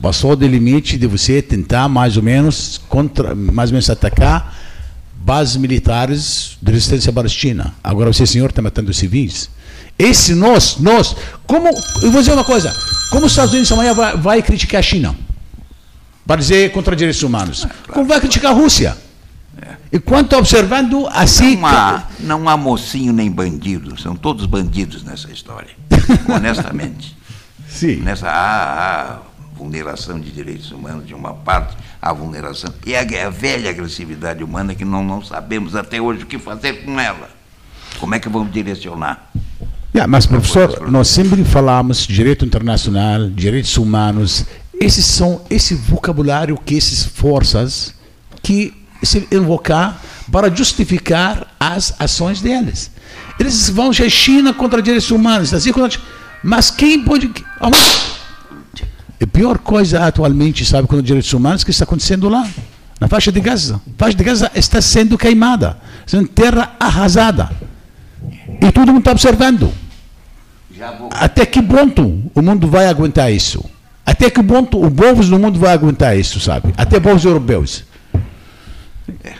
[0.00, 4.56] Passou do limite de você tentar mais ou menos contra, mais ou menos atacar
[5.14, 7.74] bases militares de resistência palestina.
[7.84, 9.50] Agora você, senhor, está matando civis.
[9.98, 11.14] Esse nós, nós,
[11.46, 11.68] como,
[12.02, 12.74] eu vou dizer uma coisa,
[13.10, 15.14] como os Estados Unidos amanhã vai, vai criticar a China?
[16.26, 17.64] Para dizer contra direitos humanos.
[17.64, 18.96] É, claro, como vai criticar a Rússia?
[19.60, 19.74] É.
[19.92, 21.56] Enquanto está observando assim.
[21.56, 25.70] Não há, não há mocinho nem bandido, são todos bandidos nessa história.
[26.34, 27.14] honestamente.
[27.68, 27.96] Sim.
[27.96, 29.18] Nessa, há, há
[29.60, 32.72] vulneração de direitos humanos de uma parte, a vulneração.
[32.86, 36.84] E a, a velha agressividade humana que não, não sabemos até hoje o que fazer
[36.84, 37.28] com ela.
[37.98, 39.30] Como é que vamos direcionar?
[39.94, 44.46] Yeah, mas, professor, nós sempre falamos direito internacional, direitos humanos.
[44.80, 47.92] Esses são esse vocabulário que essas forças
[48.42, 48.72] que
[49.02, 50.00] se invocar
[50.32, 52.90] para justificar as ações deles.
[53.38, 56.00] Eles vão a China contra direitos humanos, assim, contra...
[56.42, 57.30] mas quem pode.
[59.22, 62.48] A pior coisa atualmente, sabe, com os direitos humanos, que está acontecendo lá,
[62.98, 63.76] na faixa de Gaza.
[63.76, 65.76] A faixa de Gaza está sendo queimada,
[66.06, 67.50] sendo terra arrasada.
[68.60, 69.72] E todo mundo está observando.
[71.10, 73.64] Até que ponto o mundo vai aguentar isso?
[74.04, 76.72] Até que ponto o povos do mundo vai aguentar isso, sabe?
[76.76, 77.84] Até povos europeus.
[79.22, 79.34] É,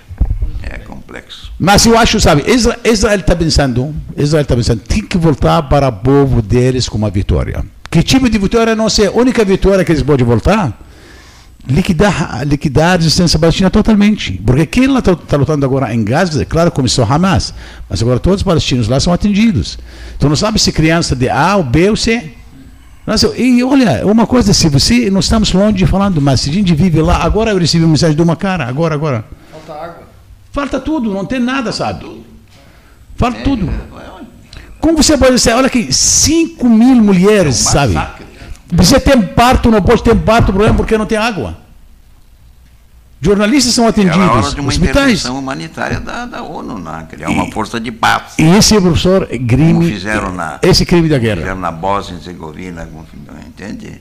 [0.63, 1.53] é complexo.
[1.59, 2.45] Mas eu acho, sabe,
[2.85, 7.11] Israel está pensando, Israel está pensando, tem que voltar para o povo deles com uma
[7.11, 7.65] vitória.
[7.91, 9.09] Que tipo de vitória não sei?
[9.09, 10.79] A única vitória que eles podem voltar?
[11.69, 14.41] Liquidar, liquidar a resistência palestina totalmente.
[14.47, 17.53] Porque quem está tá lutando agora em Gaza, claro, começou Hamas,
[17.89, 19.79] mas agora todos os palestinos lá são atingidos.
[20.17, 22.33] Então não sabe se criança de A ou B ou C.
[23.37, 27.03] E olha, uma coisa, se você, nós estamos longe falando, mas se a gente vive
[27.03, 29.25] lá, agora eu recebi uma mensagem de uma cara, agora, agora.
[29.51, 30.03] Falta água.
[30.53, 32.25] Falta tudo, não tem nada, sabe?
[33.17, 33.69] Falta é, tudo.
[33.69, 34.20] É,
[34.81, 38.01] como você pode dizer, olha aqui, 5 mil mulheres, é um sabe?
[38.73, 41.59] Você tem parto, não pode ter parto, problema é porque não tem água.
[43.21, 44.19] Jornalistas são atendidos.
[44.19, 45.25] É hora de uma hospitais.
[45.27, 47.07] humanitária da, da ONU, né?
[47.11, 48.35] criar uma e, força de paz.
[48.39, 51.37] E esse professor crime, como fizeram na, esse crime da guerra.
[51.37, 52.89] Fizeram na Bósnia e Herzegovina,
[53.47, 54.01] entende?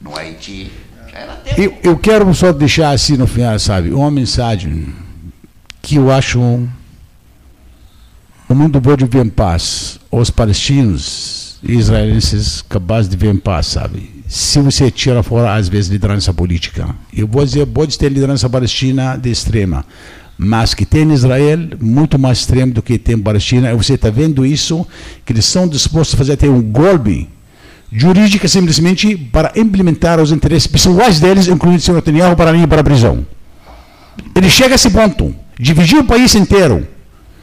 [0.00, 0.70] No Haiti.
[1.56, 4.94] Eu, eu quero só deixar assim no final, sabe, uma mensagem
[5.82, 6.68] que eu acho
[8.48, 10.00] o mundo pode viver em paz.
[10.10, 14.10] Os palestinos israelenses capazes de viver em paz, sabe?
[14.26, 16.88] Se você tira fora, às vezes, liderança política.
[17.14, 19.84] Eu vou dizer, pode ter liderança palestina de extrema,
[20.36, 23.70] mas que tem Israel muito mais extremo do que tem Palestina.
[23.70, 24.86] E você está vendo isso,
[25.26, 27.28] que eles são dispostos a fazer até um golpe
[27.90, 32.80] jurídico simplesmente para implementar os interesses pessoais deles, incluindo o senhor Netanyahu, para ir para
[32.80, 33.26] a prisão.
[34.34, 36.86] Ele chega a esse ponto, dividir o país inteiro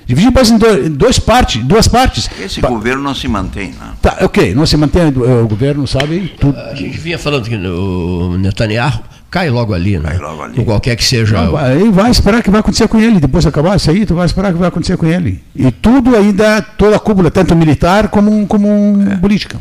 [0.06, 2.30] Dividir o país em dois, duas partes, duas partes.
[2.40, 3.96] Esse pa governo não se mantém, não.
[3.96, 6.36] Tá, ok, não se mantém o governo, sabe?
[6.40, 6.58] Tudo.
[6.60, 10.12] A gente vinha falando que o Netanyahu cai logo ali, né?
[10.12, 10.56] Cai logo ali.
[10.56, 11.42] Com qualquer que seja.
[11.42, 13.20] Não, vai, vai esperar que vai acontecer com ele.
[13.20, 15.44] Depois de acabar isso aí, tu vai esperar que vai acontecer com ele.
[15.56, 19.18] E tudo ainda, toda a cúpula, tanto militar como, como é.
[19.18, 19.60] política.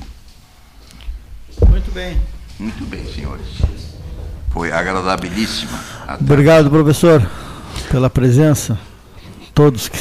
[1.69, 2.19] Muito bem.
[2.61, 3.47] Muito bem, senhores.
[4.51, 5.79] Foi agradabilíssima.
[6.21, 7.27] Obrigado, professor,
[7.91, 8.79] pela presença.
[9.53, 9.99] Todos que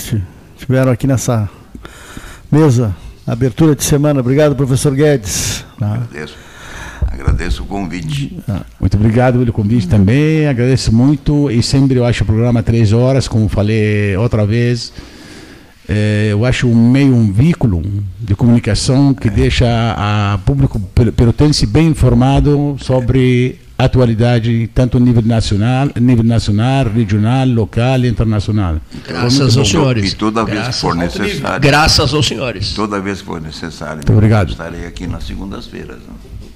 [0.63, 1.49] estiveram aqui nessa
[2.49, 2.95] mesa,
[3.27, 4.21] abertura de semana.
[4.21, 5.65] Obrigado, professor Guedes.
[5.79, 6.35] Agradeço.
[7.01, 8.37] Agradeço o convite.
[8.47, 10.47] Ah, muito obrigado pelo convite também.
[10.47, 11.51] Agradeço muito.
[11.51, 14.93] E sempre eu acho o programa três horas, como falei outra vez.
[15.89, 17.81] É, eu acho um meio, um veículo
[18.17, 19.31] de comunicação que é.
[19.31, 27.47] deixa a público pelotense bem informado sobre atualidade tanto no nível nacional, nível nacional, regional,
[27.47, 28.77] local e internacional.
[29.07, 30.11] Graças aos senhores.
[30.11, 31.61] E toda vez Graças que for necessário.
[31.61, 32.73] Graças aos senhores.
[32.73, 33.95] Toda vez que for necessário.
[33.95, 34.51] Muito obrigado.
[34.51, 35.97] Estarei aqui nas segundas-feiras.
[35.97, 36.13] Né?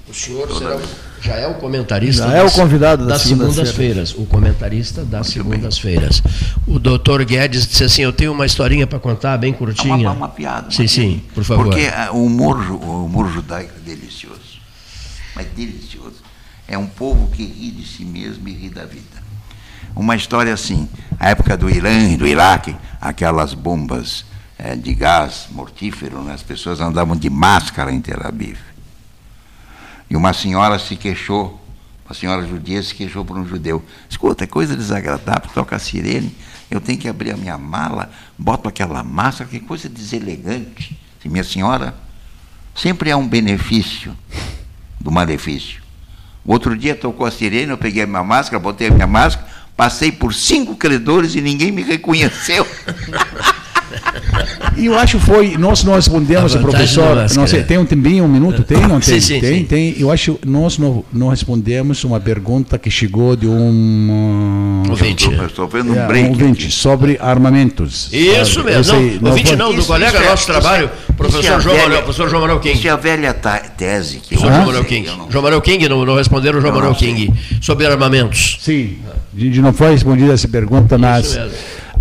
[0.08, 0.78] O senhor será,
[1.20, 2.22] já é o comentarista.
[2.22, 4.14] Já das, é o convidado das, das segundas-feiras.
[4.14, 6.22] o comentarista das segundas-feiras.
[6.66, 9.94] O doutor Guedes disse assim: Eu tenho uma historinha para contar, bem curtinha.
[9.94, 10.70] Uma, uma piada.
[10.70, 11.64] Sim, sim, por favor.
[11.64, 14.38] Porque uh, o humor, o humor judaico é delicioso.
[15.36, 16.27] Mas delicioso
[16.68, 19.26] é um povo que ri de si mesmo e ri da vida.
[19.96, 20.86] Uma história assim,
[21.18, 24.26] a época do Irã e do Iraque, aquelas bombas
[24.58, 26.34] é, de gás mortífero, né?
[26.34, 28.58] as pessoas andavam de máscara em Tel Aviv.
[30.10, 31.58] E uma senhora se queixou,
[32.04, 33.82] uma senhora judia se queixou por um judeu.
[34.08, 36.36] Escuta, é coisa desagradável, toca a sirene,
[36.70, 40.98] eu tenho que abrir a minha mala, boto aquela máscara, que coisa deselegante.
[41.24, 41.94] minha senhora,
[42.74, 44.16] sempre há um benefício
[45.00, 45.87] do malefício.
[46.48, 49.46] Outro dia tocou a sirene, eu peguei a minha máscara, botei a minha máscara,
[49.76, 52.66] passei por cinco credores e ninguém me reconheceu.
[54.76, 58.28] E eu acho que foi, nós não respondemos, professor, não sei, tem um tempinho, um
[58.28, 59.20] minuto, tem, não tem?
[59.20, 59.64] Sim, sim, tem, sim.
[59.64, 59.94] tem.
[59.98, 65.66] Eu acho que nós não, não respondemos uma pergunta que chegou de um ouvinte, estou
[65.66, 68.08] vendo um, é, break um ouvinte sobre armamentos.
[68.12, 71.76] Isso mesmo, sei, não, ouvinte não, do colega isso nosso é, trabalho, é, professor João
[71.76, 72.78] Manuel, professor João Manuel King.
[72.78, 75.10] Isso é a velha tese que João Manuel King.
[75.28, 78.58] João Manuel King, não, não responderam o João Manuel King sobre armamentos.
[78.60, 78.98] Sim,
[79.36, 81.38] a gente não foi respondida essa pergunta, mas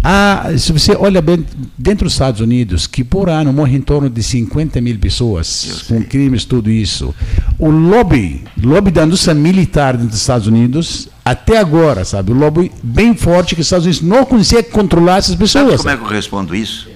[0.04, 1.46] ah, se você olha bem,
[1.78, 6.04] dentro dos Estados Unidos, que por ano morre em torno de 50 mil pessoas com
[6.04, 7.14] crimes, tudo isso.
[7.58, 12.72] O lobby, lobby da indústria militar dentro dos Estados Unidos, até agora, sabe, o lobby
[12.82, 15.82] bem forte que os Estados Unidos não consegue controlar essas pessoas.
[15.82, 16.90] Sabe como é que eu respondo isso?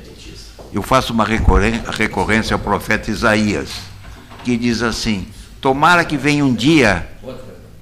[0.73, 3.69] Eu faço uma recorrência ao profeta Isaías,
[4.43, 5.25] que diz assim:
[5.59, 7.09] Tomara que venha um dia,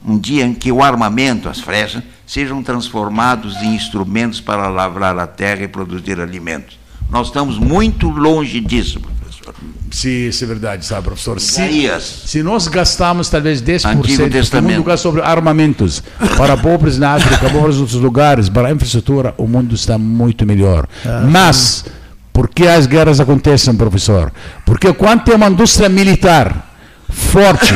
[0.03, 5.25] um dia em que o armamento, as flechas, sejam transformados em instrumentos para lavrar a
[5.25, 6.77] terra e produzir alimentos.
[7.09, 9.55] Nós estamos muito longe disso, professor.
[9.89, 11.39] Sim, isso é verdade, sabe, professor.
[11.39, 16.03] Se, se nós gastamos talvez 10% do mundo gasta sobre armamentos
[16.37, 20.45] para pobres na África, pobres em outros lugares, para a infraestrutura, o mundo está muito
[20.45, 20.87] melhor.
[21.03, 21.83] Ah, Mas,
[22.31, 24.31] por que as guerras acontecem, professor?
[24.67, 26.75] Porque quando tem uma indústria militar
[27.09, 27.73] forte,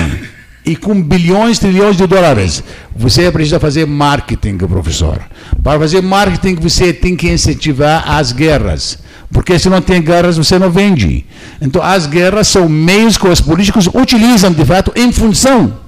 [0.65, 2.64] e com bilhões, trilhões de dólares.
[2.95, 5.19] Você precisa fazer marketing, professor.
[5.61, 8.98] Para fazer marketing, você tem que incentivar as guerras.
[9.31, 11.26] Porque se não tem guerras, você não vende.
[11.61, 15.80] Então, as guerras são meios que os políticos utilizam, de fato, em função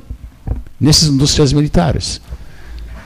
[0.79, 2.19] nessas indústrias militares.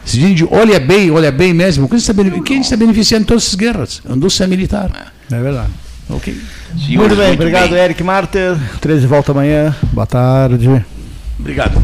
[0.05, 2.13] Se a gente olha bem, olha bem mesmo, quem está,
[2.43, 4.01] quem está beneficiando todas essas guerras?
[4.09, 5.13] A indústria militar.
[5.29, 5.69] É verdade.
[6.09, 6.35] Ok.
[6.73, 7.79] Muito bem, muito obrigado, bem.
[7.79, 8.57] Eric Marter.
[8.81, 9.75] 13 volta amanhã.
[9.93, 10.67] Boa tarde.
[11.39, 11.79] Obrigado.